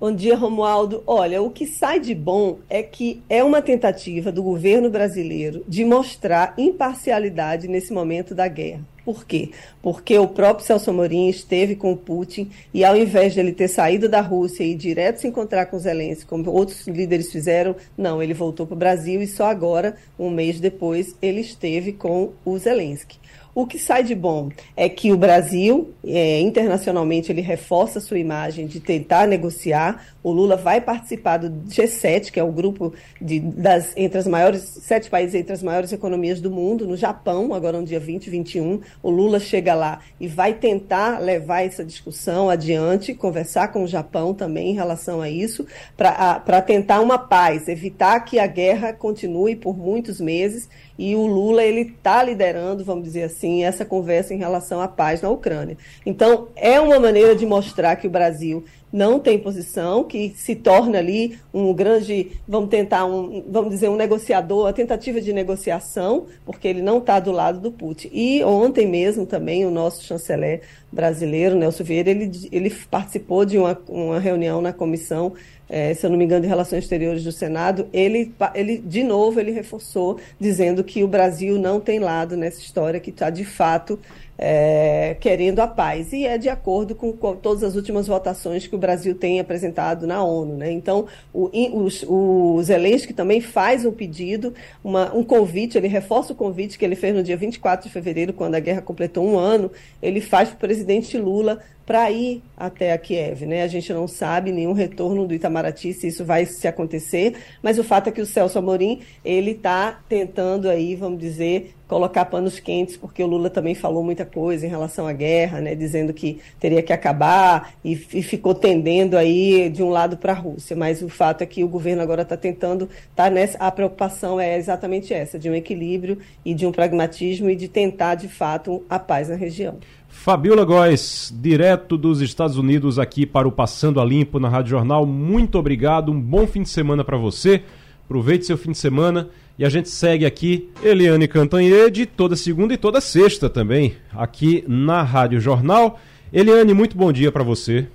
Bom 0.05 0.15
dia, 0.15 0.37
Romualdo. 0.37 1.03
Olha, 1.07 1.41
o 1.41 1.49
que 1.49 1.67
sai 1.67 1.99
de 1.99 2.15
bom 2.15 2.59
é 2.69 2.83
que 2.83 3.23
é 3.27 3.43
uma 3.43 3.63
tentativa 3.63 4.31
do 4.31 4.43
governo 4.43 4.91
brasileiro 4.91 5.65
de 5.67 5.83
mostrar 5.83 6.53
imparcialidade 6.59 7.67
nesse 7.69 7.91
momento 7.91 8.35
da 8.35 8.47
guerra. 8.47 8.83
Por 9.03 9.25
quê? 9.25 9.53
Porque 9.81 10.19
o 10.19 10.29
próprio 10.29 10.67
Celso 10.67 10.91
Amorim 10.91 11.31
esteve 11.31 11.75
com 11.75 11.91
o 11.91 11.97
Putin 11.97 12.51
e, 12.75 12.85
ao 12.85 12.95
invés 12.95 13.33
de 13.33 13.41
ele 13.41 13.53
ter 13.53 13.69
saído 13.69 14.07
da 14.07 14.21
Rússia 14.21 14.63
e 14.63 14.73
ir 14.73 14.75
direto 14.75 15.23
se 15.23 15.27
encontrar 15.27 15.65
com 15.67 15.79
Zelensky, 15.79 16.27
como 16.27 16.51
outros 16.51 16.87
líderes 16.87 17.33
fizeram, 17.33 17.75
não, 17.97 18.23
ele 18.23 18.35
voltou 18.35 18.67
para 18.67 18.75
o 18.75 18.79
Brasil 18.79 19.23
e 19.23 19.27
só 19.27 19.47
agora, 19.47 19.97
um 20.19 20.29
mês 20.29 20.61
depois, 20.61 21.17
ele 21.23 21.41
esteve 21.41 21.95
com 21.95 22.35
o 22.45 22.59
Zelensky. 22.59 23.24
O 23.55 23.67
que 23.67 23.79
sai 23.79 24.03
de 24.03 24.17
bom 24.17 24.49
é 24.77 24.89
que 24.89 25.13
o 25.13 25.17
Brasil, 25.17 25.95
é, 26.05 26.41
internacionalmente, 26.41 27.31
ele 27.31 27.41
reforça 27.41 28.01
sua 28.01 28.19
imagem 28.19 28.67
de 28.67 28.81
tentar 28.81 29.29
negociar. 29.29 30.05
O 30.25 30.33
Lula 30.33 30.57
vai 30.57 30.81
participar 30.81 31.37
do 31.37 31.51
G7, 31.69 32.33
que 32.33 32.41
é 32.41 32.43
o 32.43 32.51
grupo 32.51 32.93
de, 33.21 33.39
das, 33.39 33.93
entre 33.97 34.19
as 34.19 34.27
maiores, 34.27 34.63
sete 34.63 35.09
países 35.09 35.37
entre 35.37 35.53
as 35.53 35.63
maiores 35.63 35.93
economias 35.93 36.41
do 36.41 36.51
mundo, 36.51 36.85
no 36.85 36.97
Japão, 36.97 37.55
agora 37.55 37.79
no 37.79 37.87
dia 37.87 38.01
20 38.01 38.27
e 38.27 38.31
21. 38.31 38.81
O 39.01 39.11
Lula 39.11 39.39
chega 39.39 39.73
lá 39.73 40.01
e 40.19 40.27
vai 40.27 40.55
tentar 40.55 41.21
levar 41.21 41.65
essa 41.65 41.85
discussão 41.85 42.51
adiante, 42.51 43.15
conversar 43.15 43.69
com 43.69 43.85
o 43.85 43.89
Japão 43.89 44.35
também 44.35 44.71
em 44.71 44.75
relação 44.75 45.21
a 45.21 45.31
isso, 45.31 45.65
para 45.97 46.61
tentar 46.61 47.01
uma 47.01 47.19
paz, 47.19 47.69
evitar 47.69 48.19
que 48.21 48.41
a 48.41 48.49
guerra 48.49 48.93
continue 48.93 49.55
por 49.55 49.79
muitos 49.79 50.21
meses 50.21 50.69
e 50.99 51.15
o 51.17 51.27
Lula 51.27 51.63
ele 51.63 51.81
está 51.81 52.23
liderando, 52.23 52.85
vamos 52.85 53.05
dizer 53.05 53.25
assim, 53.25 53.65
essa 53.65 53.85
conversa 53.85 54.33
em 54.33 54.39
relação 54.39 54.81
à 54.81 54.89
paz 54.89 55.21
na 55.21 55.29
Ucrânia. 55.29 55.77
Então 56.05 56.49
é 56.55 56.81
uma 56.81 56.99
maneira 56.99 57.35
de 57.35 57.45
mostrar 57.45 57.97
que 57.97 58.07
o 58.07 58.11
Brasil 58.11 58.65
não 58.95 59.19
tem 59.19 59.37
posição, 59.41 60.05
que 60.05 60.33
se 60.37 60.55
torna 60.55 60.99
ali 60.99 61.37
um 61.53 61.75
grande, 61.75 62.31
vamos 62.47 62.71
tentar 62.71 63.05
um, 63.05 63.43
vamos 63.51 63.71
dizer, 63.71 63.89
um 63.89 63.97
negociador, 63.97 64.69
a 64.69 64.73
tentativa 64.73 65.21
de 65.21 65.33
negociação, 65.33 66.27
porque 66.47 66.69
ele 66.69 66.81
não 66.81 66.99
está 66.99 67.19
do 67.19 67.33
lado 67.33 67.59
do 67.59 67.73
Putin. 67.73 68.09
E 68.13 68.45
ontem 68.45 68.87
mesmo 68.87 69.27
também 69.27 69.67
o 69.67 69.71
nosso 69.71 70.05
chanceler 70.05 70.61
brasileiro, 70.93 71.57
Nelson 71.57 71.83
Vieira, 71.83 72.09
ele, 72.09 72.31
ele 72.53 72.71
participou 72.89 73.45
de 73.45 73.59
uma, 73.59 73.77
uma 73.89 74.21
reunião 74.21 74.63
na 74.63 74.73
comissão, 74.73 75.33
é, 75.69 75.93
se 75.93 76.07
eu 76.07 76.11
não 76.11 76.17
me 76.17 76.25
engano, 76.25 76.43
de 76.43 76.49
Relações 76.49 76.85
Exteriores 76.85 77.25
do 77.25 77.33
Senado. 77.33 77.89
Ele, 77.93 78.33
ele, 78.55 78.79
de 78.79 79.03
novo, 79.03 79.41
ele 79.41 79.51
reforçou, 79.51 80.21
dizendo 80.39 80.85
que 80.85 81.03
o 81.03 81.09
Brasil 81.09 81.59
não 81.59 81.81
tem 81.81 81.99
lado 81.99 82.37
nessa 82.37 82.61
história, 82.61 83.01
que 83.01 83.11
está, 83.11 83.29
de 83.29 83.45
fato, 83.45 83.99
é, 84.39 85.17
querendo 85.21 85.61
a 85.61 85.67
paz. 85.67 86.13
E 86.13 86.27
é 86.27 86.37
de 86.39 86.49
acordo 86.49 86.95
com, 86.95 87.13
com, 87.13 87.37
todas 87.37 87.63
as 87.63 87.77
últimas 87.77 88.07
votações 88.07 88.67
que 88.67 88.75
o 88.75 88.79
Brasil 88.79 89.15
tem 89.15 89.41
apresentado 89.41 90.07
na 90.07 90.23
ONU. 90.23 90.57
Né? 90.57 90.73
Então, 90.73 91.07
o, 91.33 91.51
o, 91.53 92.57
o 92.57 92.63
Zelensky 92.63 93.13
também 93.13 93.41
faz 93.41 93.85
um 93.85 93.93
pedido, 93.93 94.55
uma, 94.83 95.15
um 95.15 95.23
convite, 95.23 95.79
ele 95.79 95.89
reforça 95.89 96.33
o 96.33 96.37
convite 96.37 96.79
que 96.79 96.85
ele 96.85 96.97
fez 96.97 97.15
no 97.15 97.23
dia 97.23 97.37
24 97.37 97.87
de 97.87 97.93
fevereiro, 97.93 98.33
quando 98.33 98.55
a 98.55 98.61
guerra 98.61 98.83
completou 98.83 99.25
um 99.25 99.39
ano, 99.39 99.71
ele 100.03 100.21
faz 100.21 100.49
para 100.49 100.57
o 100.57 100.61
presidente 100.61 101.17
Lula 101.17 101.61
para 101.87 102.11
ir 102.11 102.43
até 102.57 102.93
a 102.93 102.99
Kiev. 102.99 103.47
Né? 103.47 103.63
A 103.63 103.67
gente 103.67 103.93
não 103.93 104.09
sabe 104.09 104.53
nenhum 104.53 104.73
retorno 104.73 105.27
do 105.27 105.35
Itamaraty 105.35 105.93
se 105.93 106.09
isso 106.09 106.25
vai 106.25 106.47
se 106.47 106.67
acontecer, 106.67 107.35
mas 107.63 107.79
o 107.79 107.85
fato 107.85 108.09
é 108.09 108.13
que 108.13 108.21
o 108.21 108.27
Celso 108.27 108.59
Amorim 108.59 109.01
ele 109.25 109.53
está 109.53 110.01
tentando 110.09 110.69
aí, 110.69 110.95
vamos 110.97 111.19
dizer, 111.19 111.75
colocar 111.87 112.25
panos 112.25 112.59
quentes, 112.59 112.97
porque 112.97 113.23
o 113.23 113.27
Lula 113.27 113.51
também 113.51 113.75
falou 113.75 114.03
muita 114.03 114.25
coisa 114.25 114.67
em 114.67 114.71
relação 114.71 115.07
à 115.07 115.13
guerra, 115.13 115.61
né? 115.61 115.75
dizendo 115.75 116.13
que 116.13 116.41
teria 116.59 116.83
que 116.83 116.93
acabar 116.93 117.75
e, 117.85 117.93
e 117.93 118.23
ficou 118.23 118.55
tendendo 118.55 119.17
aí 119.17 119.69
de 119.69 119.83
um 119.83 119.91
lado 119.91 120.17
para 120.17 120.33
a 120.33 120.37
Rússia. 120.37 120.75
Mas 120.75 121.03
o 121.03 121.09
fato 121.09 121.43
é 121.43 121.47
que 121.47 121.63
o 121.63 121.69
governo 121.69 122.03
agora 122.03 122.23
está 122.23 122.37
tentando, 122.37 122.89
tá 123.15 123.29
nessa, 123.29 123.59
a 123.59 123.71
preocupação 123.71 124.41
é 124.41 124.57
exatamente 124.57 125.13
essa, 125.13 125.39
de 125.39 125.51
um 125.51 125.55
equilíbrio 125.55 126.19
e 126.45 126.55
de 126.55 126.67
um 126.67 126.73
pragmatismo 126.73 127.51
e 127.51 127.57
de 127.57 127.69
tentar, 127.69 128.15
de 128.15 128.29
fato, 128.29 128.83
a 128.89 128.99
paz 128.99 129.29
na 129.29 129.37
região. 129.37 129.79
Fabiola 130.15 130.65
Góes, 130.65 131.35
direto 131.39 131.99
dos 131.99 132.23
Estados 132.23 132.57
Unidos 132.57 132.99
aqui 132.99 133.27
para 133.27 133.47
o 133.47 133.53
Passando 133.53 134.01
a 134.01 134.05
Limpo 134.07 134.41
na 134.41 134.49
Rádio 134.49 134.71
Jornal. 134.71 135.05
Muito 135.05 135.59
obrigado, 135.59 136.11
um 136.11 136.19
bom 136.19 136.47
fim 136.47 136.63
de 136.63 136.71
semana 136.71 137.05
para 137.05 137.19
você. 137.19 137.63
Aproveite 138.07 138.47
seu 138.47 138.57
fim 138.57 138.71
de 138.71 138.79
semana 138.79 139.29
e 139.59 139.67
a 139.67 139.69
gente 139.69 139.91
segue 139.91 140.25
aqui 140.25 140.71
Eliane 140.83 141.29
Cantanhede 141.29 142.07
toda 142.07 142.37
segunda 142.37 142.73
e 142.73 142.79
toda 142.79 143.03
sexta 143.03 143.51
também, 143.51 143.97
aqui 144.15 144.65
na 144.67 145.03
Rádio 145.03 145.41
Jornal. 145.41 146.01
Eliane, 146.33 146.73
muito 146.73 146.97
bom 146.97 147.13
dia 147.13 147.31
para 147.31 147.43
você. 147.43 147.87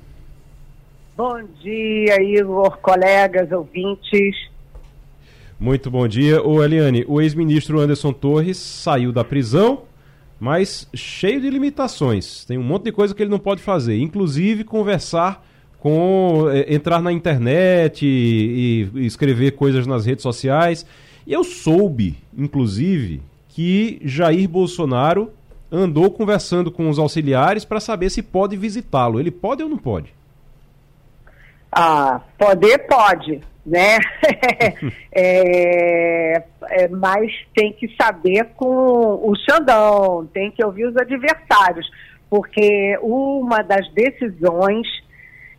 Bom 1.17 1.41
dia, 1.63 2.21
Igor, 2.21 2.77
colegas, 2.77 3.51
ouvintes. 3.51 4.35
Muito 5.59 5.89
bom 5.89 6.07
dia. 6.07 6.45
Ô 6.45 6.63
Eliane, 6.63 7.03
o 7.07 7.19
ex-ministro 7.19 7.79
Anderson 7.79 8.13
Torres 8.13 8.57
saiu 8.57 9.11
da 9.11 9.23
prisão 9.23 9.88
mas 10.39 10.87
cheio 10.93 11.41
de 11.41 11.49
limitações. 11.49 12.45
Tem 12.45 12.57
um 12.57 12.63
monte 12.63 12.85
de 12.85 12.91
coisa 12.91 13.13
que 13.13 13.21
ele 13.21 13.29
não 13.29 13.39
pode 13.39 13.61
fazer, 13.61 13.99
inclusive 13.99 14.63
conversar 14.63 15.45
com 15.79 16.47
é, 16.51 16.73
entrar 16.73 17.01
na 17.01 17.11
internet 17.11 18.05
e, 18.05 18.89
e, 18.93 19.05
escrever 19.05 19.51
coisas 19.51 19.85
nas 19.85 20.05
redes 20.05 20.23
sociais. 20.23 20.85
E 21.25 21.33
eu 21.33 21.43
soube, 21.43 22.17
inclusive, 22.37 23.21
que 23.49 23.99
Jair 24.03 24.47
Bolsonaro 24.47 25.31
andou 25.71 26.09
conversando 26.09 26.71
com 26.71 26.89
os 26.89 26.97
auxiliares 26.97 27.63
para 27.65 27.79
saber 27.79 28.09
se 28.09 28.21
pode 28.23 28.57
visitá-lo. 28.57 29.19
Ele 29.19 29.31
pode 29.31 29.61
ou 29.61 29.69
não 29.69 29.77
pode? 29.77 30.13
Ah, 31.71 32.21
poder 32.37 32.79
pode, 32.87 33.41
né? 33.69 33.97
é, 35.11 36.43
é, 36.69 36.87
mas 36.89 37.31
tem 37.55 37.73
que 37.73 37.93
saber 37.95 38.45
com 38.55 38.65
o 38.65 39.33
Xandão, 39.49 40.27
tem 40.33 40.51
que 40.51 40.63
ouvir 40.63 40.85
os 40.85 40.97
adversários, 40.97 41.89
porque 42.29 42.97
uma 43.01 43.61
das 43.61 43.87
decisões 43.93 44.87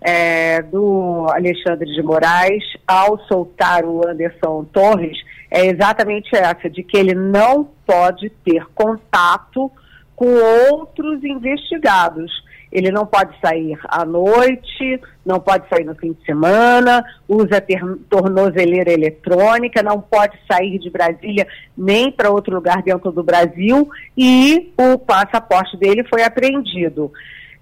é, 0.00 0.62
do 0.62 1.26
Alexandre 1.30 1.92
de 1.92 2.02
Moraes 2.02 2.64
ao 2.86 3.18
soltar 3.26 3.84
o 3.84 4.06
Anderson 4.08 4.64
Torres 4.64 5.18
é 5.50 5.66
exatamente 5.66 6.34
essa, 6.34 6.70
de 6.70 6.82
que 6.82 6.96
ele 6.96 7.14
não 7.14 7.68
pode 7.86 8.30
ter 8.44 8.64
contato 8.74 9.70
com 10.16 10.26
outros 10.70 11.22
investigados 11.24 12.30
ele 12.72 12.90
não 12.90 13.04
pode 13.04 13.34
sair 13.40 13.78
à 13.88 14.04
noite, 14.04 15.00
não 15.26 15.40
pode 15.40 15.68
sair 15.68 15.84
no 15.84 15.94
fim 15.94 16.12
de 16.12 16.24
semana, 16.24 17.04
usa 17.28 17.62
tornozeleira 18.08 18.92
eletrônica, 18.92 19.82
não 19.82 20.00
pode 20.00 20.38
sair 20.50 20.78
de 20.78 20.88
Brasília 20.88 21.46
nem 21.76 22.12
para 22.12 22.30
outro 22.30 22.54
lugar 22.54 22.82
dentro 22.82 23.10
do 23.10 23.22
Brasil 23.22 23.88
e 24.16 24.72
o 24.78 24.98
passaporte 24.98 25.76
dele 25.76 26.04
foi 26.04 26.22
apreendido. 26.22 27.12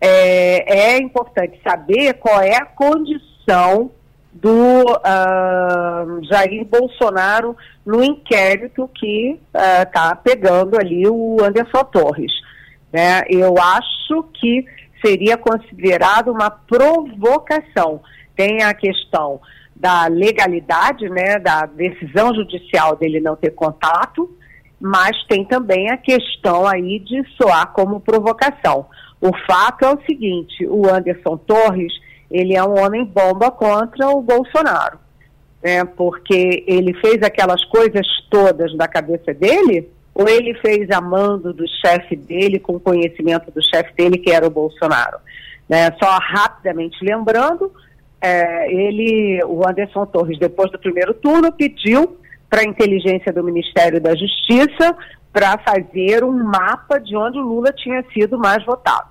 É, 0.01 0.95
é 0.95 0.99
importante 0.99 1.59
saber 1.67 2.15
qual 2.15 2.41
é 2.41 2.57
a 2.57 2.67
condição 2.67 3.91
do 4.33 4.85
uh, 4.85 6.25
Jair 6.25 6.65
Bolsonaro 6.65 7.57
no 7.85 8.05
inquérito 8.05 8.89
que 8.95 9.39
está 9.53 10.13
uh, 10.13 10.23
pegando 10.23 10.79
ali 10.79 11.09
o 11.09 11.39
Anderson 11.43 11.85
Torres. 11.85 12.33
Né? 12.93 13.23
Eu 13.29 13.57
acho 13.59 14.23
que 14.35 14.65
seria 15.05 15.37
considerado 15.37 16.31
uma 16.31 16.51
provocação. 16.51 18.01
Tem 18.37 18.63
a 18.63 18.73
questão 18.75 19.41
da 19.75 20.07
legalidade, 20.07 21.09
né, 21.09 21.39
da 21.39 21.67
decisão 21.67 22.35
judicial 22.35 22.97
dele 22.97 23.21
não 23.21 23.37
ter 23.37 23.51
contato, 23.51 24.29
mas 24.81 25.17
tem 25.29 25.45
também 25.45 25.91
a 25.91 25.97
questão 25.97 26.67
aí 26.67 26.99
de 26.99 27.23
soar 27.41 27.73
como 27.73 28.01
provocação. 28.01 28.87
O 29.21 29.31
fato 29.47 29.85
é 29.85 29.93
o 29.93 30.01
seguinte, 30.03 30.67
o 30.67 30.89
Anderson 30.89 31.37
Torres, 31.37 31.93
ele 32.31 32.57
é 32.57 32.63
um 32.63 32.79
homem 32.79 33.05
bomba 33.05 33.51
contra 33.51 34.09
o 34.09 34.21
Bolsonaro, 34.21 34.99
né, 35.63 35.85
porque 35.85 36.65
ele 36.67 36.95
fez 36.95 37.23
aquelas 37.23 37.65
coisas 37.65 38.07
todas 38.31 38.77
da 38.77 38.87
cabeça 38.87 39.33
dele 39.33 39.89
ou 40.19 40.29
ele 40.29 40.53
fez 40.55 40.91
a 40.91 41.01
mando 41.01 41.53
do 41.53 41.65
chefe 41.69 42.17
dele, 42.17 42.59
com 42.59 42.77
conhecimento 42.77 43.53
do 43.53 43.63
chefe 43.63 43.95
dele, 43.95 44.19
que 44.19 44.33
era 44.33 44.45
o 44.45 44.51
Bolsonaro. 44.51 45.19
Né? 45.69 45.93
Só 46.03 46.19
rapidamente 46.21 46.97
lembrando, 47.05 47.73
é, 48.21 48.69
ele, 48.73 49.41
o 49.45 49.63
Anderson 49.65 50.05
Torres, 50.07 50.37
depois 50.37 50.73
do 50.73 50.79
primeiro 50.79 51.15
turno, 51.15 51.53
pediu 51.53 52.19
para 52.51 52.63
a 52.63 52.65
inteligência 52.65 53.33
do 53.33 53.45
Ministério 53.45 54.01
da 54.01 54.13
Justiça 54.17 54.97
para 55.33 55.57
fazer 55.59 56.25
um 56.25 56.33
mapa 56.33 56.99
de 56.99 57.17
onde 57.17 57.39
o 57.39 57.43
Lula 57.43 57.73
tinha 57.73 58.05
sido 58.13 58.37
mais 58.37 58.65
votado. 58.65 59.11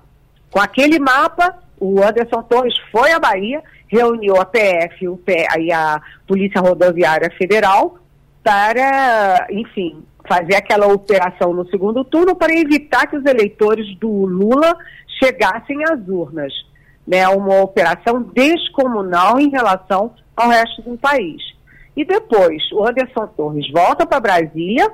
Com 0.50 0.60
aquele 0.60 0.98
mapa, 0.98 1.56
o 1.80 2.02
Anderson 2.02 2.42
Torres 2.42 2.74
foi 2.92 3.12
à 3.12 3.18
Bahia, 3.18 3.62
reuniu 3.86 4.36
a 4.36 4.44
PF 4.44 5.06
e 5.58 5.72
a 5.72 6.02
Polícia 6.26 6.60
Rodoviária 6.60 7.30
Federal 7.30 7.96
para, 8.44 9.46
enfim, 9.50 10.02
fazer 10.28 10.56
aquela 10.56 10.86
operação 10.86 11.52
no 11.52 11.68
segundo 11.68 12.04
turno 12.04 12.36
para 12.36 12.56
evitar 12.56 13.06
que 13.06 13.16
os 13.16 13.24
eleitores 13.24 13.96
do 13.98 14.08
Lula 14.08 14.76
chegassem 15.18 15.82
às 15.84 16.06
urnas. 16.06 16.52
Né, 17.06 17.26
uma 17.26 17.62
operação 17.62 18.22
descomunal 18.22 19.40
em 19.40 19.48
relação 19.48 20.12
ao 20.36 20.50
resto 20.50 20.82
do 20.82 20.98
país. 20.98 21.42
E 21.96 22.04
depois, 22.04 22.70
o 22.70 22.86
Anderson 22.86 23.26
Torres 23.28 23.66
volta 23.72 24.06
para 24.06 24.20
Brasília, 24.20 24.92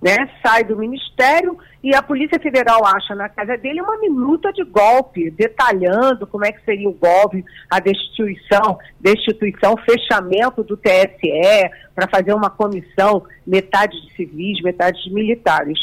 né, 0.00 0.28
sai 0.44 0.62
do 0.62 0.76
ministério 0.76 1.58
e 1.88 1.94
a 1.94 2.02
Polícia 2.02 2.38
Federal 2.38 2.84
acha 2.84 3.14
na 3.14 3.30
casa 3.30 3.56
dele 3.56 3.80
uma 3.80 3.96
minuta 3.96 4.52
de 4.52 4.62
golpe, 4.62 5.30
detalhando 5.30 6.26
como 6.26 6.44
é 6.44 6.52
que 6.52 6.62
seria 6.62 6.86
o 6.86 6.92
golpe, 6.92 7.42
a 7.70 7.80
destituição, 7.80 8.78
destituição, 9.00 9.74
fechamento 9.88 10.62
do 10.62 10.76
TSE 10.76 11.70
para 11.94 12.06
fazer 12.06 12.34
uma 12.34 12.50
comissão, 12.50 13.24
metade 13.46 13.98
de 14.02 14.14
civis, 14.14 14.60
metade 14.62 15.02
de 15.02 15.14
militares. 15.14 15.78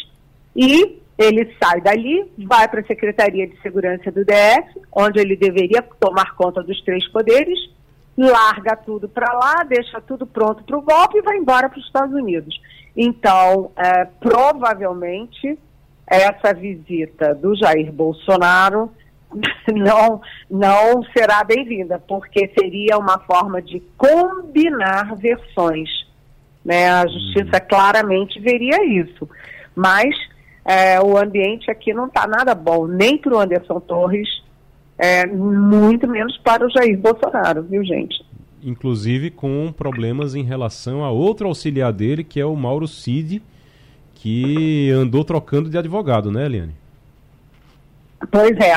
E 0.55 1.01
ele 1.17 1.51
sai 1.59 1.81
dali, 1.81 2.31
vai 2.37 2.67
para 2.67 2.81
a 2.81 2.85
Secretaria 2.85 3.47
de 3.47 3.59
Segurança 3.63 4.11
do 4.11 4.23
DF, 4.23 4.79
onde 4.95 5.19
ele 5.19 5.35
deveria 5.35 5.81
tomar 5.99 6.35
conta 6.35 6.61
dos 6.61 6.79
três 6.83 7.07
poderes, 7.07 7.57
larga 8.15 8.75
tudo 8.75 9.09
para 9.09 9.33
lá, 9.33 9.63
deixa 9.63 9.99
tudo 10.01 10.27
pronto 10.27 10.63
para 10.65 10.77
o 10.77 10.83
golpe 10.83 11.17
e 11.17 11.23
vai 11.23 11.35
embora 11.35 11.67
para 11.67 11.79
os 11.79 11.85
Estados 11.87 12.13
Unidos. 12.13 12.61
Então, 12.95 13.71
é, 13.75 14.05
provavelmente, 14.05 15.57
essa 16.07 16.53
visita 16.53 17.33
do 17.33 17.55
Jair 17.55 17.91
Bolsonaro 17.91 18.91
não, 19.73 20.21
não 20.49 21.03
será 21.15 21.43
bem-vinda, 21.43 21.99
porque 21.99 22.51
seria 22.57 22.97
uma 22.97 23.19
forma 23.19 23.61
de 23.61 23.81
combinar 23.97 25.15
versões. 25.15 25.89
Né? 26.63 26.89
A 26.89 27.07
justiça 27.07 27.57
uhum. 27.57 27.67
claramente 27.67 28.39
veria 28.39 28.85
isso. 28.85 29.29
Mas 29.75 30.15
é, 30.63 30.99
o 31.01 31.17
ambiente 31.17 31.69
aqui 31.69 31.93
não 31.93 32.07
está 32.07 32.25
nada 32.27 32.55
bom, 32.55 32.87
nem 32.87 33.17
para 33.17 33.35
o 33.35 33.39
Anderson 33.39 33.79
Torres, 33.79 34.27
é, 34.97 35.25
muito 35.27 36.07
menos 36.07 36.37
para 36.37 36.65
o 36.65 36.69
Jair 36.69 36.97
Bolsonaro, 36.97 37.63
viu, 37.63 37.83
gente? 37.83 38.25
inclusive 38.65 39.29
com 39.29 39.71
problemas 39.71 40.33
em 40.33 40.43
relação 40.43 41.03
a 41.03 41.11
outro 41.11 41.47
auxiliar 41.47 41.93
dele, 41.93 42.23
que 42.23 42.39
é 42.39 42.45
o 42.45 42.55
Mauro 42.55 42.87
Cid, 42.87 43.41
que 44.25 44.89
andou 44.89 45.23
trocando 45.23 45.69
de 45.69 45.77
advogado, 45.77 46.31
né, 46.31 46.45
Eliane? 46.47 46.73
Pois 48.31 48.57
é. 48.57 48.75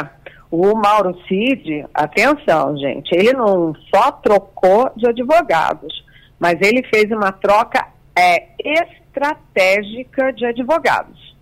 O 0.50 0.74
Mauro 0.76 1.18
Cid, 1.26 1.86
atenção, 1.94 2.76
gente, 2.76 3.10
ele 3.14 3.32
não 3.32 3.74
só 3.88 4.12
trocou 4.12 4.90
de 4.94 5.08
advogados, 5.08 6.04
mas 6.38 6.60
ele 6.60 6.82
fez 6.82 7.10
uma 7.10 7.32
troca 7.32 7.86
é, 8.14 8.48
estratégica 8.62 10.34
de 10.34 10.44
advogados. 10.44 11.34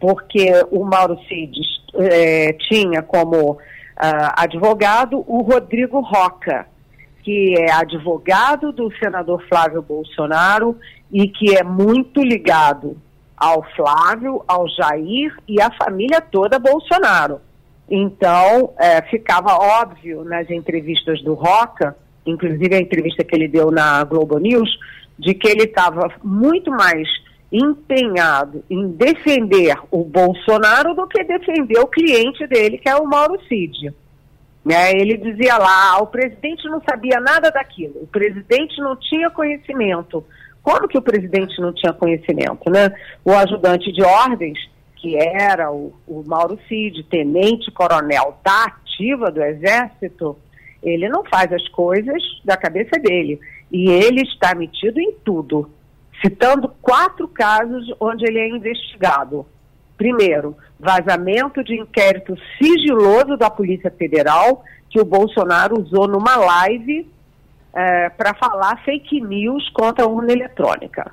Porque 0.00 0.50
o 0.72 0.84
Mauro 0.84 1.16
Cid 1.28 1.56
é, 1.94 2.52
tinha 2.68 3.00
como 3.00 3.52
uh, 3.52 3.58
advogado 4.36 5.24
o 5.24 5.42
Rodrigo 5.42 6.00
Roca, 6.00 6.66
que 7.22 7.54
é 7.56 7.70
advogado 7.70 8.72
do 8.72 8.92
senador 8.96 9.40
Flávio 9.48 9.82
Bolsonaro 9.82 10.76
e 11.12 11.28
que 11.28 11.56
é 11.56 11.62
muito 11.62 12.20
ligado 12.20 12.96
ao 13.36 13.62
Flávio, 13.74 14.42
ao 14.48 14.68
Jair 14.68 15.36
e 15.46 15.60
à 15.60 15.70
família 15.70 16.20
toda 16.20 16.58
Bolsonaro. 16.58 17.40
Então, 17.88 18.72
é, 18.78 19.02
ficava 19.02 19.54
óbvio 19.54 20.24
nas 20.24 20.50
entrevistas 20.50 21.22
do 21.22 21.34
Roca, 21.34 21.96
inclusive 22.24 22.74
a 22.74 22.80
entrevista 22.80 23.22
que 23.22 23.34
ele 23.34 23.46
deu 23.46 23.70
na 23.70 24.02
Globo 24.04 24.38
News, 24.38 24.68
de 25.18 25.34
que 25.34 25.48
ele 25.48 25.64
estava 25.64 26.10
muito 26.22 26.70
mais 26.70 27.08
empenhado 27.52 28.64
em 28.68 28.88
defender 28.88 29.76
o 29.90 30.04
Bolsonaro 30.04 30.94
do 30.94 31.06
que 31.06 31.22
defender 31.22 31.78
o 31.78 31.86
cliente 31.86 32.46
dele, 32.46 32.78
que 32.78 32.88
é 32.88 32.96
o 32.96 33.06
Mauro 33.06 33.40
Cid. 33.46 33.94
Né? 34.64 34.90
Ele 34.92 35.16
dizia 35.16 35.56
lá, 35.56 35.92
ah, 35.92 36.02
o 36.02 36.08
presidente 36.08 36.68
não 36.68 36.82
sabia 36.82 37.20
nada 37.20 37.50
daquilo, 37.50 38.02
o 38.02 38.06
presidente 38.08 38.80
não 38.80 38.96
tinha 38.96 39.30
conhecimento. 39.30 40.24
Como 40.66 40.88
que 40.88 40.98
o 40.98 41.02
presidente 41.02 41.60
não 41.60 41.72
tinha 41.72 41.92
conhecimento? 41.92 42.68
Né? 42.68 42.92
O 43.24 43.30
ajudante 43.32 43.92
de 43.92 44.02
ordens 44.02 44.58
que 44.96 45.16
era 45.16 45.70
o, 45.70 45.94
o 46.08 46.24
Mauro 46.26 46.58
Cid, 46.66 47.04
tenente-coronel 47.04 48.36
da 48.44 48.64
ativa 48.64 49.30
do 49.30 49.40
Exército, 49.40 50.36
ele 50.82 51.08
não 51.08 51.24
faz 51.24 51.52
as 51.52 51.68
coisas 51.68 52.20
da 52.44 52.56
cabeça 52.56 52.98
dele. 52.98 53.38
E 53.70 53.88
ele 53.88 54.22
está 54.22 54.56
metido 54.56 54.98
em 54.98 55.12
tudo, 55.24 55.70
citando 56.20 56.68
quatro 56.82 57.28
casos 57.28 57.94
onde 58.00 58.26
ele 58.26 58.40
é 58.40 58.48
investigado. 58.48 59.46
Primeiro, 59.96 60.56
vazamento 60.80 61.62
de 61.62 61.80
inquérito 61.80 62.36
sigiloso 62.58 63.36
da 63.36 63.48
Polícia 63.48 63.92
Federal, 63.92 64.64
que 64.90 65.00
o 65.00 65.04
Bolsonaro 65.04 65.80
usou 65.80 66.08
numa 66.08 66.34
live 66.34 67.06
é, 67.76 68.08
para 68.08 68.32
falar 68.32 68.82
fake 68.84 69.20
news 69.20 69.68
contra 69.68 70.04
a 70.04 70.08
urna 70.08 70.32
eletrônica. 70.32 71.12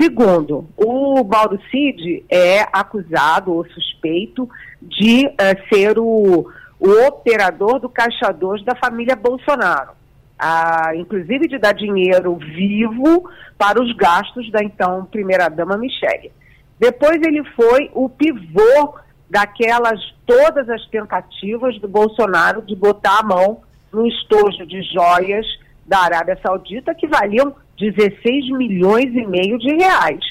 Segundo, 0.00 0.66
o 0.74 1.22
Mauro 1.22 1.60
Cid 1.70 2.24
é 2.30 2.62
acusado 2.72 3.52
ou 3.52 3.66
suspeito 3.68 4.48
de 4.80 5.26
uh, 5.26 5.68
ser 5.72 5.98
o, 5.98 6.50
o, 6.80 7.06
operador 7.06 7.78
do 7.78 7.90
caixa 7.90 8.32
2 8.32 8.64
da 8.64 8.74
família 8.74 9.14
Bolsonaro. 9.14 9.90
Ah, 10.38 10.92
inclusive 10.96 11.46
de 11.46 11.58
dar 11.58 11.72
dinheiro 11.72 12.34
vivo 12.36 13.30
para 13.56 13.80
os 13.80 13.94
gastos 13.94 14.50
da 14.50 14.64
então 14.64 15.04
primeira-dama 15.04 15.76
Michele. 15.76 16.32
Depois 16.80 17.20
ele 17.22 17.44
foi 17.54 17.90
o 17.94 18.08
pivô 18.08 18.94
daquelas 19.30 20.00
todas 20.26 20.68
as 20.68 20.84
tentativas 20.86 21.78
do 21.78 21.86
Bolsonaro 21.86 22.62
de 22.62 22.74
botar 22.74 23.20
a 23.20 23.22
mão 23.22 23.62
no 23.92 24.06
estojo 24.06 24.66
de 24.66 24.82
joias 24.82 25.46
da 25.86 25.98
Arábia 26.00 26.38
Saudita 26.42 26.94
que 26.94 27.06
valiam 27.06 27.54
16 27.78 28.50
milhões 28.50 29.14
e 29.14 29.26
meio 29.26 29.58
de 29.58 29.74
reais. 29.74 30.24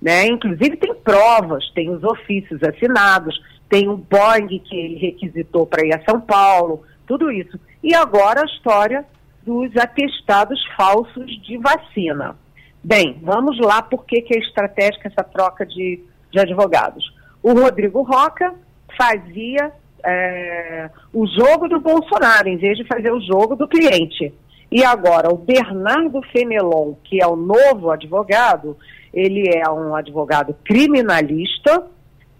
Né? 0.00 0.26
Inclusive 0.26 0.76
tem 0.76 0.94
provas, 0.94 1.70
tem 1.70 1.90
os 1.90 2.02
ofícios 2.02 2.60
assinados, 2.62 3.40
tem 3.68 3.88
o 3.88 3.96
Boeing 3.96 4.58
que 4.58 4.76
ele 4.76 4.96
requisitou 4.96 5.66
para 5.66 5.86
ir 5.86 5.94
a 5.94 6.04
São 6.04 6.20
Paulo, 6.20 6.82
tudo 7.06 7.30
isso. 7.30 7.58
E 7.82 7.94
agora 7.94 8.42
a 8.42 8.44
história 8.44 9.04
dos 9.44 9.76
atestados 9.76 10.60
falsos 10.76 11.26
de 11.42 11.56
vacina. 11.58 12.36
Bem, 12.82 13.18
vamos 13.22 13.58
lá 13.60 13.80
por 13.80 14.04
que 14.04 14.24
é 14.28 14.38
estratégica 14.38 15.08
essa 15.08 15.22
troca 15.22 15.64
de, 15.64 16.02
de 16.30 16.38
advogados. 16.38 17.04
O 17.42 17.52
Rodrigo 17.52 18.02
Roca 18.02 18.54
fazia 18.98 19.72
é, 20.04 20.90
o 21.12 21.26
jogo 21.26 21.68
do 21.68 21.80
Bolsonaro, 21.80 22.48
em 22.48 22.56
vez 22.56 22.76
de 22.76 22.84
fazer 22.84 23.12
o 23.12 23.20
jogo 23.20 23.54
do 23.54 23.68
cliente. 23.68 24.34
E 24.72 24.82
agora, 24.82 25.28
o 25.28 25.36
Bernardo 25.36 26.22
Fenelon, 26.32 26.94
que 27.04 27.22
é 27.22 27.26
o 27.26 27.36
novo 27.36 27.90
advogado, 27.90 28.74
ele 29.12 29.46
é 29.54 29.68
um 29.68 29.94
advogado 29.94 30.56
criminalista, 30.64 31.84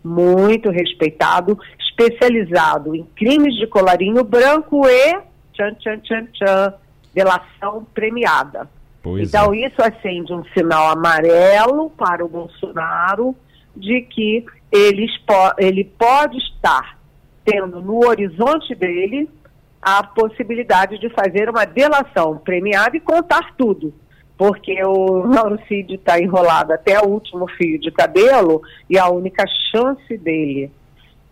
muito 0.03 0.71
respeitado, 0.71 1.59
especializado 1.79 2.97
em 2.97 3.05
crimes 3.15 3.55
de 3.57 3.67
colarinho 3.67 4.25
branco 4.25 4.89
e 4.89 5.13
tchan, 5.53 5.75
tchan, 5.75 5.99
tchan, 5.99 6.27
tchan, 6.33 6.75
delação 7.13 7.87
premiada. 7.93 8.67
Pois 9.03 9.29
então, 9.29 9.53
é. 9.53 9.67
isso 9.67 9.83
acende 9.83 10.33
um 10.33 10.43
sinal 10.57 10.91
amarelo 10.91 11.91
para 11.91 12.25
o 12.25 12.29
Bolsonaro 12.31 13.37
de 13.77 14.01
que 14.01 14.43
ele, 14.73 15.07
ele 15.59 15.85
pode 15.85 16.39
estar 16.39 16.97
tendo 17.45 17.83
no 17.83 18.07
horizonte 18.07 18.75
dele 18.75 19.29
a 19.83 20.05
possibilidade 20.05 20.97
de 21.01 21.11
fazer 21.11 21.51
uma 21.51 21.65
delação 21.65 22.39
premiada 22.39 22.97
e 22.97 23.01
contar 23.01 23.55
tudo. 23.59 23.93
Porque 24.39 24.83
o 24.85 25.25
Mauro 25.25 25.59
Cid 25.67 25.95
está 25.95 26.21
enrolado 26.21 26.73
até 26.73 27.01
o 27.01 27.09
último 27.09 27.49
fio 27.49 27.79
de 27.81 27.91
cabelo 27.91 28.63
e 28.89 28.97
a 28.97 29.09
única 29.09 29.45
chance 29.71 30.17
dele 30.17 30.71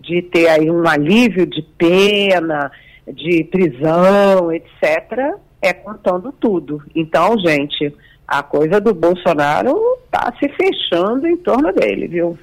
de 0.00 0.20
ter 0.22 0.48
aí 0.48 0.70
um 0.70 0.86
alívio 0.88 1.46
de 1.46 1.62
pena, 1.62 2.70
de 3.06 3.44
prisão, 3.44 4.50
etc., 4.52 5.36
é 5.62 5.72
contando 5.72 6.32
tudo. 6.32 6.82
Então, 6.94 7.38
gente, 7.38 7.94
a 8.26 8.42
coisa 8.42 8.80
do 8.80 8.94
Bolsonaro 8.94 9.78
está 10.04 10.32
se 10.38 10.48
fechando 10.48 11.26
em 11.26 11.36
torno 11.36 11.72
dele, 11.72 12.08
viu? 12.08 12.38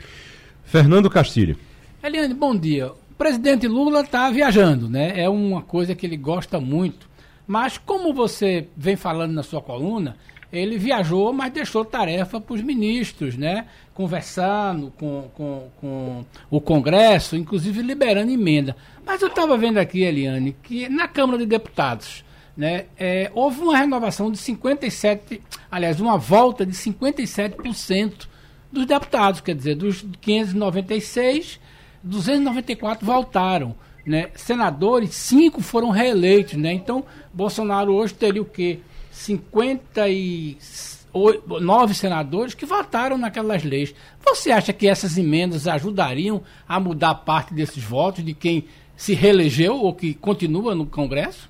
Fernando 0.63 1.09
Castilho. 1.09 1.57
Eliane, 2.03 2.33
bom 2.33 2.55
dia 2.55 2.91
presidente 3.17 3.67
Lula 3.67 4.01
está 4.01 4.29
viajando, 4.29 4.89
né? 4.89 5.13
É 5.15 5.27
uma 5.27 5.61
coisa 5.61 5.95
que 5.95 6.05
ele 6.05 6.17
gosta 6.17 6.59
muito. 6.59 7.09
Mas 7.47 7.77
como 7.77 8.13
você 8.13 8.67
vem 8.75 8.95
falando 8.95 9.33
na 9.33 9.43
sua 9.43 9.61
coluna, 9.61 10.17
ele 10.51 10.77
viajou, 10.77 11.33
mas 11.33 11.51
deixou 11.51 11.83
tarefa 11.83 12.39
para 12.39 12.53
os 12.53 12.61
ministros, 12.61 13.35
né? 13.35 13.65
Conversando 13.93 14.91
com, 14.97 15.29
com, 15.33 15.69
com 15.81 16.25
o 16.49 16.61
Congresso, 16.61 17.35
inclusive 17.35 17.81
liberando 17.81 18.31
emenda. 18.31 18.75
Mas 19.05 19.21
eu 19.21 19.27
estava 19.27 19.57
vendo 19.57 19.77
aqui, 19.77 20.03
Eliane, 20.03 20.55
que 20.63 20.87
na 20.87 21.07
Câmara 21.07 21.39
de 21.39 21.45
Deputados, 21.45 22.23
né, 22.55 22.85
é, 22.97 23.31
houve 23.33 23.61
uma 23.61 23.77
renovação 23.77 24.31
de 24.31 24.37
57, 24.37 25.41
aliás, 25.69 25.99
uma 25.99 26.17
volta 26.17 26.65
de 26.65 26.73
57% 26.73 28.27
dos 28.71 28.85
deputados, 28.85 29.41
quer 29.41 29.55
dizer, 29.55 29.75
dos 29.75 30.05
596 30.21 31.59
294 32.03 33.05
voltaram. 33.05 33.75
Né? 34.05 34.29
Senadores, 34.35 35.15
cinco 35.15 35.61
foram 35.61 35.89
reeleitos. 35.89 36.53
Né? 36.53 36.73
Então, 36.73 37.03
Bolsonaro 37.33 37.93
hoje 37.93 38.13
teria 38.13 38.41
o 38.41 38.45
quê? 38.45 38.79
59 39.11 41.93
senadores 41.93 42.53
que 42.53 42.65
votaram 42.65 43.17
naquelas 43.17 43.63
leis. 43.63 43.93
Você 44.23 44.51
acha 44.51 44.71
que 44.71 44.87
essas 44.87 45.17
emendas 45.17 45.67
ajudariam 45.67 46.41
a 46.67 46.79
mudar 46.79 47.15
parte 47.15 47.53
desses 47.53 47.83
votos 47.83 48.23
de 48.23 48.33
quem 48.33 48.65
se 48.95 49.13
reelegeu 49.13 49.75
ou 49.75 49.93
que 49.93 50.13
continua 50.13 50.73
no 50.73 50.85
Congresso? 50.85 51.49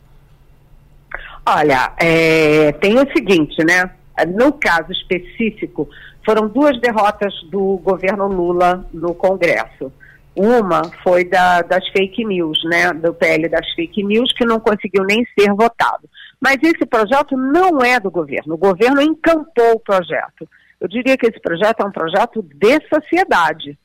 Olha, 1.45 1.93
é, 1.97 2.71
tem 2.73 2.97
o 2.97 3.07
seguinte, 3.11 3.63
né? 3.63 3.89
No 4.35 4.51
caso 4.51 4.91
específico, 4.91 5.87
foram 6.25 6.49
duas 6.49 6.79
derrotas 6.81 7.33
do 7.49 7.77
governo 7.77 8.27
Lula 8.27 8.85
no 8.93 9.13
Congresso. 9.13 9.91
Uma 10.38 10.83
foi 11.03 11.25
da, 11.25 11.63
das 11.63 11.88
fake 11.89 12.23
news, 12.23 12.63
né, 12.65 12.93
do 12.93 13.11
PL 13.11 13.49
das 13.49 13.67
fake 13.73 14.03
news, 14.03 14.31
que 14.33 14.45
não 14.45 14.59
conseguiu 14.59 15.03
nem 15.03 15.25
ser 15.38 15.51
votado. 15.53 16.07
Mas 16.39 16.57
esse 16.61 16.85
projeto 16.85 17.35
não 17.35 17.79
é 17.79 17.99
do 17.99 18.11
governo. 18.11 18.53
O 18.53 18.57
governo 18.57 19.01
encampou 19.01 19.73
o 19.73 19.79
projeto. 19.79 20.47
Eu 20.79 20.88
diria 20.88 21.17
que 21.17 21.25
esse 21.25 21.39
projeto 21.39 21.81
é 21.81 21.85
um 21.85 21.91
projeto 21.91 22.43
de 22.43 22.79
sociedade 22.88 23.77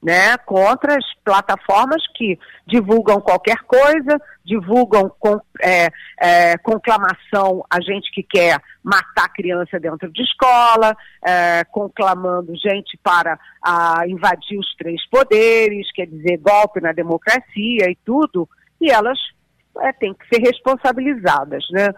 né, 0.00 0.36
contra 0.38 0.96
as 0.96 1.04
plataformas 1.24 2.02
que 2.14 2.38
divulgam 2.66 3.20
qualquer 3.20 3.58
coisa, 3.66 4.20
divulgam 4.44 5.10
com, 5.18 5.40
é, 5.60 5.88
é, 6.20 6.56
conclamação 6.58 7.64
a 7.68 7.80
gente 7.80 8.10
que 8.12 8.22
quer 8.22 8.60
matar 8.82 9.28
criança 9.32 9.78
dentro 9.78 10.10
de 10.10 10.22
escola, 10.22 10.96
é, 11.24 11.64
conclamando 11.64 12.56
gente 12.56 12.98
para 13.02 13.38
a, 13.62 14.06
invadir 14.06 14.58
os 14.58 14.74
três 14.76 15.06
poderes, 15.08 15.90
quer 15.92 16.06
dizer, 16.06 16.38
golpe 16.38 16.80
na 16.80 16.92
democracia 16.92 17.90
e 17.90 17.96
tudo, 18.04 18.48
e 18.80 18.90
elas 18.90 19.18
é, 19.80 19.92
têm 19.92 20.14
que 20.14 20.26
ser 20.28 20.40
responsabilizadas, 20.40 21.64
né? 21.70 21.88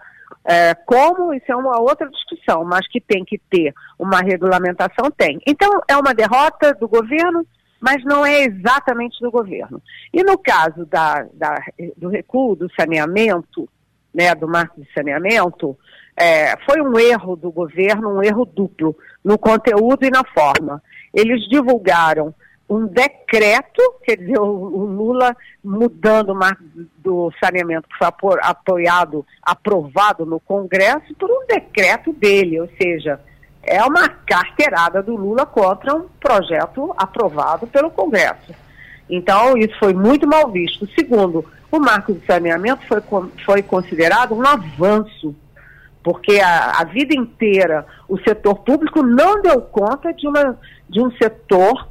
É, 0.45 0.73
como 0.73 1.33
isso 1.33 1.51
é 1.51 1.55
uma 1.55 1.79
outra 1.79 2.09
discussão, 2.09 2.63
mas 2.63 2.87
que 2.87 3.01
tem 3.01 3.23
que 3.23 3.37
ter 3.37 3.73
uma 3.99 4.21
regulamentação, 4.21 5.11
tem. 5.11 5.39
Então, 5.45 5.69
é 5.87 5.95
uma 5.95 6.13
derrota 6.13 6.73
do 6.73 6.87
governo, 6.87 7.45
mas 7.79 8.03
não 8.05 8.25
é 8.25 8.43
exatamente 8.43 9.19
do 9.19 9.29
governo. 9.29 9.81
E 10.13 10.23
no 10.23 10.37
caso 10.37 10.85
da, 10.85 11.27
da, 11.33 11.55
do 11.97 12.09
recuo 12.09 12.55
do 12.55 12.71
saneamento, 12.73 13.67
né, 14.13 14.33
do 14.35 14.47
marco 14.47 14.79
de 14.79 14.87
saneamento, 14.93 15.77
é, 16.21 16.55
foi 16.69 16.79
um 16.79 16.99
erro 16.99 17.35
do 17.35 17.51
governo, 17.51 18.17
um 18.17 18.23
erro 18.23 18.45
duplo, 18.45 18.95
no 19.25 19.39
conteúdo 19.39 20.05
e 20.05 20.11
na 20.11 20.23
forma. 20.23 20.81
Eles 21.11 21.49
divulgaram 21.49 22.31
um 22.69 22.85
decreto, 22.85 23.81
quer 24.03 24.17
dizer, 24.17 24.39
o, 24.39 24.85
Lula 24.85 25.35
mudando 25.63 26.29
o 26.29 26.35
marco 26.35 26.63
do 26.99 27.33
saneamento 27.43 27.89
que 27.89 27.97
foi 27.97 28.37
apoiado, 28.43 29.25
aprovado 29.41 30.23
no 30.23 30.39
Congresso 30.39 31.13
por 31.15 31.29
um 31.29 31.45
decreto 31.47 32.13
dele, 32.13 32.61
ou 32.61 32.69
seja, 32.79 33.19
é 33.63 33.83
uma 33.83 34.07
carteirada 34.07 35.01
do 35.01 35.15
Lula 35.15 35.45
contra 35.47 35.95
um 35.95 36.07
projeto 36.19 36.93
aprovado 36.97 37.65
pelo 37.65 37.89
Congresso. 37.89 38.53
Então, 39.09 39.57
isso 39.57 39.77
foi 39.79 39.93
muito 39.93 40.27
mal 40.27 40.49
visto. 40.51 40.87
Segundo, 40.97 41.43
o 41.71 41.79
marco 41.79 42.13
de 42.13 42.23
saneamento 42.27 42.85
foi, 42.87 43.01
foi 43.43 43.61
considerado 43.63 44.33
um 44.33 44.45
avanço, 44.45 45.35
porque 46.03 46.39
a, 46.39 46.81
a 46.81 46.83
vida 46.85 47.13
inteira 47.13 47.85
o 48.07 48.17
setor 48.19 48.55
público 48.59 49.03
não 49.03 49.41
deu 49.41 49.61
conta 49.61 50.13
de, 50.13 50.27
uma, 50.27 50.57
de 50.89 51.01
um 51.01 51.11
setor 51.11 51.87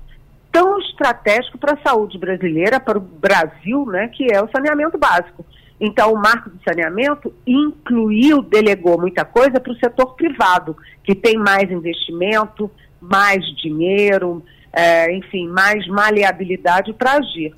tão 0.51 0.79
estratégico 0.81 1.59
para 1.59 1.75
a 1.75 1.83
saúde 1.83 2.19
brasileira, 2.19 2.81
para 2.81 2.99
o 2.99 3.01
Brasil, 3.01 3.87
né, 3.87 4.09
que 4.09 4.27
é 4.33 4.43
o 4.43 4.51
saneamento 4.51 4.99
básico. 4.99 5.45
Então, 5.81 6.13
o 6.13 6.19
marco 6.19 6.51
de 6.51 6.63
saneamento 6.63 7.33
incluiu, 7.47 8.43
delegou 8.43 9.01
muita 9.01 9.25
coisa 9.25 9.59
para 9.59 9.73
o 9.73 9.77
setor 9.77 10.15
privado, 10.15 10.77
que 11.03 11.15
tem 11.15 11.39
mais 11.39 11.71
investimento, 11.71 12.71
mais 13.01 13.43
dinheiro, 13.57 14.45
é, 14.73 15.11
enfim, 15.17 15.49
mais 15.49 15.87
maleabilidade 15.87 16.93
para 16.93 17.15
agir. 17.15 17.55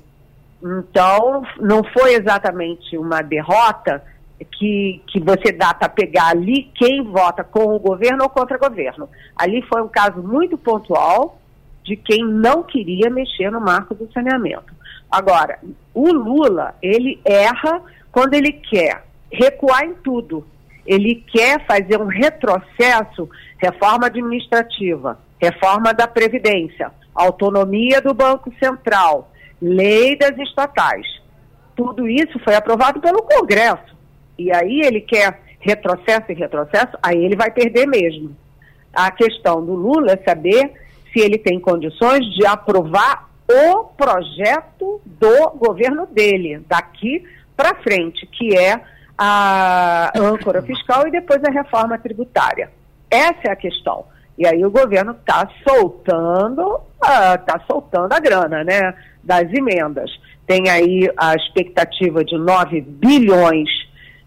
Então, 0.63 1.43
não 1.59 1.83
foi 1.83 2.13
exatamente 2.13 2.97
uma 2.97 3.21
derrota 3.21 4.01
que, 4.45 5.01
que 5.07 5.19
você 5.19 5.51
dá 5.51 5.73
para 5.73 5.89
pegar 5.89 6.29
ali 6.29 6.71
quem 6.75 7.03
vota 7.03 7.43
com 7.43 7.75
o 7.75 7.79
governo 7.79 8.23
ou 8.23 8.29
contra 8.29 8.57
o 8.57 8.59
governo. 8.59 9.09
Ali 9.35 9.61
foi 9.63 9.81
um 9.81 9.87
caso 9.87 10.21
muito 10.21 10.57
pontual 10.57 11.39
de 11.83 11.95
quem 11.95 12.25
não 12.25 12.63
queria 12.63 13.09
mexer 13.09 13.51
no 13.51 13.59
marco 13.59 13.93
do 13.93 14.11
saneamento. 14.11 14.73
Agora, 15.11 15.59
o 15.93 16.11
Lula, 16.11 16.75
ele 16.81 17.19
erra 17.23 17.81
quando 18.11 18.33
ele 18.33 18.53
quer 18.53 19.03
recuar 19.31 19.83
em 19.83 19.93
tudo. 19.95 20.45
Ele 20.85 21.23
quer 21.31 21.65
fazer 21.65 21.99
um 21.99 22.07
retrocesso, 22.07 23.29
reforma 23.57 24.07
administrativa, 24.07 25.19
reforma 25.39 25.93
da 25.93 26.07
Previdência, 26.07 26.91
autonomia 27.13 28.01
do 28.01 28.13
Banco 28.13 28.51
Central, 28.59 29.31
lei 29.61 30.17
das 30.17 30.37
estatais. 30.37 31.05
Tudo 31.75 32.07
isso 32.07 32.37
foi 32.39 32.55
aprovado 32.55 32.99
pelo 32.99 33.23
Congresso. 33.23 33.93
E 34.37 34.51
aí 34.53 34.81
ele 34.81 35.01
quer 35.01 35.39
retrocesso 35.59 36.25
e 36.29 36.33
retrocesso, 36.33 36.97
aí 37.01 37.23
ele 37.23 37.35
vai 37.35 37.49
perder 37.51 37.87
mesmo. 37.87 38.35
A 38.93 39.09
questão 39.11 39.65
do 39.65 39.73
Lula 39.73 40.11
é 40.11 40.17
saber 40.17 40.71
se 41.11 41.19
ele 41.19 41.37
tem 41.37 41.59
condições 41.59 42.25
de 42.33 42.45
aprovar 42.45 43.29
o 43.49 43.83
projeto 43.83 45.01
do 45.05 45.51
governo 45.51 46.07
dele, 46.07 46.61
daqui 46.67 47.23
para 47.55 47.75
frente, 47.75 48.25
que 48.27 48.57
é 48.57 48.81
a 49.17 50.11
âncora 50.17 50.61
fiscal 50.61 51.07
e 51.07 51.11
depois 51.11 51.41
a 51.43 51.51
reforma 51.51 51.97
tributária. 51.97 52.71
Essa 53.09 53.49
é 53.49 53.51
a 53.51 53.55
questão. 53.55 54.05
E 54.37 54.47
aí 54.47 54.65
o 54.65 54.71
governo 54.71 55.11
está 55.11 55.47
soltando, 55.67 56.79
está 56.95 57.57
uh, 57.57 57.67
soltando 57.67 58.11
a 58.11 58.19
grana, 58.19 58.63
né, 58.63 58.93
das 59.23 59.53
emendas. 59.53 60.09
Tem 60.47 60.69
aí 60.69 61.09
a 61.15 61.35
expectativa 61.35 62.23
de 62.25 62.37
9 62.37 62.81
bilhões 62.81 63.69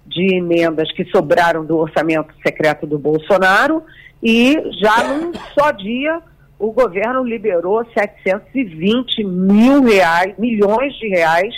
de 0.07 0.37
emendas 0.37 0.91
que 0.93 1.05
sobraram 1.07 1.65
do 1.65 1.77
orçamento 1.77 2.35
secreto 2.47 2.87
do 2.87 2.99
Bolsonaro 2.99 3.83
e 4.23 4.55
já 4.81 5.05
num 5.05 5.33
só 5.59 5.71
dia 5.73 6.21
o 6.59 6.73
governo 6.73 7.23
liberou 7.23 7.85
720 7.93 9.23
mil 9.25 9.83
reais, 9.83 10.35
milhões 10.39 10.95
de 10.95 11.09
reais 11.09 11.55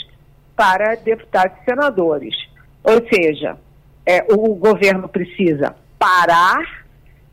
para 0.57 0.97
deputados 0.97 1.57
e 1.61 1.65
senadores. 1.65 2.35
Ou 2.83 3.01
seja, 3.13 3.57
é, 4.05 4.25
o 4.29 4.55
governo 4.55 5.09
precisa 5.09 5.77
parar 5.99 6.85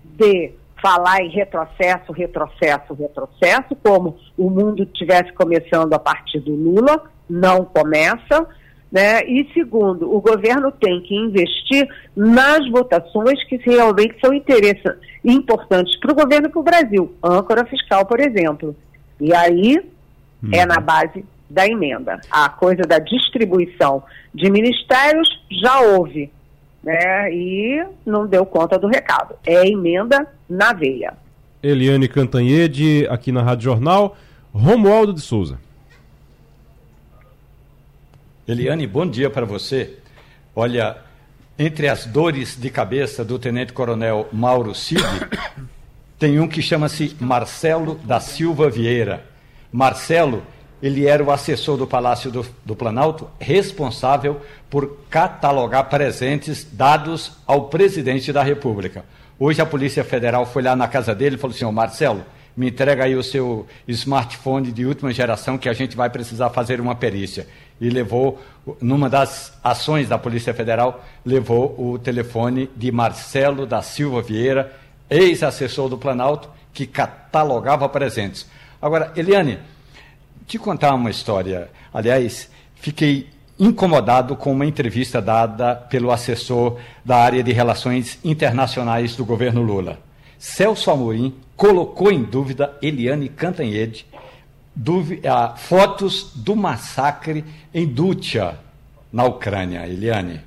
de 0.04 0.54
falar 0.82 1.22
em 1.22 1.30
retrocesso, 1.30 2.12
retrocesso, 2.12 2.94
retrocesso, 2.94 3.76
como 3.84 4.18
o 4.38 4.50
mundo 4.50 4.84
estivesse 4.84 5.34
começando 5.34 5.94
a 5.94 6.00
partir 6.00 6.40
do 6.40 6.54
Lula, 6.54 7.10
não 7.28 7.66
começa. 7.66 8.46
Né? 8.92 9.24
E 9.26 9.50
segundo, 9.54 10.14
o 10.14 10.22
governo 10.22 10.72
tem 10.72 11.02
que 11.02 11.16
investir 11.16 11.88
nas 12.16 12.70
votações 12.70 13.44
que 13.48 13.58
realmente 13.58 14.16
são 14.22 14.34
importantes 15.24 16.00
para 16.00 16.12
o 16.12 16.16
governo 16.16 16.48
e 16.48 16.52
para 16.52 16.60
o 16.60 16.64
Brasil. 16.64 17.14
Âncora 17.24 17.66
fiscal, 17.66 18.06
por 18.06 18.20
exemplo. 18.20 18.76
E 19.20 19.34
aí 19.34 19.80
hum. 20.44 20.50
é 20.54 20.66
na 20.66 20.80
base 20.80 21.26
da 21.50 21.68
emenda. 21.68 22.20
A 22.30 22.50
coisa 22.50 22.84
da 22.84 23.00
distribuição 23.00 24.04
de 24.34 24.50
ministérios 24.50 25.30
já 25.52 25.80
houve, 25.82 26.32
né? 26.84 27.34
E 27.34 27.86
não 28.06 28.28
deu 28.28 28.46
conta 28.46 28.78
do 28.78 28.88
recado. 28.88 29.36
É 29.46 29.68
emenda 29.68 30.28
na 30.50 30.74
veia. 30.74 31.14
Eliane 31.62 32.08
Cantanhede, 32.08 33.08
aqui 33.10 33.32
na 33.32 33.42
Rádio 33.42 33.64
Jornal. 33.66 34.16
Romualdo 34.54 35.12
de 35.12 35.22
Souza. 35.22 35.60
Eliane, 38.48 38.86
bom 38.86 39.08
dia 39.08 39.28
para 39.28 39.44
você. 39.44 39.98
Olha, 40.56 40.98
entre 41.58 41.88
as 41.88 42.06
dores 42.06 42.56
de 42.56 42.70
cabeça 42.70 43.26
do 43.26 43.40
Tenente 43.40 43.74
Coronel 43.74 44.30
Mauro 44.32 44.76
Cid, 44.76 45.02
tem 46.20 46.40
um 46.40 46.48
que 46.48 46.62
chama-se 46.62 47.16
Marcelo 47.20 47.96
da 48.04 48.20
Silva 48.20 48.70
Vieira. 48.70 49.26
Marcelo 49.72 50.44
ele 50.80 51.08
era 51.08 51.24
o 51.24 51.32
assessor 51.32 51.76
do 51.76 51.88
Palácio 51.88 52.30
do, 52.30 52.46
do, 52.64 52.76
Planalto, 52.76 53.28
responsável 53.40 54.40
por 54.70 54.96
catalogar 55.10 55.86
presentes 55.86 56.68
dados 56.72 57.32
ao 57.48 57.70
presidente 57.70 58.32
da 58.32 58.44
República. 58.44 59.06
Hoje 59.40 59.60
a 59.60 59.66
Polícia 59.66 60.04
Federal 60.04 60.46
foi 60.46 60.62
lá 60.62 60.76
na 60.76 60.88
casa 60.88 61.16
dele 61.16 61.36
e 61.36 61.40
falou 61.40 61.56
assim: 61.56 61.66
Marcelo, 61.72 62.24
me 62.56 62.70
entrega 62.70 63.06
aí 63.06 63.16
o 63.16 63.24
seu 63.24 63.66
smartphone 63.88 64.72
de 64.72 64.86
última 64.86 65.12
geração 65.12 65.58
que 65.58 65.68
a 65.68 65.74
gente 65.74 65.96
vai 65.96 66.12
precisar 66.12 66.52
fazer 66.52 66.80
uma 66.80 66.94
perícia. 66.94 67.48
E 67.80 67.90
levou, 67.90 68.42
numa 68.80 69.10
das 69.10 69.54
ações 69.64 70.08
da 70.08 70.18
Polícia 70.18 70.54
Federal, 70.54 71.04
levou 71.26 71.76
o 71.78 72.00
telefone 72.00 72.70
de 72.76 72.92
Marcelo 72.92 73.66
da 73.66 73.82
Silva 73.82 74.22
Vieira, 74.22 74.74
ex-assessor 75.10 75.90
do 75.90 75.98
Planalto, 75.98 76.50
que 76.74 76.86
catalogava 76.86 77.88
presentes. 77.90 78.48
Agora, 78.82 79.12
Eliane 79.16 79.60
te 80.48 80.58
contar 80.58 80.94
uma 80.94 81.10
história. 81.10 81.70
Aliás, 81.94 82.50
fiquei 82.76 83.30
incomodado 83.58 84.36
com 84.36 84.52
uma 84.52 84.66
entrevista 84.66 85.22
dada 85.22 85.76
pelo 85.76 86.12
assessor 86.12 86.78
da 87.04 87.18
área 87.18 87.42
de 87.42 87.52
relações 87.52 88.20
internacionais 88.24 89.16
do 89.16 89.26
governo 89.26 89.62
Lula. 89.62 90.00
Celso 90.38 90.92
Amorim 90.92 91.34
colocou 91.56 92.12
em 92.12 92.24
dúvida 92.24 92.78
Eliane 92.82 93.30
Cantanhede 93.30 94.06
dúvida, 94.76 95.56
fotos 95.56 96.34
do 96.36 96.56
massacre 96.56 97.44
em 97.74 97.88
Dutya, 97.88 98.60
na 99.12 99.26
Ucrânia. 99.26 99.88
Eliane. 99.88 100.42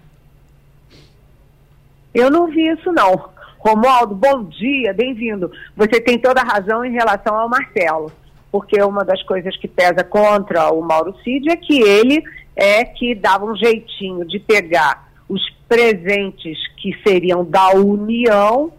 Eu 2.15 2.31
não 2.31 2.47
vi 2.47 2.69
isso, 2.69 2.93
não. 2.93 3.31
Romualdo, 3.59 4.15
bom 4.15 4.45
dia, 4.45 4.93
bem-vindo. 4.93 5.51
Você 5.77 6.01
tem 6.01 6.19
toda 6.19 6.41
a 6.41 6.45
razão 6.45 6.85
em 6.85 6.93
relação 6.93 7.37
ao 7.37 7.49
Marcelo 7.49 8.13
porque 8.51 8.81
uma 8.83 9.05
das 9.05 9.23
coisas 9.23 9.57
que 9.57 9.69
pesa 9.69 10.03
contra 10.03 10.73
o 10.73 10.81
Mauro 10.81 11.15
Cid 11.23 11.51
é 11.51 11.57
que 11.57 11.81
ele 11.81 12.23
é 12.57 12.85
que 12.85 13.15
dava 13.15 13.45
um 13.45 13.57
jeitinho 13.57 14.25
de 14.25 14.39
pegar 14.39 15.09
os 15.29 15.43
presentes 15.69 16.59
que 16.77 16.97
seriam 17.07 17.45
da 17.45 17.71
União 17.73 18.73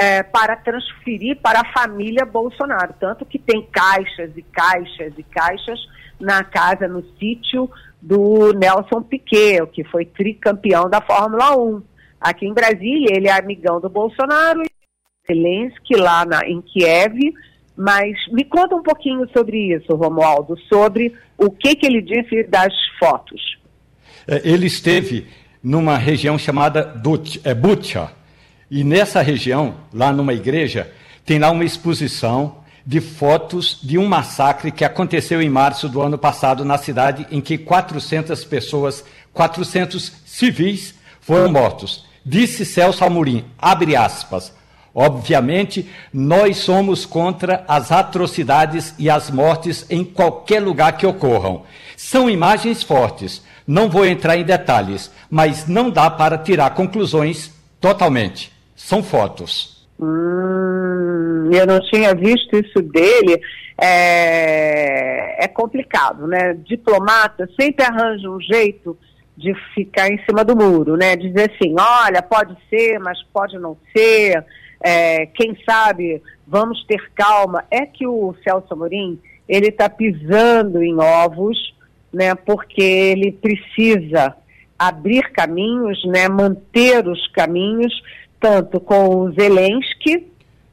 é, 0.00 0.22
para 0.22 0.56
transferir 0.56 1.36
para 1.42 1.60
a 1.60 1.72
família 1.74 2.24
Bolsonaro. 2.24 2.94
Tanto 2.98 3.26
que 3.26 3.38
tem 3.38 3.68
caixas 3.70 4.30
e 4.34 4.40
caixas 4.40 5.12
e 5.18 5.22
caixas 5.22 5.78
na 6.18 6.42
casa, 6.42 6.88
no 6.88 7.04
sítio 7.18 7.70
do 8.00 8.54
Nelson 8.54 9.02
Piquet, 9.02 9.66
que 9.70 9.84
foi 9.84 10.06
tricampeão 10.06 10.88
da 10.88 11.02
Fórmula 11.02 11.54
1. 11.54 11.82
Aqui 12.18 12.46
em 12.46 12.54
Brasília, 12.54 13.14
ele 13.14 13.28
é 13.28 13.32
amigão 13.32 13.78
do 13.78 13.90
Bolsonaro 13.90 14.62
e 14.62 14.70
Zelensky 15.30 15.96
lá 15.96 16.24
na, 16.24 16.46
em 16.46 16.62
Kiev 16.62 17.18
mas 17.76 18.14
me 18.30 18.44
conta 18.44 18.74
um 18.74 18.82
pouquinho 18.82 19.26
sobre 19.34 19.74
isso, 19.74 19.94
Romualdo, 19.94 20.54
sobre 20.68 21.14
o 21.38 21.50
que, 21.50 21.74
que 21.74 21.86
ele 21.86 22.02
disse 22.02 22.42
das 22.42 22.74
fotos. 22.98 23.58
É, 24.28 24.46
ele 24.46 24.66
esteve 24.66 25.26
numa 25.62 25.96
região 25.96 26.36
chamada 26.36 26.94
é, 27.42 27.54
Butcha, 27.54 28.10
e 28.70 28.84
nessa 28.84 29.20
região, 29.20 29.74
lá 29.92 30.12
numa 30.12 30.32
igreja, 30.32 30.92
tem 31.24 31.38
lá 31.38 31.50
uma 31.50 31.64
exposição 31.64 32.56
de 32.86 33.00
fotos 33.00 33.78
de 33.82 33.98
um 33.98 34.06
massacre 34.06 34.70
que 34.70 34.84
aconteceu 34.84 35.42
em 35.42 35.50
março 35.50 35.88
do 35.88 36.00
ano 36.00 36.16
passado 36.16 36.64
na 36.64 36.78
cidade, 36.78 37.26
em 37.30 37.40
que 37.40 37.58
400 37.58 38.44
pessoas, 38.44 39.04
400 39.32 40.12
civis 40.24 40.94
foram 41.20 41.50
mortos. 41.50 42.04
Disse 42.24 42.64
Celso 42.64 43.04
Amorim, 43.04 43.44
abre 43.58 43.96
aspas, 43.96 44.52
Obviamente, 44.94 45.88
nós 46.12 46.58
somos 46.58 47.06
contra 47.06 47.64
as 47.68 47.92
atrocidades 47.92 48.92
e 48.98 49.08
as 49.08 49.30
mortes 49.30 49.86
em 49.88 50.04
qualquer 50.04 50.60
lugar 50.60 50.96
que 50.96 51.06
ocorram. 51.06 51.62
São 51.96 52.28
imagens 52.28 52.82
fortes, 52.82 53.40
não 53.66 53.88
vou 53.88 54.04
entrar 54.04 54.36
em 54.36 54.44
detalhes, 54.44 55.10
mas 55.30 55.68
não 55.68 55.90
dá 55.90 56.10
para 56.10 56.36
tirar 56.36 56.70
conclusões 56.70 57.52
totalmente. 57.80 58.50
São 58.80 59.02
fotos. 59.02 59.86
Hum, 60.00 61.50
eu 61.52 61.66
não 61.66 61.78
tinha 61.80 62.14
visto 62.14 62.56
isso 62.56 62.82
dele. 62.82 63.40
É, 63.78 65.44
é 65.44 65.48
complicado, 65.48 66.26
né? 66.26 66.54
Diplomata 66.54 67.48
sempre 67.60 67.84
arranja 67.84 68.28
um 68.28 68.40
jeito 68.40 68.98
de 69.36 69.54
ficar 69.74 70.08
em 70.08 70.18
cima 70.24 70.44
do 70.44 70.56
muro, 70.56 70.96
né? 70.96 71.14
Dizer 71.14 71.52
assim, 71.52 71.74
olha, 71.78 72.20
pode 72.22 72.56
ser, 72.68 72.98
mas 72.98 73.22
pode 73.32 73.58
não 73.58 73.76
ser. 73.96 74.44
É, 74.82 75.26
quem 75.26 75.56
sabe, 75.64 76.20
vamos 76.46 76.82
ter 76.84 77.10
calma. 77.14 77.64
É 77.70 77.86
que 77.86 78.06
o 78.06 78.34
Celso 78.42 78.72
Amorim, 78.72 79.20
ele 79.48 79.68
está 79.68 79.88
pisando 79.88 80.82
em 80.82 80.98
ovos, 80.98 81.74
né? 82.12 82.34
Porque 82.34 82.82
ele 82.82 83.30
precisa 83.30 84.34
abrir 84.78 85.30
caminhos, 85.32 86.02
né? 86.06 86.28
Manter 86.28 87.06
os 87.06 87.28
caminhos, 87.28 87.92
tanto 88.40 88.80
com 88.80 89.16
o 89.16 89.32
Zelensky, 89.32 90.26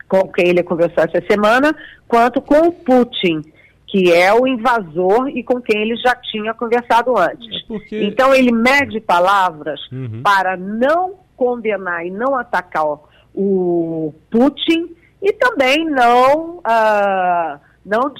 com 0.07 0.27
quem 0.29 0.47
ele 0.47 0.63
conversou 0.63 1.03
essa 1.03 1.21
semana, 1.27 1.75
quanto 2.07 2.41
com 2.41 2.67
o 2.67 2.71
Putin 2.71 3.41
que 3.87 4.11
é 4.11 4.33
o 4.33 4.45
invasor 4.45 5.29
e 5.29 5.41
com 5.41 5.61
quem 5.61 5.81
ele 5.81 5.95
já 5.95 6.13
tinha 6.15 6.53
conversado 6.53 7.17
antes. 7.17 7.63
É 7.63 7.67
porque... 7.67 8.03
Então 8.03 8.35
ele 8.35 8.51
mede 8.51 8.99
palavras 8.99 9.79
uhum. 9.91 10.21
para 10.21 10.57
não 10.57 11.15
condenar 11.37 12.05
e 12.05 12.11
não 12.11 12.35
atacar 12.35 12.85
o 13.33 14.13
Putin 14.29 14.93
e 15.21 15.31
também 15.33 15.85
não, 15.85 16.57
uh, 16.57 17.59
não 17.85 18.11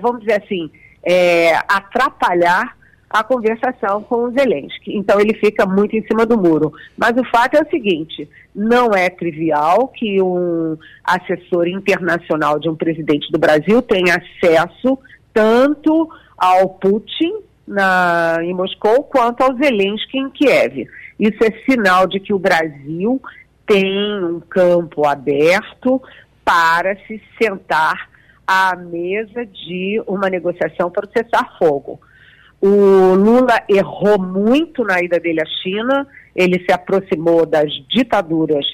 vamos 0.00 0.20
dizer 0.20 0.42
assim, 0.42 0.70
é, 1.02 1.56
atrapalhar 1.68 2.76
a 3.14 3.22
conversação 3.22 4.02
com 4.02 4.24
o 4.24 4.32
Zelensky. 4.32 4.96
Então 4.96 5.20
ele 5.20 5.34
fica 5.34 5.64
muito 5.64 5.94
em 5.94 6.04
cima 6.04 6.26
do 6.26 6.36
muro. 6.36 6.72
Mas 6.98 7.12
o 7.12 7.24
fato 7.30 7.54
é 7.54 7.62
o 7.62 7.70
seguinte: 7.70 8.28
não 8.52 8.90
é 8.90 9.08
trivial 9.08 9.86
que 9.86 10.20
um 10.20 10.76
assessor 11.04 11.68
internacional 11.68 12.58
de 12.58 12.68
um 12.68 12.74
presidente 12.74 13.30
do 13.30 13.38
Brasil 13.38 13.80
tenha 13.82 14.16
acesso 14.16 14.98
tanto 15.32 16.10
ao 16.36 16.70
Putin 16.70 17.34
na, 17.64 18.38
em 18.42 18.52
Moscou 18.52 19.04
quanto 19.04 19.42
ao 19.42 19.56
Zelensky 19.58 20.18
em 20.18 20.30
Kiev. 20.30 20.88
Isso 21.16 21.38
é 21.44 21.70
sinal 21.70 22.08
de 22.08 22.18
que 22.18 22.34
o 22.34 22.38
Brasil 22.38 23.22
tem 23.64 24.24
um 24.24 24.40
campo 24.40 25.06
aberto 25.06 26.02
para 26.44 26.96
se 27.06 27.22
sentar 27.40 28.10
à 28.44 28.74
mesa 28.74 29.46
de 29.46 30.02
uma 30.04 30.28
negociação 30.28 30.90
para 30.90 31.06
o 31.06 31.12
cessar-fogo. 31.16 32.00
O 32.60 33.14
Lula 33.14 33.62
errou 33.68 34.18
muito 34.18 34.82
na 34.84 35.00
ida 35.02 35.20
dele 35.20 35.40
à 35.40 35.46
China, 35.62 36.06
ele 36.34 36.64
se 36.64 36.72
aproximou 36.72 37.44
das 37.44 37.70
ditaduras 37.88 38.64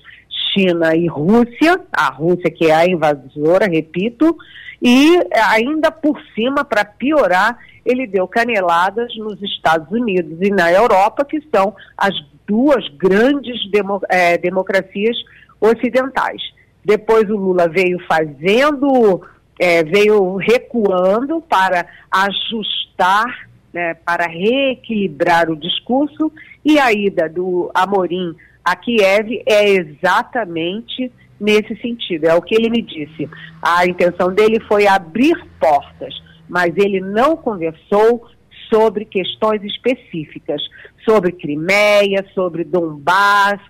China 0.53 0.95
e 0.95 1.07
Rússia, 1.07 1.81
a 1.93 2.11
Rússia 2.11 2.51
que 2.51 2.67
é 2.67 2.75
a 2.75 2.87
invasora, 2.87 3.67
repito, 3.67 4.37
e 4.83 5.21
ainda 5.53 5.91
por 5.91 6.21
cima, 6.35 6.65
para 6.65 6.85
piorar, 6.85 7.59
ele 7.85 8.07
deu 8.07 8.27
caneladas 8.27 9.15
nos 9.17 9.41
Estados 9.43 9.91
Unidos 9.91 10.39
e 10.41 10.51
na 10.51 10.73
Europa, 10.73 11.25
que 11.25 11.41
são 11.55 11.75
as 11.97 12.15
duas 12.47 12.89
grandes 12.89 13.71
demo, 13.71 14.01
é, 14.09 14.39
democracias 14.39 15.17
ocidentais. 15.61 16.43
Depois 16.85 17.29
o 17.29 17.37
Lula 17.37 17.69
veio 17.69 17.99
fazendo, 18.07 19.23
é, 19.59 19.85
veio 19.85 20.37
recuando 20.37 21.41
para 21.43 21.87
ajustar 22.11 23.50
né, 23.73 23.95
para 23.95 24.27
reequilibrar 24.27 25.51
o 25.51 25.57
discurso, 25.57 26.33
e 26.65 26.79
a 26.79 26.93
ida 26.93 27.29
do 27.29 27.71
Amorim 27.75 28.35
a 28.65 28.77
Kiev 28.77 29.43
é 29.47 29.71
exatamente 29.71 31.11
nesse 31.41 31.75
sentido. 31.81 32.27
É 32.27 32.35
o 32.35 32.43
que 32.43 32.55
ele 32.55 32.69
me 32.69 32.83
disse. 32.83 33.29
A 33.63 33.87
intenção 33.87 34.33
dele 34.33 34.61
foi 34.69 34.87
abrir 34.87 35.37
portas, 35.59 36.15
mas 36.49 36.77
ele 36.77 37.01
não 37.01 37.37
conversou 37.37 38.27
sobre 38.69 39.05
questões 39.05 39.63
específicas, 39.65 40.63
sobre 41.05 41.33
Crimeia, 41.33 42.25
sobre 42.35 42.63
Donbass, 42.63 43.61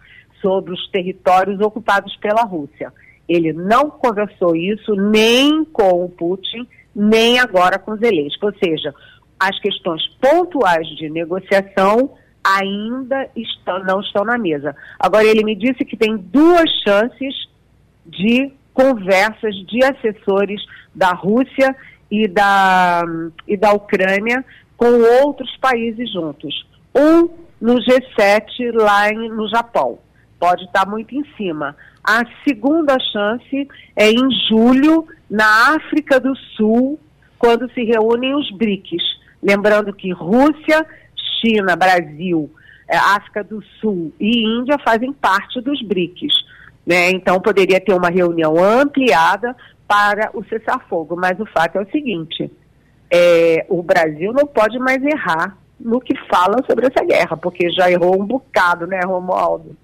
sobre 0.43 0.73
os 0.73 0.89
territórios 0.91 1.61
ocupados 1.61 2.15
pela 2.17 2.43
Rússia. 2.43 2.93
Ele 3.29 3.53
não 3.53 3.91
conversou 3.91 4.57
isso 4.57 4.95
nem 4.95 5.65
com 5.65 6.05
o 6.05 6.09
Putin, 6.09 6.67
nem 6.95 7.39
agora 7.39 7.79
com 7.79 7.97
Zelensky. 7.97 8.45
Ou 8.45 8.53
seja, 8.63 8.93
as 9.41 9.59
questões 9.59 10.07
pontuais 10.21 10.87
de 10.99 11.09
negociação 11.09 12.13
ainda 12.45 13.27
estão, 13.35 13.83
não 13.85 14.01
estão 14.01 14.23
na 14.23 14.37
mesa. 14.37 14.77
Agora, 14.99 15.25
ele 15.25 15.43
me 15.43 15.57
disse 15.57 15.83
que 15.83 15.97
tem 15.97 16.15
duas 16.17 16.71
chances 16.87 17.49
de 18.05 18.53
conversas 18.75 19.55
de 19.67 19.83
assessores 19.83 20.63
da 20.95 21.13
Rússia 21.13 21.75
e 22.11 22.29
da, 22.29 23.03
e 23.49 23.57
da 23.57 23.73
Ucrânia 23.73 24.45
com 24.77 24.93
outros 25.25 25.57
países 25.57 26.13
juntos. 26.13 26.67
Um 26.95 27.29
no 27.61 27.77
G7 27.77 28.73
lá 28.75 29.11
em, 29.11 29.29
no 29.29 29.49
Japão, 29.49 29.99
pode 30.39 30.65
estar 30.65 30.87
muito 30.87 31.15
em 31.15 31.25
cima. 31.37 31.77
A 32.03 32.23
segunda 32.47 32.97
chance 33.13 33.69
é 33.95 34.11
em 34.11 34.31
julho, 34.49 35.07
na 35.29 35.75
África 35.77 36.19
do 36.19 36.35
Sul, 36.57 36.99
quando 37.39 37.71
se 37.73 37.85
reúnem 37.85 38.35
os 38.35 38.51
BRICS 38.51 39.20
Lembrando 39.43 39.93
que 39.93 40.13
Rússia, 40.13 40.87
China, 41.41 41.75
Brasil, 41.77 42.51
é, 42.89 42.97
África 42.97 43.43
do 43.43 43.63
Sul 43.81 44.13
e 44.19 44.45
Índia 44.45 44.77
fazem 44.85 45.13
parte 45.13 45.61
dos 45.61 45.81
BRICS. 45.83 46.35
Né? 46.87 47.11
Então 47.11 47.41
poderia 47.41 47.81
ter 47.81 47.95
uma 47.95 48.11
reunião 48.11 48.63
ampliada 48.63 49.55
para 49.87 50.31
o 50.35 50.45
cessar-fogo. 50.45 51.17
Mas 51.17 51.39
o 51.39 51.47
fato 51.47 51.77
é 51.77 51.83
o 51.83 51.91
seguinte: 51.91 52.51
é, 53.11 53.65
o 53.69 53.83
Brasil 53.83 54.33
não 54.33 54.47
pode 54.47 54.79
mais 54.79 55.03
errar 55.03 55.57
no 55.79 56.01
que 56.01 56.15
fala 56.29 56.59
sobre 56.69 56.87
essa 56.87 57.05
guerra, 57.05 57.37
porque 57.37 57.71
já 57.71 57.91
errou 57.91 58.21
um 58.21 58.27
bocado, 58.27 58.87
né, 58.87 59.01
Romualdo? 59.05 59.77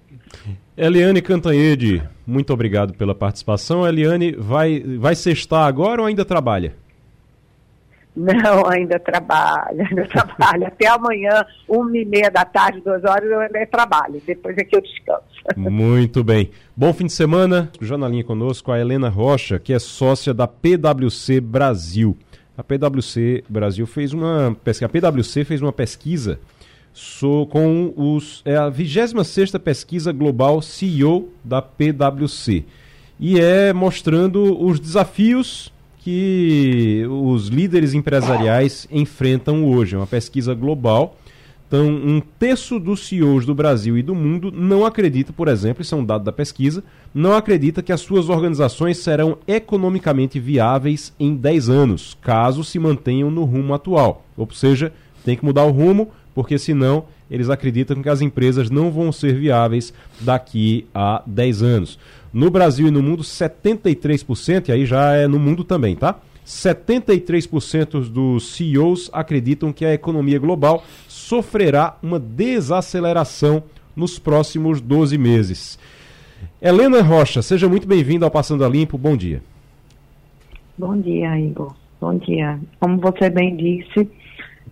Eliane 0.77 1.21
Cantanhede, 1.21 2.03
muito 2.25 2.53
obrigado 2.53 2.93
pela 2.93 3.15
participação. 3.15 3.87
Eliane, 3.87 4.31
vai, 4.33 4.79
vai 4.99 5.15
sextar 5.15 5.65
agora 5.65 6.01
ou 6.01 6.07
ainda 6.07 6.23
trabalha? 6.23 6.75
Não, 8.17 8.67
ainda 8.67 8.97
trabalho, 8.97 9.85
ainda 9.87 10.05
trabalho. 10.09 10.65
Até 10.65 10.87
amanhã, 10.87 11.45
uma 11.69 11.95
e 11.95 12.03
meia 12.03 12.31
da 12.31 12.43
tarde, 12.43 12.81
duas 12.81 13.03
horas, 13.03 13.29
eu 13.29 13.39
ainda 13.39 13.67
trabalho. 13.67 14.19
Depois 14.25 14.57
é 14.57 14.63
que 14.63 14.75
eu 14.75 14.81
descanso. 14.81 15.21
Muito 15.55 16.23
bem. 16.23 16.49
Bom 16.75 16.91
fim 16.93 17.05
de 17.05 17.13
semana. 17.13 17.71
Já 17.79 17.95
na 17.95 18.09
linha 18.09 18.23
conosco 18.23 18.71
a 18.71 18.79
Helena 18.79 19.07
Rocha, 19.07 19.59
que 19.59 19.71
é 19.71 19.77
sócia 19.77 20.33
da 20.33 20.47
PwC 20.47 21.39
Brasil. 21.39 22.17
A 22.57 22.63
PwC 22.63 23.43
Brasil 23.47 23.85
fez 23.85 24.13
uma 24.13 24.57
pesquisa. 24.63 24.87
A 24.87 24.89
PwC 24.89 25.45
fez 25.45 25.61
uma 25.61 25.71
pesquisa 25.71 26.39
com 27.51 27.93
os. 27.95 28.41
É 28.43 28.57
a 28.57 28.67
26 28.67 29.51
pesquisa 29.63 30.11
global 30.11 30.59
CEO 30.59 31.29
da 31.43 31.61
PwC. 31.61 32.65
E 33.19 33.39
é 33.39 33.71
mostrando 33.73 34.59
os 34.59 34.79
desafios 34.79 35.71
que 36.07 37.05
os 37.09 37.49
líderes 37.49 37.93
empresariais 37.93 38.87
enfrentam 38.89 39.65
hoje. 39.67 39.93
É 39.93 39.97
uma 39.97 40.07
pesquisa 40.07 40.53
global. 40.53 41.17
Então, 41.67 41.85
um 41.85 42.21
terço 42.39 42.79
dos 42.79 43.05
CEOs 43.05 43.45
do 43.45 43.53
Brasil 43.53 43.97
e 43.97 44.01
do 44.01 44.15
mundo 44.15 44.49
não 44.49 44.85
acredita, 44.85 45.33
por 45.33 45.49
exemplo, 45.49 45.81
isso 45.81 45.93
é 45.93 45.97
um 45.97 46.05
dado 46.05 46.23
da 46.23 46.31
pesquisa, 46.31 46.81
não 47.13 47.33
acredita 47.33 47.83
que 47.83 47.91
as 47.91 47.99
suas 47.99 48.29
organizações 48.29 48.99
serão 48.99 49.37
economicamente 49.45 50.39
viáveis 50.39 51.13
em 51.19 51.35
10 51.35 51.67
anos, 51.67 52.17
caso 52.21 52.63
se 52.63 52.79
mantenham 52.79 53.29
no 53.29 53.43
rumo 53.43 53.73
atual. 53.73 54.23
Ou 54.37 54.47
seja, 54.53 54.93
tem 55.25 55.35
que 55.35 55.43
mudar 55.43 55.65
o 55.65 55.71
rumo, 55.71 56.09
porque 56.33 56.57
senão 56.57 57.03
eles 57.29 57.49
acreditam 57.49 58.01
que 58.01 58.07
as 58.07 58.21
empresas 58.21 58.69
não 58.69 58.89
vão 58.89 59.11
ser 59.11 59.35
viáveis 59.35 59.93
daqui 60.21 60.87
a 60.95 61.21
10 61.27 61.63
anos. 61.63 61.99
No 62.33 62.49
Brasil 62.49 62.87
e 62.87 62.91
no 62.91 63.01
mundo, 63.01 63.23
73%, 63.23 64.69
e 64.69 64.71
aí 64.71 64.85
já 64.85 65.13
é 65.13 65.27
no 65.27 65.39
mundo 65.39 65.63
também, 65.63 65.95
tá? 65.95 66.19
73% 66.45 68.09
dos 68.09 68.55
CEOs 68.55 69.09
acreditam 69.11 69.73
que 69.73 69.83
a 69.83 69.93
economia 69.93 70.39
global 70.39 70.83
sofrerá 71.07 71.97
uma 72.01 72.17
desaceleração 72.17 73.63
nos 73.93 74.17
próximos 74.17 74.79
12 74.79 75.17
meses. 75.17 75.77
Helena 76.61 77.01
Rocha, 77.01 77.41
seja 77.41 77.67
muito 77.67 77.87
bem-vinda 77.87 78.25
ao 78.25 78.31
Passando 78.31 78.63
a 78.63 78.69
Limpo. 78.69 78.97
Bom 78.97 79.17
dia. 79.17 79.41
Bom 80.77 80.95
dia, 81.01 81.37
Igor. 81.37 81.75
Bom 81.99 82.15
dia. 82.17 82.59
Como 82.79 82.97
você 82.99 83.29
bem 83.29 83.55
disse, 83.57 84.09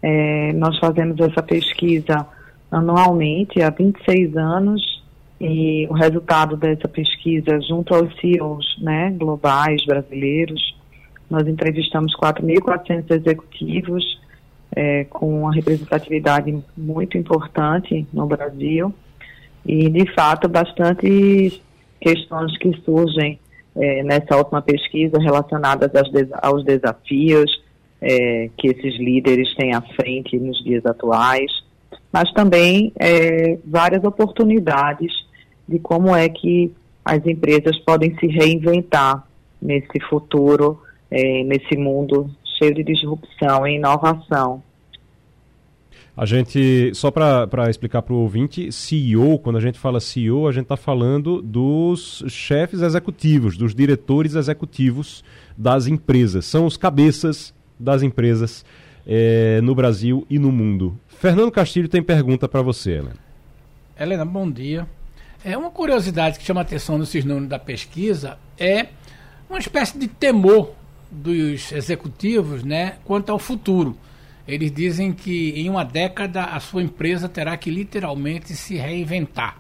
é, 0.01 0.53
nós 0.53 0.78
fazemos 0.80 1.20
essa 1.20 1.43
pesquisa 1.43 2.26
anualmente 2.72 3.62
há 3.62 3.70
26 3.70 4.38
anos 4.38 4.95
e 5.48 5.88
o 5.88 5.93
resultado 5.93 6.58
dessa 6.58 6.88
pesquisa 6.88 7.62
junto 7.62 7.93
aos 7.93 8.12
CEOs 8.20 8.78
né, 8.82 9.12
globais 9.12 9.86
brasileiros, 9.86 10.76
nós 11.30 11.48
entrevistamos 11.48 12.16
4.400 12.16 13.12
executivos 13.12 14.20
é, 14.76 15.04
com 15.04 15.41
uma 15.41 15.54
representatividade 15.54 16.58
muito 16.76 17.16
importante 17.16 18.08
no 18.12 18.26
Brasil. 18.26 18.91
E, 19.64 19.88
de 19.88 20.12
fato, 20.16 20.50
bastante 20.50 21.62
questões 22.02 22.58
que 22.58 22.74
surgem 22.84 23.39
é, 23.76 24.02
nessa 24.02 24.38
última 24.38 24.64
pesquisa 24.64 25.20
relacionadas 25.20 25.91
aos, 26.41 26.64
desafios 26.64 27.52
é, 28.02 28.50
que 28.58 28.70
esses 28.70 28.98
líderes 28.98 29.54
têm 29.56 29.76
à 29.76 29.82
frente 29.82 30.39
nos 30.39 30.64
dias 30.64 30.84
atuais, 30.88 31.52
mas 32.12 32.32
também 32.34 32.91
é, 33.00 33.60
várias 33.64 34.04
oportunidades 34.04 35.12
de 35.68 35.80
como 35.80 36.16
é 36.16 36.30
que 36.30 36.72
as 37.03 37.26
empresas 37.26 37.78
podem 37.80 38.18
se 38.18 38.28
reinventar 38.28 39.28
nesse 39.61 39.99
futuro, 40.09 40.82
é, 41.09 41.43
nesse 41.43 41.78
mundo 41.78 42.30
cheio 42.57 42.74
de 42.74 42.84
disrupção 42.84 43.68
e 43.68 43.76
inovação. 43.76 44.63
A 46.18 46.26
gente, 46.26 46.91
só 46.93 47.11
para 47.11 47.70
explicar 47.70 48.01
para 48.01 48.13
o 48.13 48.20
ouvinte, 48.20 48.72
CEO, 48.72 49.38
quando 49.38 49.57
a 49.57 49.61
gente 49.61 49.78
fala 49.78 49.99
CEO, 49.99 50.47
a 50.47 50.51
gente 50.51 50.63
está 50.63 50.78
falando 50.78 51.41
dos 51.41 52.24
chefes 52.30 52.82
executivos, 52.82 53.57
dos 53.57 53.76
diretores 53.76 54.34
executivos 54.34 55.26
das 55.57 55.88
empresas. 55.88 56.45
São 56.45 56.66
os 56.66 56.78
cabeças 56.78 57.53
das 57.78 58.01
empresas 58.01 58.63
é, 59.05 59.59
no 59.61 59.76
Brasil 59.76 60.26
e 60.30 60.39
no 60.39 60.53
mundo. 60.53 60.97
Fernando 61.07 61.51
Castilho 61.51 61.89
tem 61.89 62.01
pergunta 62.01 62.47
para 62.47 62.61
você, 62.61 62.91
Helena. 62.91 63.26
Helena, 63.99 64.24
bom 64.24 64.49
dia. 64.49 64.88
É 65.48 65.56
uma 65.56 65.70
curiosidade 65.70 66.39
que 66.39 66.43
chama 66.43 66.62
a 66.62 66.64
atenção 66.64 66.98
nesses 66.98 67.24
números 67.24 67.48
da 67.48 67.60
pesquisa 67.60 68.39
é 68.58 68.88
uma 69.48 69.60
espécie 69.60 69.96
de 69.96 70.08
temor 70.08 70.72
dos 71.12 71.72
executivos, 71.72 72.64
né, 72.64 72.96
quanto 73.06 73.32
ao 73.32 73.38
futuro. 73.38 73.96
Eles 74.48 74.72
dizem 74.72 75.14
que 75.14 75.52
em 75.52 75.70
uma 75.70 75.86
década 75.86 76.46
a 76.46 76.60
sua 76.60 76.82
empresa 76.82 77.30
terá 77.30 77.56
que 77.58 77.70
literalmente 77.70 78.56
se 78.56 78.76
reinventar. 78.76 79.60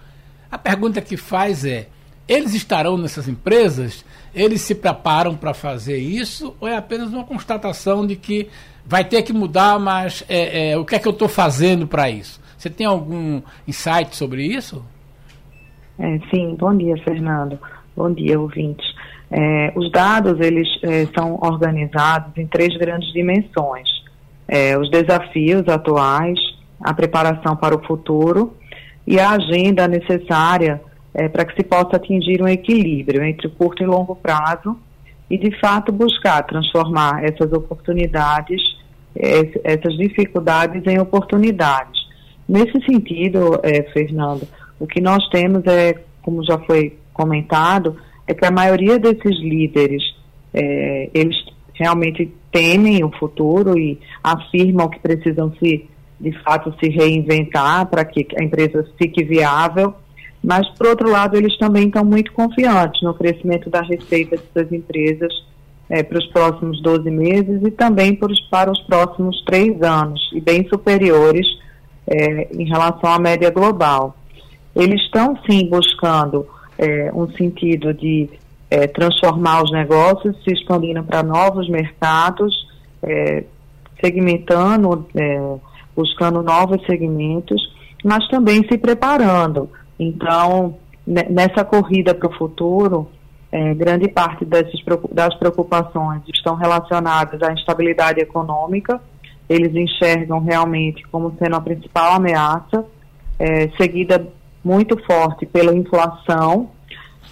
A 0.49 0.57
pergunta 0.57 0.99
que 1.01 1.15
faz 1.15 1.63
é: 1.63 1.87
eles 2.27 2.55
estarão 2.55 2.97
nessas 2.97 3.27
empresas? 3.27 4.03
Eles 4.33 4.61
se 4.61 4.73
preparam 4.73 5.37
para 5.37 5.53
fazer 5.53 5.97
isso? 5.97 6.55
Ou 6.59 6.67
é 6.67 6.75
apenas 6.75 7.13
uma 7.13 7.23
constatação 7.23 8.07
de 8.07 8.15
que 8.15 8.49
vai 8.83 9.05
ter 9.05 9.21
que 9.21 9.31
mudar, 9.31 9.77
mas 9.77 10.23
é, 10.27 10.71
é, 10.71 10.77
o 10.79 10.83
que 10.83 10.95
é 10.95 10.99
que 10.99 11.07
eu 11.07 11.11
estou 11.11 11.29
fazendo 11.29 11.85
para 11.85 12.09
isso? 12.09 12.41
Você 12.57 12.71
tem 12.71 12.87
algum 12.87 13.39
insight 13.67 14.15
sobre 14.15 14.43
isso? 14.47 14.83
É, 15.97 16.19
sim, 16.29 16.55
bom 16.59 16.75
dia, 16.75 16.97
Fernando. 17.03 17.57
Bom 17.95 18.11
dia, 18.11 18.39
ouvintes. 18.39 18.85
É, 19.31 19.71
os 19.75 19.91
dados 19.91 20.39
eles 20.39 20.67
é, 20.83 21.07
são 21.17 21.39
organizados 21.41 22.37
em 22.37 22.45
três 22.45 22.77
grandes 22.77 23.11
dimensões 23.11 23.95
é, 24.47 24.77
os 24.77 24.89
desafios 24.89 25.67
atuais, 25.67 26.39
a 26.79 26.93
preparação 26.93 27.55
para 27.55 27.75
o 27.75 27.83
futuro 27.85 28.55
e 29.05 29.19
a 29.19 29.31
agenda 29.31 29.87
necessária 29.87 30.81
é, 31.13 31.27
para 31.27 31.45
que 31.45 31.55
se 31.55 31.63
possa 31.63 31.95
atingir 31.95 32.41
um 32.41 32.47
equilíbrio 32.47 33.23
entre 33.23 33.49
curto 33.49 33.81
e 33.81 33.85
longo 33.85 34.15
prazo 34.15 34.77
e, 35.29 35.37
de 35.37 35.57
fato, 35.59 35.91
buscar 35.91 36.43
transformar 36.43 37.23
essas 37.23 37.51
oportunidades, 37.51 38.61
essas 39.63 39.97
dificuldades 39.97 40.85
em 40.85 40.99
oportunidades. 40.99 42.05
Nesse 42.47 42.79
sentido, 42.85 43.59
é, 43.63 43.83
Fernando, 43.91 44.47
o 44.79 44.87
que 44.87 45.01
nós 45.01 45.27
temos 45.29 45.65
é, 45.65 45.95
como 46.21 46.43
já 46.43 46.57
foi 46.59 46.97
comentado, 47.13 47.97
é 48.27 48.33
que 48.33 48.45
a 48.45 48.51
maioria 48.51 48.99
desses 48.99 49.39
líderes, 49.39 50.03
é, 50.53 51.09
eles 51.13 51.35
realmente 51.73 52.31
temem 52.51 53.03
o 53.03 53.11
futuro 53.11 53.77
e 53.77 53.99
afirmam 54.23 54.89
que 54.89 54.99
precisam 54.99 55.53
se, 55.59 55.85
de 56.19 56.31
fato, 56.43 56.73
se 56.79 56.89
reinventar 56.89 57.85
para 57.87 58.03
que 58.05 58.25
a 58.39 58.43
empresa 58.43 58.87
fique 58.97 59.23
viável. 59.23 59.93
Mas, 60.43 60.67
por 60.77 60.87
outro 60.87 61.09
lado, 61.09 61.35
eles 61.35 61.57
também 61.57 61.87
estão 61.87 62.05
muito 62.05 62.31
confiantes 62.31 63.01
no 63.01 63.13
crescimento 63.13 63.69
da 63.69 63.81
receita 63.81 64.37
dessas 64.37 64.71
empresas 64.71 65.33
é, 65.89 66.03
para 66.03 66.17
os 66.17 66.25
próximos 66.27 66.81
12 66.81 67.09
meses 67.09 67.61
e 67.63 67.71
também 67.71 68.15
para 68.15 68.31
os, 68.31 68.39
para 68.41 68.71
os 68.71 68.79
próximos 68.81 69.43
três 69.45 69.81
anos, 69.81 70.21
e 70.33 70.39
bem 70.39 70.67
superiores 70.67 71.45
é, 72.07 72.47
em 72.53 72.65
relação 72.65 73.11
à 73.11 73.19
média 73.19 73.49
global. 73.49 74.15
Eles 74.75 75.01
estão, 75.01 75.37
sim, 75.49 75.69
buscando 75.69 76.47
é, 76.77 77.11
um 77.13 77.29
sentido 77.31 77.93
de 77.93 78.29
é, 78.69 78.87
transformar 78.87 79.63
os 79.63 79.71
negócios, 79.71 80.35
se 80.43 80.51
expandindo 80.51 81.03
para 81.03 81.23
novos 81.23 81.69
mercados, 81.69 82.67
é, 83.01 83.43
segmentando, 84.03 85.07
é, 85.15 85.55
buscando 85.95 86.41
novos 86.41 86.85
segmentos, 86.85 87.73
mas 88.03 88.27
também 88.27 88.65
se 88.69 88.77
preparando. 88.77 89.69
Então, 89.97 90.75
nessa 91.07 91.63
corrida 91.63 92.13
para 92.13 92.27
o 92.27 92.33
futuro, 92.33 93.07
é, 93.51 93.73
grande 93.73 94.09
parte 94.09 94.43
dessas, 94.43 94.81
das 95.11 95.33
preocupações 95.35 96.21
estão 96.27 96.55
relacionadas 96.55 97.41
à 97.41 97.53
instabilidade 97.53 98.19
econômica, 98.19 98.99
eles 99.47 99.73
enxergam 99.75 100.39
realmente 100.39 101.03
como 101.07 101.33
sendo 101.39 101.55
a 101.55 101.61
principal 101.61 102.15
ameaça, 102.15 102.85
é, 103.39 103.69
seguida 103.77 104.27
muito 104.65 104.97
forte 105.05 105.45
pela 105.45 105.73
inflação. 105.73 106.71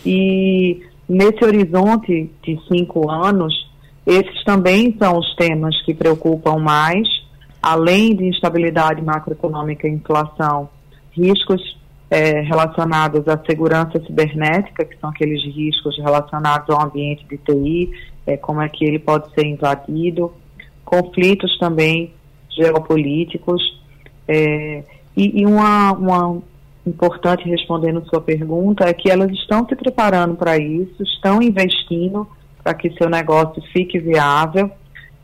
E 0.05 0.81
Nesse 1.07 1.43
horizonte 1.43 2.31
de 2.41 2.59
cinco 2.67 3.09
anos, 3.09 3.69
esses 4.05 4.43
também 4.45 4.95
são 4.97 5.17
os 5.17 5.35
temas 5.35 5.79
que 5.83 5.93
preocupam 5.93 6.57
mais, 6.57 7.07
além 7.61 8.15
de 8.15 8.25
instabilidade 8.25 9.01
macroeconômica 9.01 9.87
e 9.87 9.91
inflação, 9.91 10.69
riscos 11.11 11.77
é, 12.09 12.39
relacionados 12.41 13.27
à 13.27 13.37
segurança 13.45 13.99
cibernética, 14.05 14.85
que 14.85 14.97
são 14.97 15.09
aqueles 15.09 15.43
riscos 15.43 15.97
relacionados 15.97 16.69
ao 16.69 16.81
ambiente 16.85 17.25
de 17.25 17.37
TI, 17.37 17.91
é, 18.25 18.37
como 18.37 18.61
é 18.61 18.69
que 18.69 18.85
ele 18.85 18.99
pode 18.99 19.29
ser 19.33 19.45
invadido, 19.45 20.31
conflitos 20.85 21.57
também 21.57 22.13
geopolíticos, 22.49 23.61
é, 24.27 24.83
e, 25.17 25.41
e 25.41 25.45
uma, 25.45 25.91
uma 25.91 26.41
importante 26.85 27.47
respondendo 27.47 28.05
sua 28.07 28.21
pergunta 28.21 28.85
é 28.85 28.93
que 28.93 29.09
elas 29.09 29.31
estão 29.31 29.65
se 29.67 29.75
preparando 29.75 30.35
para 30.35 30.57
isso, 30.57 31.01
estão 31.01 31.41
investindo 31.41 32.27
para 32.63 32.73
que 32.73 32.91
seu 32.91 33.09
negócio 33.09 33.61
fique 33.73 33.99
viável 33.99 34.69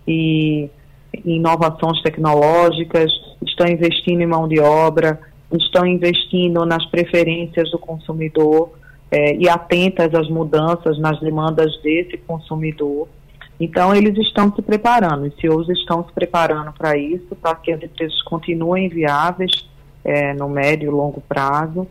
e 0.08 0.70
inovações 1.26 2.02
tecnológicas, 2.02 3.12
estão 3.46 3.68
investindo 3.68 4.22
em 4.22 4.28
mão 4.28 4.48
de 4.48 4.60
obra, 4.60 5.20
estão 5.52 5.86
investindo 5.86 6.66
nas 6.66 6.86
preferências 6.86 7.72
do 7.72 7.80
consumidor 7.80 8.72
é, 9.12 9.36
e 9.36 9.50
atentas 9.50 10.14
às 10.14 10.30
mudanças 10.30 11.00
nas 11.00 11.20
demandas 11.20 11.82
desse 11.82 12.18
consumidor. 12.18 13.08
Então, 13.60 13.94
eles 13.94 14.18
estão 14.18 14.54
se 14.56 14.62
preparando, 14.62 15.28
os 15.28 15.36
CEOs 15.36 15.68
estão 15.70 16.06
se 16.06 16.14
preparando 16.14 16.72
para 16.72 16.96
isso, 16.98 17.36
para 17.42 17.56
que 17.56 17.72
as 17.72 17.84
empresas 17.84 18.22
continuem 18.22 18.88
viáveis 18.88 19.52
é, 20.10 20.34
no 20.34 20.50
médio 20.50 20.88
e 20.88 20.90
longo 20.90 21.22
prazo, 21.22 21.88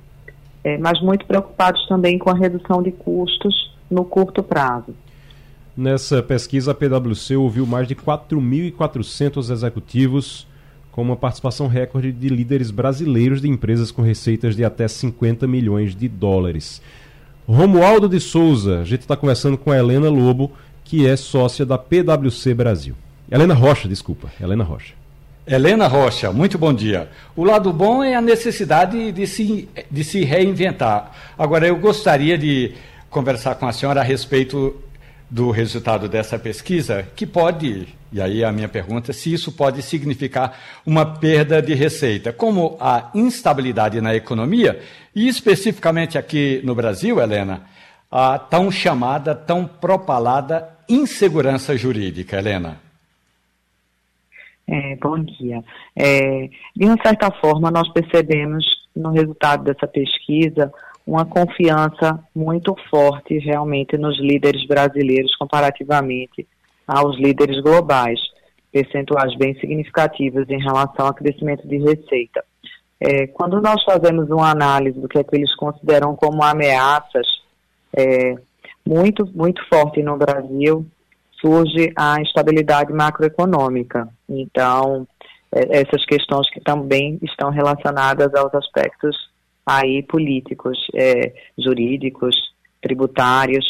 é, 0.65 0.77
mas 0.77 1.01
muito 1.01 1.25
preocupados 1.25 1.87
também 1.87 2.19
com 2.19 2.29
a 2.29 2.35
redução 2.35 2.83
de 2.83 2.91
custos 2.91 3.73
no 3.89 4.05
curto 4.05 4.43
prazo. 4.43 4.93
Nessa 5.77 6.21
pesquisa, 6.21 6.73
a 6.73 6.75
PwC 6.75 7.37
ouviu 7.37 7.65
mais 7.65 7.87
de 7.87 7.95
4.400 7.95 9.53
executivos, 9.53 10.49
com 10.91 11.03
uma 11.03 11.15
participação 11.15 11.69
recorde 11.69 12.11
de 12.11 12.29
líderes 12.29 12.73
brasileiros 12.73 13.41
de 13.41 13.49
empresas 13.49 13.93
com 13.93 14.03
receitas 14.03 14.57
de 14.57 14.65
até 14.65 14.89
50 14.89 15.47
milhões 15.47 15.95
de 15.95 16.09
dólares. 16.09 16.83
Romualdo 17.47 18.09
de 18.09 18.19
Souza, 18.19 18.81
a 18.81 18.85
gente 18.85 19.03
está 19.03 19.17
conversando 19.17 19.57
com 19.57 19.71
a 19.71 19.79
Helena 19.79 20.11
Lobo, 20.11 20.51
que 20.83 21.07
é 21.07 21.15
sócia 21.15 21.65
da 21.65 21.79
PwC 21.79 22.53
Brasil. 22.53 22.97
Helena 23.31 23.55
Rocha, 23.55 23.87
desculpa, 23.87 24.29
Helena 24.41 24.65
Rocha. 24.65 24.98
Helena 25.51 25.87
Rocha, 25.87 26.31
muito 26.31 26.59
bom 26.59 26.75
dia. 26.75 27.09
O 27.35 27.43
lado 27.43 27.73
bom 27.73 28.05
é 28.05 28.15
a 28.15 28.21
necessidade 28.21 29.11
de 29.13 29.27
se, 29.27 29.67
de 29.91 30.05
se 30.05 30.23
reinventar. 30.23 31.11
Agora, 31.39 31.67
eu 31.67 31.77
gostaria 31.77 32.37
de 32.37 32.75
conversar 33.09 33.55
com 33.55 33.67
a 33.67 33.73
senhora 33.73 34.01
a 34.01 34.05
respeito 34.05 34.77
do 35.31 35.51
resultado 35.51 36.07
dessa 36.07 36.39
pesquisa, 36.39 37.09
que 37.17 37.27
pode, 37.27 37.89
e 38.13 38.21
aí 38.21 38.45
a 38.45 38.53
minha 38.53 38.69
pergunta, 38.69 39.11
se 39.15 39.33
isso 39.33 39.51
pode 39.51 39.81
significar 39.81 40.55
uma 40.85 41.07
perda 41.07 41.63
de 41.63 41.73
receita, 41.73 42.31
como 42.31 42.77
a 42.79 43.11
instabilidade 43.15 44.03
na 44.03 44.15
economia, 44.15 44.79
e 45.15 45.29
especificamente 45.29 46.19
aqui 46.19 46.61
no 46.63 46.75
Brasil, 46.75 47.23
Helena, 47.23 47.63
a 48.11 48.39
tão 48.39 48.71
chamada, 48.71 49.35
tão 49.35 49.65
propalada 49.65 50.69
insegurança 50.87 51.75
jurídica, 51.75 52.37
Helena? 52.37 52.88
É, 54.69 54.97
bom 54.97 55.19
dia. 55.19 55.65
É, 55.97 56.51
de 56.77 56.85
uma 56.85 56.97
certa 57.03 57.31
forma, 57.31 57.71
nós 57.71 57.91
percebemos 57.91 58.67
no 58.95 59.11
resultado 59.13 59.65
dessa 59.65 59.89
pesquisa 59.89 60.71
uma 61.07 61.25
confiança 61.25 62.23
muito 62.35 62.77
forte 62.91 63.39
realmente 63.39 63.97
nos 63.97 64.21
líderes 64.21 64.67
brasileiros 64.67 65.35
comparativamente 65.37 66.47
aos 66.87 67.17
líderes 67.19 67.63
globais, 67.63 68.21
percentuais 68.71 69.35
bem 69.37 69.55
significativas 69.59 70.47
em 70.51 70.61
relação 70.61 71.07
ao 71.07 71.15
crescimento 71.15 71.67
de 71.67 71.79
receita. 71.79 72.45
É, 73.01 73.27
quando 73.29 73.63
nós 73.63 73.83
fazemos 73.85 74.29
uma 74.29 74.51
análise 74.51 75.01
do 75.01 75.09
que, 75.09 75.19
é 75.19 75.25
que 75.25 75.35
eles 75.35 75.55
consideram 75.57 76.15
como 76.15 76.43
ameaças 76.43 77.27
é, 77.97 78.35
muito, 78.87 79.27
muito 79.35 79.65
forte 79.67 80.03
no 80.03 80.19
Brasil, 80.19 80.85
surge 81.41 81.93
a 81.97 82.21
instabilidade 82.21 82.93
macroeconômica. 82.93 84.09
Então, 84.29 85.07
é, 85.53 85.81
essas 85.81 86.05
questões 86.05 86.49
que 86.51 86.61
também 86.61 87.19
estão 87.23 87.51
relacionadas 87.51 88.35
aos 88.35 88.55
aspectos 88.55 89.17
aí 89.65 90.03
políticos, 90.03 90.79
é, 90.95 91.33
jurídicos, 91.59 92.35
tributários. 92.83 93.67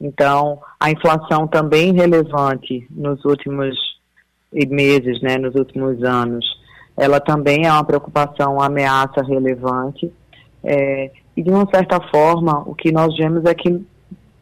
Então, 0.00 0.60
a 0.80 0.90
inflação 0.90 1.46
também 1.46 1.92
relevante 1.92 2.86
nos 2.90 3.24
últimos 3.24 3.76
meses, 4.68 5.20
né, 5.22 5.38
nos 5.38 5.54
últimos 5.54 6.02
anos, 6.02 6.44
ela 6.96 7.18
também 7.20 7.66
é 7.66 7.72
uma 7.72 7.84
preocupação, 7.84 8.54
uma 8.54 8.66
ameaça 8.66 9.22
relevante. 9.22 10.12
É, 10.62 11.10
e, 11.36 11.42
de 11.42 11.50
uma 11.50 11.66
certa 11.70 12.00
forma, 12.10 12.62
o 12.66 12.74
que 12.74 12.92
nós 12.92 13.16
vemos 13.16 13.44
é 13.44 13.54
que, 13.54 13.82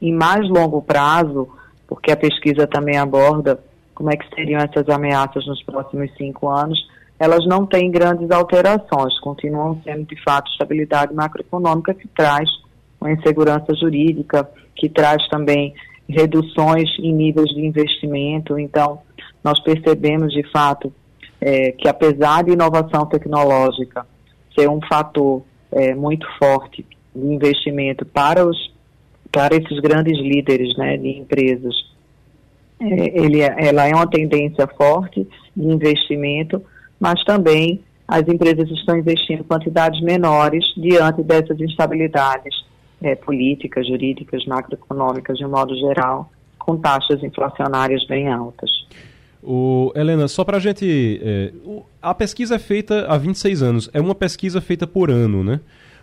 em 0.02 0.12
mais 0.12 0.48
longo 0.48 0.82
prazo, 0.82 1.48
porque 1.90 2.12
a 2.12 2.16
pesquisa 2.16 2.68
também 2.68 2.96
aborda 2.96 3.58
como 3.92 4.10
é 4.10 4.16
que 4.16 4.32
seriam 4.32 4.60
essas 4.60 4.88
ameaças 4.88 5.44
nos 5.44 5.60
próximos 5.64 6.08
cinco 6.16 6.48
anos, 6.48 6.78
elas 7.18 7.44
não 7.46 7.66
têm 7.66 7.90
grandes 7.90 8.30
alterações, 8.30 9.18
continuam 9.20 9.78
sendo 9.82 10.06
de 10.06 10.22
fato 10.22 10.50
estabilidade 10.52 11.12
macroeconômica 11.12 11.92
que 11.92 12.08
traz 12.08 12.48
uma 12.98 13.12
insegurança 13.12 13.74
jurídica, 13.74 14.48
que 14.74 14.88
traz 14.88 15.28
também 15.28 15.74
reduções 16.08 16.88
em 17.00 17.12
níveis 17.12 17.50
de 17.50 17.60
investimento. 17.60 18.58
Então, 18.58 19.00
nós 19.42 19.60
percebemos 19.60 20.32
de 20.32 20.44
fato 20.50 20.92
é, 21.40 21.72
que 21.72 21.88
apesar 21.88 22.44
de 22.44 22.52
inovação 22.52 23.04
tecnológica 23.06 24.06
ser 24.56 24.68
um 24.68 24.80
fator 24.88 25.42
é, 25.72 25.94
muito 25.94 26.26
forte 26.38 26.86
de 27.14 27.26
investimento 27.26 28.06
para 28.06 28.46
os 28.46 28.72
para 29.32 29.56
esses 29.56 29.78
grandes 29.80 30.18
líderes 30.18 30.76
né, 30.76 30.96
de 30.96 31.18
empresas, 31.18 31.74
é, 32.80 33.20
ele, 33.20 33.40
é, 33.40 33.54
ela 33.58 33.86
é 33.86 33.94
uma 33.94 34.06
tendência 34.06 34.66
forte 34.66 35.26
de 35.56 35.66
investimento, 35.66 36.62
mas 36.98 37.22
também 37.24 37.80
as 38.08 38.26
empresas 38.26 38.68
estão 38.70 38.96
investindo 38.96 39.44
quantidades 39.44 40.00
menores 40.00 40.64
diante 40.76 41.22
dessas 41.22 41.60
instabilidades 41.60 42.54
é, 43.00 43.14
políticas, 43.14 43.86
jurídicas, 43.86 44.44
macroeconômicas, 44.46 45.38
de 45.38 45.44
um 45.44 45.50
modo 45.50 45.76
geral, 45.76 46.30
com 46.58 46.76
taxas 46.76 47.22
inflacionárias 47.22 48.04
bem 48.06 48.28
altas. 48.28 48.70
O, 49.42 49.92
Helena, 49.94 50.28
só 50.28 50.44
para 50.44 50.58
a 50.58 50.60
gente. 50.60 51.20
É, 51.22 51.52
a 52.02 52.12
pesquisa 52.12 52.56
é 52.56 52.58
feita 52.58 53.06
há 53.06 53.16
26 53.16 53.62
anos, 53.62 53.90
é 53.94 54.00
uma 54.00 54.14
pesquisa 54.14 54.60
feita 54.60 54.86
por 54.86 55.10
ano, 55.10 55.42
né? 55.42 55.60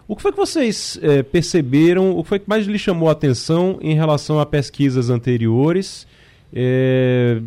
O 0.07 0.15
que 0.15 0.21
foi 0.21 0.31
que 0.31 0.37
vocês 0.37 0.97
é, 1.01 1.21
perceberam, 1.21 2.17
o 2.17 2.23
que 2.23 2.29
foi 2.29 2.39
que 2.39 2.47
mais 2.47 2.65
lhe 2.65 2.79
chamou 2.79 3.09
a 3.09 3.11
atenção 3.11 3.77
em 3.81 3.93
relação 3.93 4.39
a 4.39 4.45
pesquisas 4.45 5.09
anteriores 5.09 6.07
é, 6.53 7.41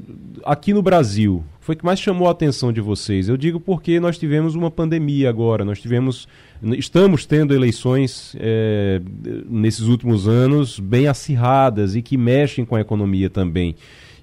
aqui 0.45 0.75
no 0.75 0.83
Brasil? 0.83 1.43
O 1.57 1.61
que 1.61 1.65
foi 1.65 1.77
que 1.77 1.87
mais 1.87 1.99
chamou 1.99 2.29
a 2.29 2.33
atenção 2.33 2.71
de 2.71 2.83
vocês? 2.83 3.31
Eu 3.31 3.39
digo 3.39 3.59
porque 3.59 3.99
nós 3.99 4.19
tivemos 4.19 4.55
uma 4.55 4.71
pandemia 4.71 5.31
agora, 5.31 5.65
nós 5.65 5.81
tivemos, 5.81 6.29
estamos 6.77 7.25
tendo 7.25 7.55
eleições 7.55 8.37
é, 8.39 9.01
nesses 9.49 9.87
últimos 9.87 10.29
anos 10.29 10.79
bem 10.79 11.07
acirradas 11.07 11.97
e 11.97 12.03
que 12.03 12.19
mexem 12.19 12.67
com 12.67 12.77
a 12.77 12.81
economia 12.83 13.31
também. 13.31 13.75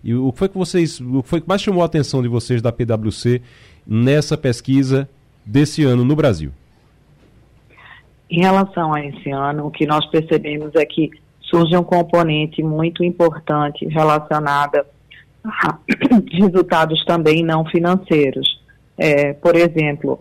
E 0.04 0.14
o 0.14 0.32
que 0.32 0.38
foi 0.38 0.48
que 0.48 0.58
vocês, 0.60 1.02
o 1.02 1.24
que 1.24 1.30
foi 1.30 1.42
que 1.42 1.48
mais 1.48 1.64
chamou 1.64 1.82
a 1.82 1.88
atenção 1.88 2.22
de 2.22 2.28
vocês 2.28 2.62
da 2.62 2.72
PwC 2.72 3.42
nessa 3.86 4.38
pesquisa 4.38 5.10
desse 5.44 5.84
ano 5.84 6.06
no 6.06 6.16
Brasil? 6.16 6.52
Em 8.30 8.42
relação 8.42 8.94
a 8.94 9.04
esse 9.04 9.30
ano, 9.32 9.68
o 9.68 9.72
que 9.72 9.86
nós 9.86 10.06
percebemos 10.08 10.76
é 10.76 10.86
que 10.86 11.10
surge 11.42 11.76
um 11.78 11.84
componente 11.84 12.62
muito 12.62 13.04
importante 13.04 13.86
relacionado 13.88 14.86
a 15.46 15.78
resultados 16.32 17.04
também 17.06 17.44
não 17.44 17.66
financeiros. 17.66 18.62
É, 18.98 19.34
por 19.34 19.56
exemplo, 19.56 20.20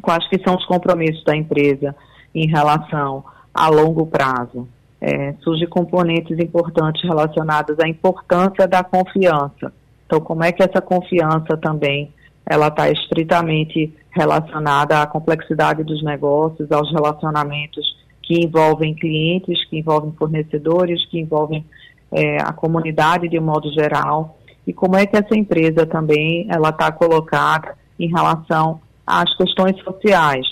quais 0.00 0.28
que 0.28 0.38
são 0.44 0.56
os 0.56 0.64
compromissos 0.64 1.24
da 1.24 1.36
empresa 1.36 1.94
em 2.34 2.46
relação 2.46 3.24
a 3.52 3.68
longo 3.68 4.06
prazo? 4.06 4.68
É, 5.00 5.34
surgem 5.40 5.68
componentes 5.68 6.38
importantes 6.38 7.02
relacionados 7.02 7.78
à 7.80 7.88
importância 7.88 8.66
da 8.66 8.82
confiança. 8.82 9.72
Então, 10.06 10.20
como 10.20 10.42
é 10.42 10.52
que 10.52 10.62
essa 10.62 10.80
confiança 10.80 11.56
também 11.56 12.12
ela 12.48 12.68
está 12.68 12.90
estritamente 12.90 13.94
relacionada 14.10 15.02
à 15.02 15.06
complexidade 15.06 15.84
dos 15.84 16.02
negócios, 16.02 16.70
aos 16.72 16.90
relacionamentos 16.90 17.96
que 18.22 18.40
envolvem 18.40 18.94
clientes, 18.94 19.64
que 19.68 19.78
envolvem 19.78 20.12
fornecedores, 20.12 21.04
que 21.06 21.18
envolvem 21.20 21.64
é, 22.12 22.40
a 22.40 22.52
comunidade 22.52 23.28
de 23.28 23.38
um 23.38 23.42
modo 23.42 23.70
geral, 23.72 24.38
e 24.66 24.72
como 24.72 24.96
é 24.96 25.06
que 25.06 25.16
essa 25.16 25.36
empresa 25.36 25.86
também 25.86 26.46
ela 26.50 26.70
está 26.70 26.90
colocada 26.92 27.74
em 27.98 28.08
relação 28.08 28.80
às 29.06 29.34
questões 29.36 29.78
sociais, 29.82 30.46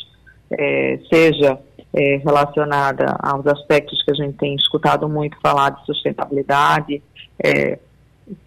é, 0.50 0.98
seja 1.12 1.58
é, 1.94 2.16
relacionada 2.16 3.16
aos 3.22 3.46
aspectos 3.46 4.02
que 4.02 4.10
a 4.10 4.14
gente 4.14 4.36
tem 4.36 4.54
escutado 4.54 5.08
muito 5.08 5.38
falar 5.40 5.70
de 5.70 5.84
sustentabilidade 5.86 7.02
é, 7.42 7.78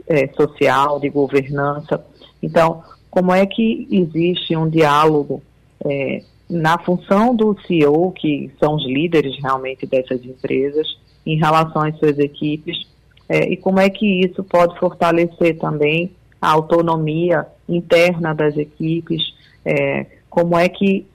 é, 0.07 0.27
social, 0.33 0.99
de 0.99 1.09
governança. 1.09 2.03
Então, 2.41 2.83
como 3.09 3.33
é 3.33 3.45
que 3.45 3.87
existe 3.91 4.55
um 4.55 4.69
diálogo 4.69 5.41
é, 5.85 6.21
na 6.49 6.77
função 6.79 7.35
do 7.35 7.55
CEO, 7.65 8.11
que 8.11 8.51
são 8.59 8.75
os 8.75 8.85
líderes 8.85 9.37
realmente 9.41 9.85
dessas 9.85 10.23
empresas, 10.25 10.87
em 11.25 11.37
relação 11.37 11.83
às 11.83 11.97
suas 11.97 12.17
equipes, 12.17 12.87
é, 13.27 13.51
e 13.51 13.57
como 13.57 13.79
é 13.79 13.89
que 13.89 14.25
isso 14.25 14.43
pode 14.43 14.77
fortalecer 14.79 15.57
também 15.59 16.11
a 16.41 16.49
autonomia 16.51 17.45
interna 17.67 18.33
das 18.33 18.57
equipes, 18.57 19.21
é, 19.63 20.05
como 20.29 20.57
é 20.57 20.67
que 20.67 21.05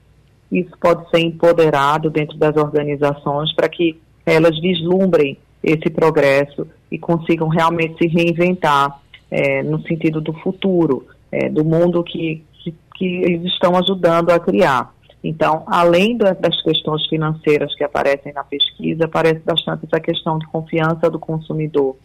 isso 0.51 0.71
pode 0.79 1.09
ser 1.09 1.19
empoderado 1.19 2.09
dentro 2.09 2.37
das 2.37 2.55
organizações 2.55 3.53
para 3.53 3.67
que 3.67 3.99
elas 4.25 4.59
vislumbrem 4.59 5.37
esse 5.61 5.89
progresso 5.89 6.67
e 6.91 6.97
consigam 6.97 7.47
realmente 7.47 7.97
se 7.97 8.07
reinventar 8.07 9.01
é, 9.29 9.63
no 9.63 9.81
sentido 9.81 10.21
do 10.21 10.31
futuro, 10.33 11.07
é, 11.35 11.49
do 11.49 11.65
mundo 11.65 12.01
que, 12.01 12.45
que, 12.63 12.73
que, 12.95 13.05
eles 13.05 13.51
estão 13.51 13.75
ajudando 13.75 14.29
a 14.29 14.39
criar. 14.39 14.93
Então, 15.21 15.63
além 15.65 16.15
das 16.17 16.61
questões 16.61 17.05
financeiras 17.07 17.75
que 17.75 17.83
aparecem 17.83 18.31
na 18.31 18.43
pesquisa, 18.43 19.05
aparece 19.05 19.41
bastante 19.43 19.85
essa 19.85 19.99
questão 19.99 20.37
de 20.37 20.45
confiança 20.47 21.09
do 21.09 21.19
consumidor 21.19 21.97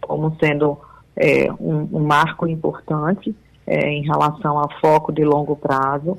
como 0.00 0.36
sendo 0.38 0.78
é, 1.16 1.50
um, 1.58 1.88
um, 1.92 2.04
marco 2.04 2.46
importante 2.46 3.34
é, 3.66 3.90
em 3.90 4.02
relação 4.02 4.60
a 4.60 4.68
foco 4.80 5.10
de 5.10 5.24
longo 5.24 5.56
prazo. 5.56 6.16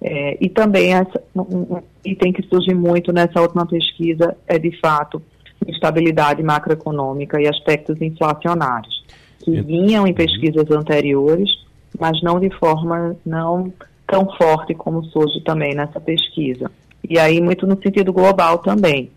É, 0.00 0.38
e 0.40 0.48
também 0.48 0.94
essa, 0.94 1.22
um 1.34 1.82
item 2.04 2.32
que 2.32 2.42
surge 2.42 2.72
muito 2.72 3.12
nessa 3.12 3.40
última 3.42 3.66
pesquisa 3.66 4.36
é, 4.46 4.58
de 4.58 4.78
fato, 4.78 5.20
estabilidade 5.66 6.42
macroeconômica 6.42 7.40
e 7.40 7.48
aspectos 7.48 8.00
inflacionários, 8.00 9.04
que 9.40 9.60
vinham 9.60 10.06
em 10.06 10.14
pesquisas 10.14 10.70
anteriores, 10.70 11.50
mas 11.98 12.20
não 12.22 12.38
de 12.38 12.50
forma 12.58 13.16
não 13.24 13.72
tão 14.06 14.30
forte 14.36 14.74
como 14.74 15.04
surge 15.04 15.40
também 15.40 15.74
nessa 15.74 16.00
pesquisa. 16.00 16.70
E 17.08 17.18
aí 17.18 17.40
muito 17.40 17.66
no 17.66 17.80
sentido 17.82 18.12
global 18.12 18.58
também, 18.58 19.10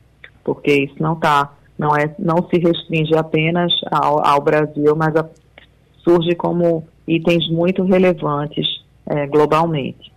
porque 0.44 0.72
isso 0.72 0.96
não 1.00 1.14
está, 1.14 1.54
não 1.78 1.96
é, 1.96 2.14
não 2.20 2.48
se 2.50 2.60
restringe 2.60 3.16
apenas 3.16 3.72
ao, 3.92 4.26
ao 4.26 4.42
Brasil, 4.42 4.96
mas 4.96 5.16
a, 5.16 5.28
surge 6.04 6.36
como 6.36 6.88
itens 7.08 7.50
muito 7.50 7.84
relevantes 7.84 8.84
é, 9.08 9.26
globalmente. 9.28 10.12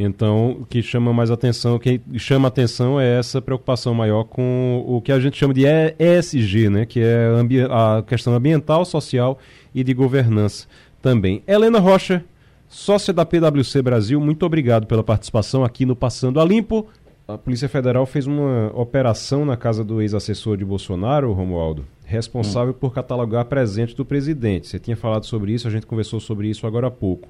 Então, 0.00 0.50
o 0.60 0.64
que 0.64 0.80
chama 0.80 1.12
mais 1.12 1.28
atenção, 1.28 1.74
o 1.74 1.80
que 1.80 2.00
chama 2.18 2.46
atenção 2.46 3.00
é 3.00 3.18
essa 3.18 3.42
preocupação 3.42 3.92
maior 3.92 4.22
com 4.22 4.84
o 4.86 5.00
que 5.00 5.10
a 5.10 5.18
gente 5.18 5.36
chama 5.36 5.52
de 5.52 5.64
ESG, 5.98 6.70
né, 6.70 6.86
que 6.86 7.00
é 7.00 7.26
a 7.68 8.02
questão 8.06 8.32
ambiental, 8.32 8.84
social 8.84 9.38
e 9.74 9.82
de 9.82 9.92
governança 9.92 10.68
também. 11.00 11.42
Helena 11.46 11.78
Rocha, 11.78 12.24
sócia 12.68 13.12
da 13.12 13.24
PwC 13.24 13.82
Brasil, 13.82 14.20
muito 14.20 14.44
obrigado 14.44 14.86
pela 14.86 15.02
participação 15.02 15.64
aqui 15.64 15.86
no 15.86 15.96
Passando 15.96 16.40
a 16.40 16.44
Limpo. 16.44 16.86
a 17.26 17.36
Polícia 17.36 17.68
Federal 17.68 18.06
fez 18.06 18.26
uma 18.26 18.72
operação 18.74 19.44
na 19.44 19.56
casa 19.56 19.84
do 19.84 20.00
ex-assessor 20.00 20.56
de 20.56 20.64
Bolsonaro, 20.64 21.32
Romualdo, 21.32 21.84
responsável 22.04 22.72
por 22.72 22.92
catalogar 22.92 23.44
presentes 23.44 23.94
do 23.94 24.04
presidente. 24.04 24.66
Você 24.66 24.78
tinha 24.78 24.96
falado 24.96 25.26
sobre 25.26 25.52
isso, 25.52 25.68
a 25.68 25.70
gente 25.70 25.86
conversou 25.86 26.20
sobre 26.20 26.48
isso 26.48 26.66
agora 26.66 26.86
há 26.86 26.90
pouco. 26.90 27.28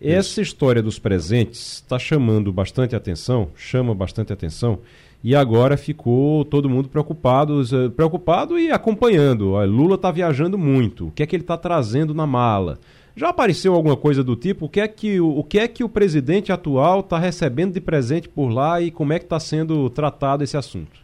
Essa 0.00 0.42
história 0.42 0.82
dos 0.82 0.98
presentes 0.98 1.76
está 1.76 1.98
chamando 1.98 2.52
bastante 2.52 2.94
atenção, 2.94 3.48
chama 3.56 3.94
bastante 3.94 4.30
atenção, 4.30 4.80
e 5.24 5.34
agora 5.34 5.76
ficou 5.76 6.44
todo 6.44 6.68
mundo 6.68 6.88
preocupado, 6.88 7.62
eh, 7.62 7.88
preocupado 7.88 8.58
e 8.58 8.70
acompanhando. 8.70 9.56
Lula 9.64 9.94
está 9.94 10.10
viajando 10.10 10.58
muito. 10.58 11.06
O 11.06 11.10
que 11.10 11.22
é 11.22 11.26
que 11.26 11.34
ele 11.34 11.42
está 11.42 11.56
trazendo 11.56 12.12
na 12.12 12.26
mala? 12.26 12.78
Já 13.16 13.30
apareceu 13.30 13.72
alguma 13.74 13.96
coisa 13.96 14.22
do 14.22 14.36
tipo? 14.36 14.66
O 14.66 14.68
que 14.68 14.78
é 14.78 14.86
que 14.86 15.18
o, 15.18 15.38
o, 15.38 15.42
que 15.42 15.58
é 15.58 15.66
que 15.66 15.82
o 15.82 15.88
presidente 15.88 16.52
atual 16.52 17.00
está 17.00 17.18
recebendo 17.18 17.72
de 17.72 17.80
presente 17.80 18.28
por 18.28 18.48
lá 18.48 18.78
e 18.78 18.90
como 18.90 19.14
é 19.14 19.18
que 19.18 19.24
está 19.24 19.40
sendo 19.40 19.88
tratado 19.88 20.44
esse 20.44 20.54
assunto? 20.54 21.00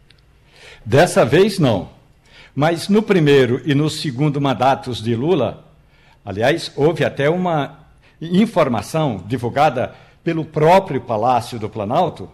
Dessa 0.85 1.25
vez 1.25 1.57
não. 1.57 1.89
Mas 2.55 2.87
no 2.87 3.01
primeiro 3.01 3.61
e 3.65 3.73
no 3.73 3.89
segundo 3.89 4.39
mandatos 4.39 5.01
de 5.01 5.15
Lula, 5.15 5.65
aliás, 6.23 6.71
houve 6.75 7.03
até 7.03 7.27
uma 7.27 7.79
informação 8.21 9.23
divulgada 9.27 9.95
pelo 10.23 10.45
próprio 10.45 11.01
Palácio 11.01 11.57
do 11.57 11.67
Planalto 11.67 12.29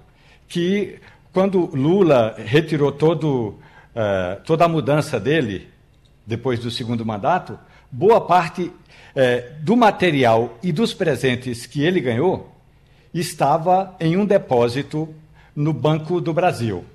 que 0.45 0.99
quando 1.31 1.69
Lula 1.73 2.35
retirou 2.37 2.91
todo, 2.91 3.57
uh, 3.95 4.41
toda 4.45 4.65
a 4.65 4.67
mudança 4.67 5.17
dele 5.17 5.69
depois 6.27 6.59
do 6.59 6.69
segundo 6.69 7.05
mandato, 7.05 7.57
boa 7.89 8.19
parte 8.19 8.71
é, 9.15 9.51
do 9.61 9.75
material 9.75 10.57
e 10.61 10.71
dos 10.71 10.93
presentes 10.93 11.65
que 11.65 11.83
ele 11.83 11.99
ganhou 11.99 12.55
estava 13.13 13.95
em 13.99 14.15
um 14.15 14.25
depósito 14.25 15.13
no 15.55 15.73
Banco 15.73 16.21
do 16.21 16.33
Brasil. 16.33 16.85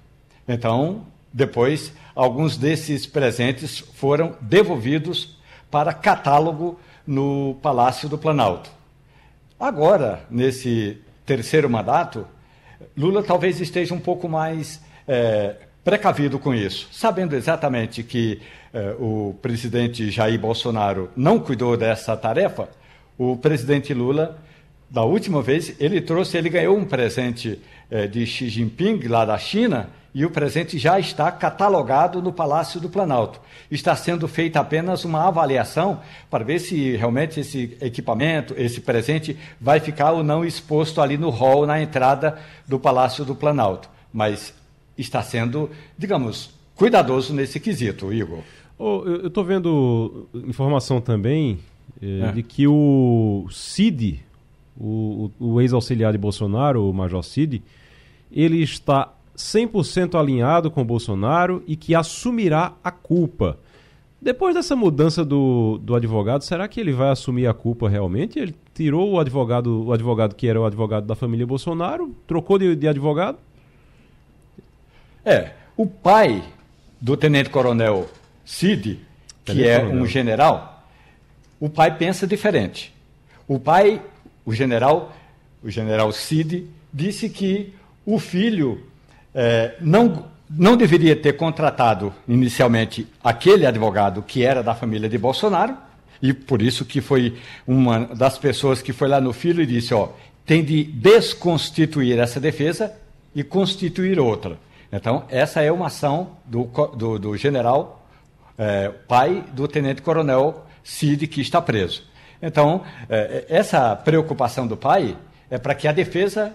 Então, 0.47 1.07
depois, 1.32 1.93
alguns 2.15 2.57
desses 2.57 3.07
presentes 3.07 3.81
foram 3.81 4.36
devolvidos 4.41 5.36
para 5.70 5.93
catálogo 5.93 6.78
no 7.07 7.57
Palácio 7.61 8.09
do 8.09 8.16
Planalto. 8.16 8.70
Agora, 9.59 10.24
nesse 10.31 10.99
terceiro 11.27 11.69
mandato, 11.69 12.27
Lula 12.97 13.23
talvez 13.23 13.61
esteja 13.61 13.95
um 13.95 14.01
pouco 14.01 14.28
mais 14.28 14.81
é, 15.09 15.57
precavido 15.85 16.39
com 16.39 16.55
isso, 16.55 16.89
sabendo 16.90 17.36
exatamente 17.36 18.02
que 18.02 18.40
eh, 18.73 18.97
o 18.98 19.36
presidente 19.43 20.11
Jair 20.11 20.40
Bolsonaro 20.40 21.11
não 21.15 21.39
cuidou 21.39 21.77
dessa 21.77 22.16
tarefa, 22.16 22.69
o 23.19 23.36
presidente 23.36 23.93
Lula, 23.93 24.39
da 24.90 25.02
última 25.02 25.43
vez, 25.43 25.78
ele 25.78 26.01
trouxe, 26.01 26.39
ele 26.39 26.48
ganhou 26.48 26.77
um 26.77 26.85
presente 26.85 27.61
eh, 27.90 28.06
de 28.06 28.27
Xi 28.27 28.48
Jinping 28.48 29.06
lá 29.06 29.24
da 29.24 29.36
China 29.36 29.90
e 30.15 30.24
o 30.24 30.31
presente 30.31 30.78
já 30.78 30.98
está 30.98 31.31
catalogado 31.32 32.23
no 32.23 32.32
Palácio 32.32 32.81
do 32.81 32.89
Planalto. 32.89 33.40
Está 33.69 33.97
sendo 33.97 34.28
feita 34.28 34.61
apenas 34.61 35.05
uma 35.05 35.27
avaliação 35.27 36.01
para 36.31 36.44
ver 36.44 36.61
se 36.61 36.97
realmente 36.97 37.40
esse 37.40 37.77
equipamento, 37.81 38.55
esse 38.56 38.81
presente, 38.81 39.36
vai 39.61 39.81
ficar 39.81 40.12
ou 40.12 40.23
não 40.23 40.44
exposto 40.44 41.01
ali 41.01 41.19
no 41.19 41.31
hall, 41.31 41.66
na 41.66 41.82
entrada 41.82 42.39
do 42.66 42.78
Palácio 42.78 43.24
do 43.24 43.35
Planalto. 43.35 43.90
Mas 44.12 44.55
está 44.97 45.23
sendo, 45.23 45.71
digamos, 45.97 46.51
cuidadoso 46.75 47.35
nesse 47.35 47.59
quesito, 47.61 48.12
Igor. 48.12 48.41
Oh, 48.79 49.03
eu 49.05 49.29
estou 49.29 49.45
vendo 49.45 50.27
informação 50.35 51.01
também 51.01 51.59
eh, 52.03 52.21
é. 52.29 52.33
de 52.33 52.43
que 52.43 52.66
o 52.66 53.47
Cid, 53.51 54.21
o, 54.77 55.31
o 55.39 55.61
ex-auxiliar 55.61 56.12
de 56.12 56.19
Bolsonaro, 56.19 56.89
o 56.89 56.93
Major 56.93 57.23
Cid, 57.23 57.62
ele 58.33 58.62
está 58.62 59.12
100% 59.37 60.19
alinhado 60.19 60.71
com 60.71 60.83
o 60.83 60.85
Bolsonaro 60.85 61.62
e 61.66 61.77
que 61.77 61.95
assumirá 61.95 62.73
a 62.83 62.91
culpa. 62.91 63.59
Depois 64.21 64.55
dessa 64.55 64.75
mudança 64.75 65.25
do, 65.25 65.79
do 65.83 65.95
advogado, 65.95 66.43
será 66.43 66.66
que 66.66 66.81
ele 66.81 66.93
vai 66.93 67.11
assumir 67.11 67.47
a 67.47 67.53
culpa 67.53 67.89
realmente? 67.89 68.39
Ele 68.39 68.55
tirou 68.73 69.12
o 69.12 69.21
advogado, 69.21 69.85
o 69.85 69.93
advogado 69.93 70.35
que 70.35 70.49
era 70.49 70.61
o 70.61 70.65
advogado 70.65 71.07
da 71.07 71.15
família 71.15 71.47
Bolsonaro, 71.47 72.15
trocou 72.27 72.59
de, 72.59 72.75
de 72.75 72.89
advogado? 72.89 73.39
É, 75.25 75.51
o 75.77 75.87
pai 75.87 76.43
do 77.01 77.17
tenente-coronel 77.17 78.09
Cid, 78.45 79.01
que 79.45 79.67
é 79.67 79.83
um 79.83 80.07
general, 80.07 80.85
o 81.59 81.69
pai 81.69 81.97
pensa 81.97 82.27
diferente. 82.27 82.93
O 83.49 83.59
pai, 83.59 84.03
o 84.45 84.53
general, 84.53 85.15
o 85.63 85.71
general 85.71 86.13
Cid, 86.13 86.67
disse 86.93 87.29
que 87.29 87.73
o 88.05 88.19
filho 88.19 88.87
é, 89.35 89.75
não, 89.81 90.27
não 90.49 90.77
deveria 90.77 91.17
ter 91.17 91.35
contratado 91.35 92.13
inicialmente 92.29 93.07
aquele 93.23 93.67
advogado 93.67 94.23
que 94.23 94.45
era 94.45 94.63
da 94.63 94.75
família 94.75 95.09
de 95.09 95.17
Bolsonaro, 95.17 95.77
e 96.23 96.33
por 96.33 96.63
isso 96.63 96.85
que 96.85 97.01
foi 97.01 97.37
uma 97.67 98.01
das 98.07 98.39
pessoas 98.39 98.81
que 98.81 98.93
foi 98.93 99.09
lá 99.09 99.21
no 99.21 99.33
filho 99.33 99.63
e 99.63 99.67
disse, 99.67 99.93
ó, 99.93 100.11
tem 100.47 100.63
de 100.63 100.85
desconstituir 100.85 102.19
essa 102.19 102.39
defesa 102.39 102.95
e 103.35 103.43
constituir 103.43 104.21
outra. 104.21 104.59
Então, 104.95 105.25
essa 105.29 105.61
é 105.61 105.73
uma 105.73 105.89
ação 105.89 106.37
do, 106.45 106.71
do, 106.97 107.19
do 107.19 107.37
general, 107.37 108.07
é, 108.57 108.91
pai 108.91 109.45
do 109.53 109.66
tenente-coronel 109.66 110.65
Cid, 110.85 111.27
que 111.27 111.41
está 111.41 111.61
preso. 111.61 112.05
Então, 112.41 112.85
é, 113.09 113.45
essa 113.49 113.97
preocupação 113.97 114.69
do 114.69 114.77
pai 114.77 115.19
é 115.51 115.59
para 115.59 115.75
que 115.75 115.89
a 115.89 115.93
defesa 115.93 116.55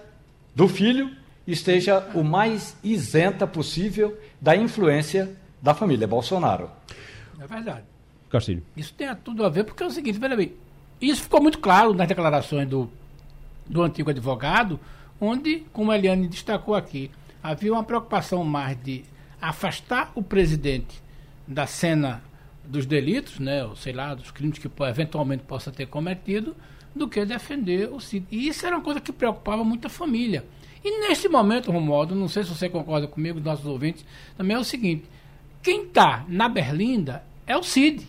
do 0.56 0.66
filho 0.66 1.14
esteja 1.46 2.08
o 2.14 2.24
mais 2.24 2.74
isenta 2.82 3.46
possível 3.46 4.18
da 4.40 4.56
influência 4.56 5.36
da 5.60 5.74
família 5.74 6.08
Bolsonaro. 6.08 6.70
É 7.38 7.46
verdade. 7.46 7.84
Castilho. 8.30 8.62
Isso 8.74 8.94
tem 8.94 9.14
tudo 9.16 9.44
a 9.44 9.50
ver, 9.50 9.64
porque 9.64 9.82
é 9.82 9.86
o 9.86 9.90
seguinte, 9.90 10.18
veja 10.18 10.34
bem, 10.34 10.54
isso 10.98 11.24
ficou 11.24 11.42
muito 11.42 11.58
claro 11.58 11.92
nas 11.92 12.08
declarações 12.08 12.66
do, 12.66 12.90
do 13.66 13.82
antigo 13.82 14.08
advogado, 14.08 14.80
onde, 15.20 15.66
como 15.74 15.90
a 15.90 15.98
Eliane 15.98 16.26
destacou 16.26 16.74
aqui, 16.74 17.10
havia 17.42 17.72
uma 17.72 17.84
preocupação 17.84 18.44
mais 18.44 18.80
de 18.82 19.04
afastar 19.40 20.12
o 20.14 20.22
presidente 20.22 21.02
da 21.46 21.66
cena 21.66 22.22
dos 22.64 22.86
delitos, 22.86 23.38
né, 23.38 23.64
ou 23.64 23.74
sei 23.74 23.92
lá, 23.92 24.14
dos 24.14 24.30
crimes 24.30 24.58
que 24.58 24.70
eventualmente 24.88 25.42
possa 25.44 25.72
ter 25.72 25.86
cometido, 25.86 26.54
do 26.94 27.08
que 27.08 27.24
defender 27.24 27.88
o 27.92 28.00
Cid. 28.00 28.26
E 28.30 28.48
isso 28.48 28.66
era 28.66 28.76
uma 28.76 28.82
coisa 28.82 29.00
que 29.00 29.12
preocupava 29.12 29.64
muito 29.64 29.86
a 29.86 29.90
família. 29.90 30.44
E 30.84 31.08
neste 31.08 31.28
momento, 31.28 31.70
Romualdo, 31.70 32.14
não 32.14 32.28
sei 32.28 32.42
se 32.42 32.50
você 32.50 32.68
concorda 32.68 33.06
comigo, 33.06 33.40
nossos 33.40 33.66
ouvintes, 33.66 34.04
também 34.36 34.56
é 34.56 34.58
o 34.58 34.64
seguinte: 34.64 35.04
quem 35.62 35.84
está 35.84 36.24
na 36.28 36.48
Berlinda 36.48 37.22
é 37.46 37.56
o 37.56 37.62
Cid. 37.62 38.06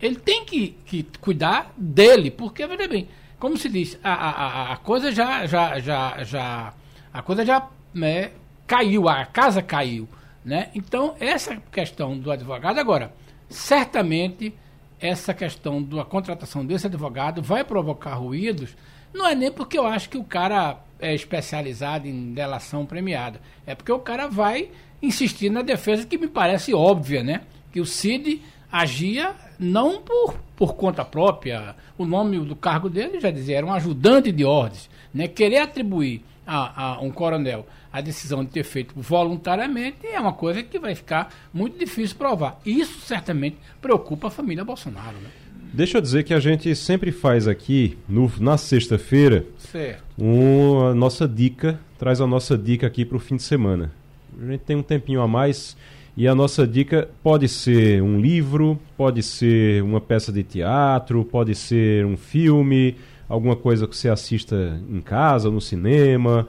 Ele 0.00 0.16
tem 0.16 0.44
que, 0.44 0.76
que 0.86 1.06
cuidar 1.20 1.72
dele, 1.76 2.30
porque, 2.30 2.66
veja 2.66 2.88
bem, 2.88 3.08
como 3.38 3.56
se 3.56 3.68
diz, 3.68 3.98
a, 4.02 4.12
a, 4.12 4.72
a 4.72 4.76
coisa 4.78 5.12
já, 5.12 5.44
já, 5.46 5.78
já, 5.78 6.24
já, 6.24 6.74
a 7.12 7.22
coisa 7.22 7.44
já 7.44 7.68
né, 7.92 8.30
caiu, 8.70 9.08
a 9.08 9.26
casa 9.26 9.60
caiu. 9.60 10.08
Né? 10.44 10.68
Então, 10.76 11.16
essa 11.18 11.56
questão 11.72 12.16
do 12.16 12.30
advogado, 12.30 12.78
agora, 12.78 13.12
certamente 13.48 14.54
essa 15.00 15.34
questão 15.34 15.82
da 15.82 16.04
contratação 16.04 16.64
desse 16.64 16.86
advogado 16.86 17.42
vai 17.42 17.64
provocar 17.64 18.14
ruídos, 18.14 18.76
não 19.12 19.26
é 19.26 19.34
nem 19.34 19.50
porque 19.50 19.76
eu 19.76 19.86
acho 19.86 20.08
que 20.08 20.16
o 20.16 20.22
cara 20.22 20.78
é 21.00 21.12
especializado 21.12 22.06
em 22.06 22.32
delação 22.32 22.86
premiada, 22.86 23.40
é 23.66 23.74
porque 23.74 23.90
o 23.90 23.98
cara 23.98 24.28
vai 24.28 24.68
insistir 25.02 25.50
na 25.50 25.62
defesa 25.62 26.06
que 26.06 26.16
me 26.16 26.28
parece 26.28 26.72
óbvia, 26.72 27.24
né? 27.24 27.40
Que 27.72 27.80
o 27.80 27.86
Cid 27.86 28.40
agia 28.70 29.34
não 29.58 30.00
por, 30.00 30.38
por 30.54 30.74
conta 30.74 31.04
própria, 31.04 31.74
o 31.98 32.04
nome 32.04 32.38
do 32.38 32.54
cargo 32.54 32.88
dele 32.88 33.18
já 33.18 33.32
dizia, 33.32 33.56
era 33.56 33.66
um 33.66 33.72
ajudante 33.72 34.30
de 34.30 34.44
ordens, 34.44 34.88
né? 35.12 35.26
Querer 35.26 35.58
atribuir 35.58 36.22
a, 36.46 36.92
a 36.92 37.00
um 37.00 37.10
coronel 37.10 37.66
a 37.92 38.00
decisão 38.00 38.44
de 38.44 38.50
ter 38.50 38.64
feito 38.64 38.94
voluntariamente 38.96 40.06
é 40.06 40.18
uma 40.20 40.32
coisa 40.32 40.62
que 40.62 40.78
vai 40.78 40.94
ficar 40.94 41.32
muito 41.52 41.78
difícil 41.78 42.16
provar. 42.16 42.60
Isso 42.64 43.00
certamente 43.00 43.56
preocupa 43.80 44.28
a 44.28 44.30
família 44.30 44.64
Bolsonaro. 44.64 45.16
Né? 45.18 45.30
Deixa 45.72 45.98
eu 45.98 46.02
dizer 46.02 46.24
que 46.24 46.34
a 46.34 46.40
gente 46.40 46.74
sempre 46.74 47.12
faz 47.12 47.46
aqui, 47.46 47.96
no, 48.08 48.30
na 48.40 48.56
sexta-feira, 48.58 49.44
uma 50.18 50.94
nossa 50.94 51.28
dica, 51.28 51.78
traz 51.98 52.20
a 52.20 52.26
nossa 52.26 52.58
dica 52.58 52.86
aqui 52.86 53.04
para 53.04 53.16
o 53.16 53.20
fim 53.20 53.36
de 53.36 53.42
semana. 53.42 53.92
A 54.40 54.46
gente 54.46 54.60
tem 54.60 54.76
um 54.76 54.82
tempinho 54.82 55.20
a 55.20 55.28
mais 55.28 55.76
e 56.16 56.26
a 56.26 56.34
nossa 56.34 56.66
dica 56.66 57.08
pode 57.22 57.48
ser 57.48 58.02
um 58.02 58.20
livro, 58.20 58.78
pode 58.96 59.22
ser 59.22 59.82
uma 59.82 60.00
peça 60.00 60.32
de 60.32 60.42
teatro, 60.42 61.24
pode 61.24 61.54
ser 61.54 62.04
um 62.04 62.16
filme, 62.16 62.96
alguma 63.28 63.54
coisa 63.54 63.86
que 63.86 63.96
você 63.96 64.08
assista 64.08 64.80
em 64.88 65.00
casa, 65.00 65.50
no 65.50 65.60
cinema. 65.60 66.48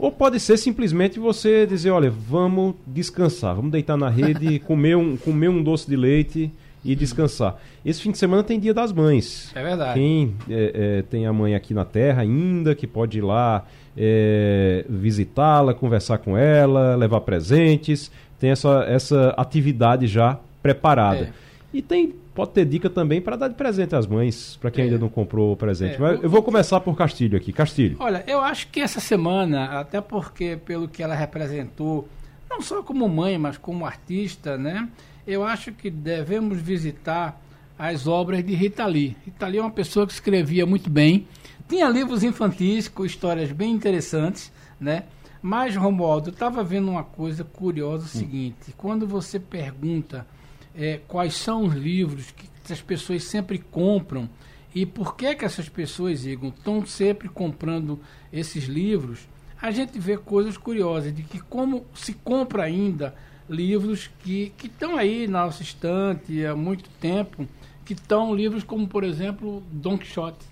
Ou 0.00 0.10
pode 0.10 0.40
ser 0.40 0.56
simplesmente 0.56 1.18
você 1.18 1.66
dizer, 1.66 1.90
olha, 1.90 2.10
vamos 2.10 2.74
descansar, 2.86 3.54
vamos 3.54 3.70
deitar 3.70 3.98
na 3.98 4.08
rede, 4.08 4.58
comer 4.66 4.96
um, 4.96 5.14
comer 5.14 5.48
um 5.48 5.62
doce 5.62 5.86
de 5.86 5.94
leite 5.94 6.50
e 6.82 6.96
descansar. 6.96 7.60
Esse 7.84 8.00
fim 8.00 8.10
de 8.10 8.16
semana 8.16 8.42
tem 8.42 8.58
Dia 8.58 8.72
das 8.72 8.94
Mães. 8.94 9.52
É 9.54 9.62
verdade. 9.62 10.00
Quem 10.00 10.34
é, 10.48 10.72
é, 10.74 11.02
tem 11.02 11.26
a 11.26 11.32
mãe 11.34 11.54
aqui 11.54 11.74
na 11.74 11.84
Terra 11.84 12.22
ainda, 12.22 12.74
que 12.74 12.86
pode 12.86 13.18
ir 13.18 13.20
lá 13.20 13.66
é, 13.94 14.86
visitá-la, 14.88 15.74
conversar 15.74 16.16
com 16.16 16.34
ela, 16.34 16.96
levar 16.96 17.20
presentes, 17.20 18.10
tem 18.38 18.48
essa, 18.48 18.82
essa 18.88 19.34
atividade 19.36 20.06
já 20.06 20.38
preparada. 20.62 21.24
É. 21.24 21.32
E 21.74 21.82
tem 21.82 22.14
pode 22.40 22.52
ter 22.52 22.64
dica 22.64 22.88
também 22.88 23.20
para 23.20 23.36
dar 23.36 23.48
de 23.48 23.54
presente 23.54 23.94
às 23.94 24.06
mães, 24.06 24.56
para 24.60 24.70
quem 24.70 24.82
É. 24.82 24.84
ainda 24.86 24.98
não 24.98 25.08
comprou 25.10 25.52
o 25.52 25.56
presente. 25.56 25.96
É, 25.96 25.98
Mas 25.98 26.22
eu 26.22 26.30
vou 26.30 26.42
começar 26.42 26.80
por 26.80 26.96
Castilho 26.96 27.36
aqui. 27.36 27.52
Castilho. 27.52 27.96
Olha, 28.00 28.24
eu 28.26 28.40
acho 28.40 28.68
que 28.68 28.80
essa 28.80 28.98
semana, 29.00 29.78
até 29.78 30.00
porque 30.00 30.56
pelo 30.64 30.88
que 30.88 31.02
ela 31.02 31.14
representou, 31.14 32.08
não 32.48 32.62
só 32.62 32.82
como 32.82 33.06
mãe, 33.08 33.36
mas 33.36 33.58
como 33.58 33.84
artista, 33.84 34.56
né? 34.56 34.88
Eu 35.26 35.44
acho 35.44 35.70
que 35.72 35.90
devemos 35.90 36.58
visitar 36.60 37.38
as 37.78 38.06
obras 38.06 38.42
de 38.44 38.54
Rita 38.54 38.86
Lee. 38.86 39.16
Rita 39.24 39.46
Lee 39.46 39.58
é 39.58 39.62
uma 39.62 39.70
pessoa 39.70 40.06
que 40.06 40.12
escrevia 40.12 40.64
muito 40.64 40.88
bem, 40.88 41.26
tinha 41.68 41.88
livros 41.88 42.22
infantis 42.24 42.88
com 42.88 43.04
histórias 43.04 43.52
bem 43.52 43.70
interessantes, 43.72 44.50
né? 44.80 45.04
Mas, 45.42 45.76
Romualdo, 45.76 46.30
eu 46.30 46.32
estava 46.32 46.64
vendo 46.64 46.90
uma 46.90 47.04
coisa 47.04 47.44
curiosa, 47.44 48.04
o 48.06 48.08
seguinte, 48.08 48.74
quando 48.76 49.06
você 49.06 49.38
pergunta 49.38 50.26
eh, 50.74 51.00
quais 51.08 51.34
são 51.34 51.64
os 51.64 51.74
livros 51.74 52.30
que 52.30 52.48
as 52.72 52.80
pessoas 52.80 53.24
sempre 53.24 53.58
compram 53.58 54.28
e 54.74 54.86
por 54.86 55.16
que 55.16 55.34
que 55.34 55.44
essas 55.44 55.68
pessoas, 55.68 56.24
Igor, 56.24 56.52
estão 56.56 56.86
sempre 56.86 57.28
comprando 57.28 57.98
esses 58.32 58.64
livros, 58.64 59.28
a 59.60 59.70
gente 59.70 59.98
vê 59.98 60.16
coisas 60.16 60.56
curiosas 60.56 61.14
de 61.14 61.22
que 61.22 61.40
como 61.40 61.84
se 61.94 62.14
compra 62.14 62.64
ainda 62.64 63.14
livros 63.48 64.08
que 64.22 64.52
que 64.56 64.68
estão 64.68 64.96
aí 64.96 65.26
na 65.26 65.44
nossa 65.44 65.62
estante 65.62 66.46
há 66.46 66.54
muito 66.54 66.88
tempo, 67.00 67.48
que 67.84 67.92
estão 67.92 68.34
livros 68.34 68.62
como, 68.62 68.86
por 68.86 69.02
exemplo, 69.02 69.62
Don 69.72 69.98
Quixote. 69.98 70.48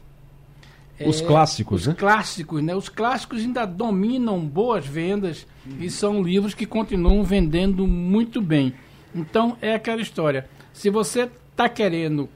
Os 1.07 1.21
clássicos, 1.21 1.83
os 1.83 1.87
né? 1.87 1.95
clássicos, 1.95 2.61
né? 2.61 2.75
Os 2.75 2.89
clássicos 2.89 3.41
ainda 3.41 3.65
dominam 3.65 4.41
boas 4.41 4.85
vendas 4.85 5.47
e 5.79 5.89
são 5.89 6.21
livros 6.21 6.55
que 6.55 6.67
continuam 6.67 7.23
vendendo 7.23 7.87
muito 7.87 8.43
bem. 8.43 8.75
Então 9.15 9.57
é 9.61 9.75
aquela 9.75 10.01
história. 10.01 10.49
Se 10.73 10.91
você 10.91 11.29
está 11.51 11.69
querendo 11.69 12.29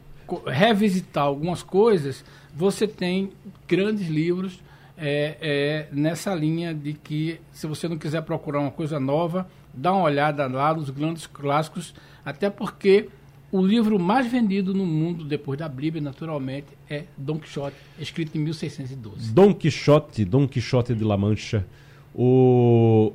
revisitar 0.47 1.25
algumas 1.25 1.63
coisas, 1.63 2.25
você 2.55 2.87
tem 2.87 3.33
grandes 3.69 4.09
livros 4.09 4.61
é, 4.97 5.37
é, 5.41 5.89
nessa 5.93 6.35
linha 6.35 6.73
de 6.75 6.93
que 6.93 7.41
se 7.53 7.67
você 7.67 7.89
não 7.89 7.99
quiser 7.99 8.23
procurar 8.23 8.61
uma 8.61 8.71
coisa 8.71 9.01
nova, 9.01 9.49
dá 9.75 9.93
uma 9.93 10.05
olhada 10.05 10.47
lá 10.47 10.75
nos 10.75 10.91
grandes 10.91 11.27
clássicos, 11.27 11.95
até 12.25 12.49
porque 12.49 13.09
o 13.51 13.61
livro 13.61 13.99
mais 13.99 14.31
vendido 14.31 14.73
no 14.73 14.87
mundo, 14.87 15.25
depois 15.25 15.59
da 15.59 15.69
Bíblia, 15.69 16.03
naturalmente, 16.03 16.69
é 16.89 17.05
Don 17.17 17.39
Quixote, 17.39 17.77
escrito 17.99 18.37
em 18.39 18.41
1612. 18.41 19.33
Dom 19.33 19.53
Quixote, 19.53 20.25
Dom 20.25 20.49
Quixote 20.49 20.95
de 20.95 21.05
La 21.05 21.17
Mancha. 21.17 21.67
O 22.15 23.13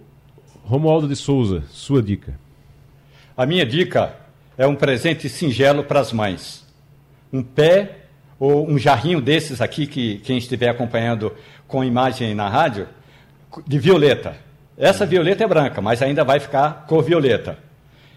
Romualdo 0.64 1.08
de 1.08 1.16
Souza, 1.16 1.64
sua 1.70 2.04
dica. 2.04 2.38
A 3.38 3.46
minha 3.46 3.68
dica 3.68 4.16
é 4.58 4.66
um 4.66 4.74
presente 4.74 5.30
singelo 5.30 5.84
para 5.84 6.00
as 6.00 6.12
mães. 6.12 6.66
Um 7.32 7.44
pé 7.44 7.98
ou 8.40 8.68
um 8.68 8.80
jarrinho 8.80 9.22
desses 9.22 9.62
aqui, 9.62 9.86
que 9.86 10.18
quem 10.24 10.40
estiver 10.40 10.70
acompanhando 10.70 11.32
com 11.68 11.84
imagem 11.84 12.34
na 12.34 12.50
rádio, 12.50 12.88
de 13.68 13.78
violeta. 13.78 14.36
Essa 14.76 15.06
violeta 15.06 15.44
é 15.44 15.48
branca, 15.48 15.80
mas 15.82 16.02
ainda 16.02 16.24
vai 16.24 16.40
ficar 16.40 16.88
cor 16.88 17.04
violeta. 17.04 17.60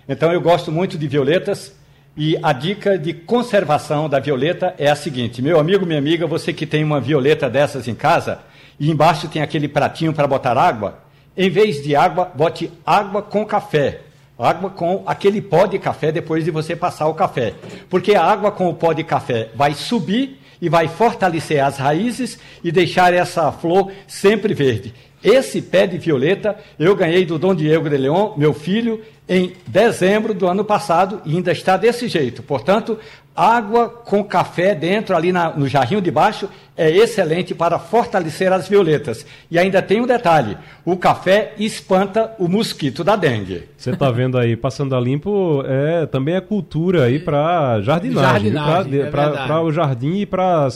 Então 0.09 0.33
eu 0.33 0.41
gosto 0.41 0.73
muito 0.73 0.97
de 0.97 1.07
violetas 1.07 1.79
e 2.17 2.39
a 2.43 2.55
dica 2.55 2.99
de 2.99 3.13
conservação 3.13 4.09
da 4.09 4.19
violeta 4.19 4.75
é 4.79 4.89
a 4.89 4.97
seguinte: 4.97 5.43
meu 5.43 5.61
amigo, 5.61 5.85
minha 5.85 5.99
amiga, 5.99 6.27
você 6.27 6.51
que 6.51 6.65
tem 6.65 6.83
uma 6.83 6.99
violeta 6.99 7.51
dessas 7.51 7.87
em 7.87 7.95
casa 7.95 8.39
e 8.79 8.91
embaixo 8.91 9.29
tem 9.29 9.43
aquele 9.43 9.69
pratinho 9.69 10.15
para 10.15 10.27
botar 10.27 10.57
água, 10.57 11.01
em 11.37 11.51
vez 11.51 11.83
de 11.83 11.95
água, 11.95 12.25
bote 12.35 12.73
água 12.87 13.21
com 13.21 13.45
café. 13.45 14.01
Água 14.43 14.71
com 14.71 15.03
aquele 15.07 15.43
pó 15.43 15.67
de 15.67 15.79
café 15.79 16.11
depois 16.11 16.45
de 16.45 16.51
você 16.51 16.75
passar 16.75 17.07
o 17.09 17.15
café. 17.15 17.53
Porque 17.89 18.15
a 18.15 18.25
água 18.25 18.51
com 18.51 18.69
o 18.69 18.75
pó 18.75 18.93
de 18.93 19.05
café 19.05 19.51
vai 19.55 19.75
subir 19.75 20.41
e 20.61 20.69
vai 20.69 20.89
fortalecer 20.89 21.63
as 21.63 21.77
raízes 21.77 22.39
e 22.63 22.73
deixar 22.73 23.13
essa 23.13 23.53
flor 23.53 23.93
sempre 24.07 24.55
verde. 24.55 24.95
Esse 25.23 25.61
pé 25.61 25.87
de 25.87 25.99
violeta 25.99 26.57
eu 26.79 26.97
ganhei 26.97 27.27
do 27.27 27.39
Dom 27.39 27.55
Diego 27.55 27.91
de 27.91 27.97
Leon, 27.97 28.33
meu 28.37 28.55
filho, 28.55 29.03
em 29.29 29.53
dezembro 29.67 30.33
do 30.33 30.49
ano 30.49 30.65
passado 30.65 31.21
e 31.27 31.37
ainda 31.37 31.53
está 31.53 31.77
desse 31.77 32.09
jeito. 32.09 32.43
Portanto, 32.43 32.99
água 33.41 33.89
com 33.89 34.23
café 34.25 34.75
dentro, 34.75 35.17
ali 35.17 35.33
na- 35.33 35.51
no 35.57 35.67
jarrinho 35.69 36.01
de 36.01 36.11
baixo, 36.11 36.49
é 36.77 36.91
excelente 36.91 37.55
para 37.55 37.79
fortalecer 37.79 38.53
as 38.53 38.69
violetas. 38.69 39.25
E 39.51 39.59
ainda 39.59 39.81
tem 39.83 40.01
um 40.01 40.07
detalhe: 40.07 40.57
o 40.85 40.97
café 40.97 41.53
espanta 41.59 42.33
o 42.39 42.49
mosquito 42.49 43.03
da 43.05 43.17
dengue. 43.17 43.65
Você 43.77 43.97
tá 43.97 44.11
vendo 44.11 44.37
aí, 44.39 44.57
passando 44.57 44.95
a 44.97 45.01
limpo, 45.01 45.63
é, 45.67 46.07
também 46.07 46.35
é 46.35 46.41
cultura 46.41 47.05
aí 47.05 47.19
para 47.19 47.81
jardinagem, 47.83 48.53
Jardinagem, 48.53 49.01
é 49.01 49.07
para 49.11 49.61
o 49.63 49.71
jardim 49.73 50.17
e 50.21 50.27
para 50.27 50.69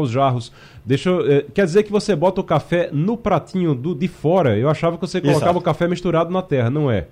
os 0.00 0.10
jarros. 0.10 0.52
Deixa 0.84 1.10
eu, 1.10 1.30
é, 1.30 1.44
quer 1.52 1.64
dizer 1.64 1.82
que 1.82 1.90
você 1.90 2.14
bota 2.14 2.40
o 2.40 2.44
café 2.44 2.90
no 2.92 3.16
pratinho 3.16 3.74
do, 3.74 3.94
de 3.94 4.06
fora? 4.06 4.56
Eu 4.56 4.68
achava 4.68 4.96
que 4.96 5.00
você 5.06 5.20
colocava 5.20 5.46
Exato. 5.46 5.58
o 5.58 5.62
café 5.62 5.88
misturado 5.88 6.30
na 6.30 6.42
terra, 6.42 6.70
não 6.70 6.88
é? 6.90 7.06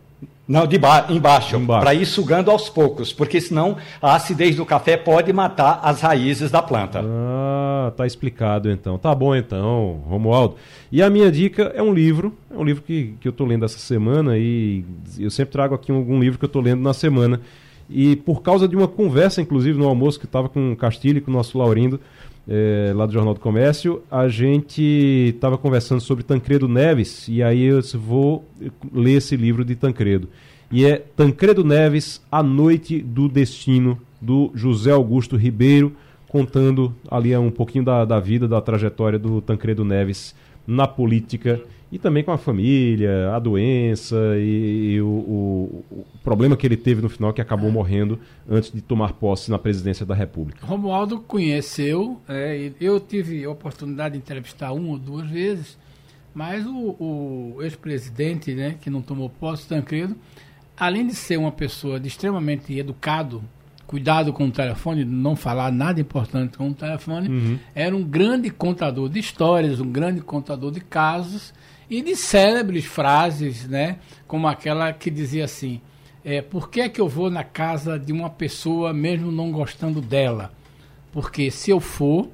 Não, 0.47 0.67
de 0.67 0.77
ba 0.77 1.07
embaixo, 1.09 1.57
Embaixo. 1.57 1.83
para 1.83 1.95
ir 1.95 2.05
sugando 2.05 2.51
aos 2.51 2.69
poucos, 2.69 3.13
porque 3.15 3.41
senão 3.41 3.79
a 4.03 4.15
acidez 4.15 4.57
do 4.57 4.67
café 4.67 4.95
pode 4.95 5.33
matar 5.33 5.81
as 5.83 6.03
raízes 6.03 6.51
da 6.51 6.61
planta. 6.61 7.01
Ah, 7.03 7.91
tá 7.97 8.07
explicado 8.07 8.71
então. 8.71 8.99
Tá 8.99 9.15
bom 9.15 9.35
então, 9.35 10.03
Romualdo. 10.07 10.57
E 10.93 11.03
a 11.03 11.09
minha 11.09 11.33
dica 11.33 11.73
é 11.75 11.83
um 11.83 11.95
livro, 11.95 12.37
é 12.55 12.59
um 12.59 12.65
livro 12.65 12.83
que, 12.83 13.15
que 13.21 13.27
eu 13.27 13.33
tô 13.33 13.47
lendo 13.47 13.65
essa 13.65 13.79
semana 13.79 14.37
e 14.37 14.85
eu 15.19 15.31
sempre 15.31 15.53
trago 15.53 15.75
aqui 15.75 15.91
algum 15.91 16.21
livro 16.21 16.39
que 16.39 16.45
eu 16.45 16.49
tô 16.49 16.61
lendo 16.61 16.83
na 16.83 16.93
semana. 16.93 17.41
E 17.89 18.17
por 18.17 18.43
causa 18.43 18.67
de 18.69 18.75
uma 18.77 18.89
conversa, 18.89 19.43
inclusive, 19.43 19.79
no 19.79 19.87
almoço 19.87 20.19
que 20.19 20.25
estava 20.27 20.49
com 20.49 20.73
o 20.73 20.77
Castilho 20.77 21.19
e 21.19 21.21
com 21.21 21.31
o 21.31 21.35
nosso 21.35 21.59
Laurindo, 21.59 22.01
eh, 22.49 22.93
lá 22.95 23.07
do 23.07 23.12
Jornal 23.12 23.35
do 23.35 23.41
Comércio, 23.41 24.03
a 24.11 24.29
gente 24.29 25.33
estava 25.35 25.57
conversando 25.57 26.01
sobre 26.01 26.25
Tancredo 26.25 26.69
Neves, 26.69 27.27
e 27.29 27.43
aí 27.43 27.62
eu 27.62 27.81
disse, 27.81 27.97
vou 27.97 28.45
ler 28.93 29.15
esse 29.15 29.37
livro 29.37 29.65
de 29.65 29.75
Tancredo. 29.75 30.29
E 30.71 30.85
é 30.85 30.97
Tancredo 30.97 31.65
Neves, 31.65 32.21
A 32.31 32.43
Noite 32.43 33.01
do 33.01 33.29
Destino, 33.29 33.99
do 34.21 34.51
José 34.55 34.91
Augusto 34.91 35.37
Ribeiro, 35.37 35.95
contando 36.29 36.95
ali 37.11 37.37
um 37.37 37.51
pouquinho 37.51 37.85
da, 37.85 38.05
da 38.05 38.19
vida, 38.19 38.49
da 38.49 38.61
trajetória 38.61 39.19
do 39.19 39.41
Tancredo 39.41 39.85
Neves 39.85 40.35
na 40.66 40.87
política 40.87 41.61
e 41.95 41.99
também 41.99 42.25
com 42.25 42.33
a 42.33 42.37
família, 42.39 43.31
a 43.35 43.39
doença 43.39 44.16
e, 44.37 44.95
e 44.95 45.01
o, 45.01 45.07
o- 45.07 45.85
o 45.93 46.05
problema 46.25 46.57
que 46.57 46.66
ele 46.66 46.77
teve 46.77 47.01
no 47.01 47.09
final, 47.09 47.33
que 47.33 47.41
acabou 47.41 47.71
morrendo 47.71 48.19
antes 48.51 48.73
de 48.73 48.81
tomar 48.83 49.12
posse 49.12 49.49
na 49.51 49.59
presidência 49.59 50.05
da 50.05 50.15
República. 50.15 50.66
Romualdo 50.66 51.21
conheceu, 51.21 52.21
é, 52.29 52.73
eu 52.81 52.99
tive 52.99 53.45
a 53.45 53.51
oportunidade 53.51 54.15
de 54.15 54.19
entrevistar 54.19 54.73
uma 54.73 54.89
ou 54.89 54.99
duas 54.99 55.29
vezes, 55.31 55.79
mas 56.35 56.66
o, 56.66 56.97
o 56.99 57.57
ex-presidente, 57.61 58.53
né, 58.55 58.75
que 58.81 58.91
não 58.91 59.01
tomou 59.01 59.31
posse, 59.31 59.69
Tancredo, 59.69 60.16
além 60.77 61.07
de 61.07 61.15
ser 61.15 61.37
uma 61.37 61.53
pessoa 61.53 62.01
de 62.01 62.09
extremamente 62.09 62.77
educado, 62.77 63.41
cuidado 63.87 64.33
com 64.33 64.47
o 64.49 64.51
telefone, 64.51 65.05
não 65.05 65.37
falar 65.37 65.71
nada 65.71 66.01
importante 66.01 66.59
com 66.59 66.71
o 66.71 66.75
telefone, 66.75 67.61
era 67.73 67.95
um 67.95 68.03
grande 68.03 68.51
contador 68.51 69.09
de 69.09 69.21
histórias, 69.21 69.79
um 69.79 69.93
grande 69.93 70.21
contador 70.23 70.73
de 70.73 70.81
casos 70.81 71.53
e 71.89 72.02
de 72.02 72.16
célebres 72.16 72.85
frases, 72.85 73.66
né, 73.69 73.98
como 74.27 74.47
aquela 74.47 74.93
que 74.93 75.11
dizia 75.11 75.44
assim: 75.44 75.81
é, 76.24 76.40
por 76.40 76.70
que 76.70 76.81
é 76.81 76.89
que 76.89 77.01
eu 77.01 77.09
vou 77.09 77.31
na 77.31 77.44
casa 77.44 77.98
de 77.98 78.12
uma 78.12 78.31
pessoa 78.31 78.93
mesmo 78.93 79.31
não 79.31 79.52
gostando 79.52 80.01
dela? 80.01 80.52
Porque 81.12 81.51
se 81.51 81.70
eu 81.70 81.81
for, 81.81 82.28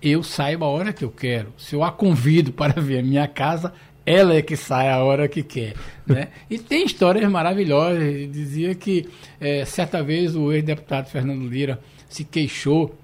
eu 0.00 0.22
saio 0.22 0.62
a 0.64 0.68
hora 0.68 0.92
que 0.92 1.04
eu 1.04 1.10
quero. 1.10 1.52
Se 1.58 1.74
eu 1.74 1.82
a 1.82 1.90
convido 1.90 2.50
para 2.54 2.80
vir 2.80 2.98
à 2.98 3.02
minha 3.02 3.26
casa, 3.26 3.72
ela 4.06 4.34
é 4.34 4.42
que 4.42 4.56
sai 4.56 4.88
a 4.88 5.02
hora 5.02 5.28
que 5.28 5.42
quer. 5.42 5.74
Né? 6.06 6.28
E 6.50 6.58
tem 6.58 6.84
histórias 6.84 7.30
maravilhosas. 7.30 8.02
Ele 8.02 8.26
dizia 8.26 8.74
que 8.74 9.08
eh, 9.40 9.64
certa 9.64 10.02
vez 10.02 10.34
o 10.34 10.52
ex-deputado 10.52 11.06
Fernando 11.06 11.46
Lira 11.46 11.80
se 12.08 12.24
queixou 12.24 12.96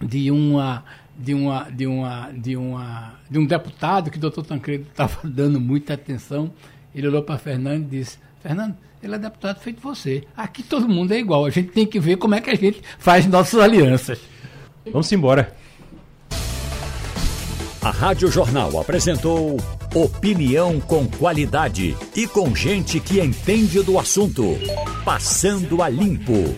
de 0.00 0.30
uma 0.30 0.84
de 1.20 1.34
uma 1.34 1.70
de 1.70 1.86
uma 1.86 2.30
de 2.32 2.56
uma 2.56 3.14
de 3.30 3.38
um 3.38 3.46
deputado 3.46 4.10
que 4.10 4.16
o 4.16 4.20
doutor 4.20 4.44
Tancredo 4.44 4.86
estava 4.88 5.18
dando 5.28 5.60
muita 5.60 5.94
atenção. 5.94 6.50
Ele 6.94 7.06
olhou 7.06 7.22
para 7.22 7.38
Fernando 7.38 7.84
e 7.84 7.98
disse: 7.98 8.18
Fernando, 8.42 8.76
ele 9.02 9.14
é 9.14 9.18
deputado 9.18 9.60
feito 9.60 9.80
você. 9.80 10.24
Aqui 10.36 10.62
todo 10.62 10.88
mundo 10.88 11.12
é 11.12 11.18
igual. 11.18 11.44
A 11.44 11.50
gente 11.50 11.70
tem 11.70 11.86
que 11.86 12.00
ver 12.00 12.16
como 12.16 12.34
é 12.34 12.40
que 12.40 12.50
a 12.50 12.54
gente 12.54 12.82
faz 12.98 13.26
nossas 13.26 13.60
alianças. 13.60 14.18
Vamos 14.90 15.10
embora. 15.12 15.54
A 17.82 17.90
Rádio 17.90 18.30
Jornal 18.30 18.78
apresentou 18.78 19.56
opinião 19.94 20.78
com 20.80 21.06
qualidade 21.08 21.96
e 22.14 22.26
com 22.26 22.54
gente 22.54 23.00
que 23.00 23.20
entende 23.20 23.82
do 23.82 23.98
assunto. 23.98 24.58
Passando 25.04 25.82
a 25.82 25.88
limpo. 25.88 26.54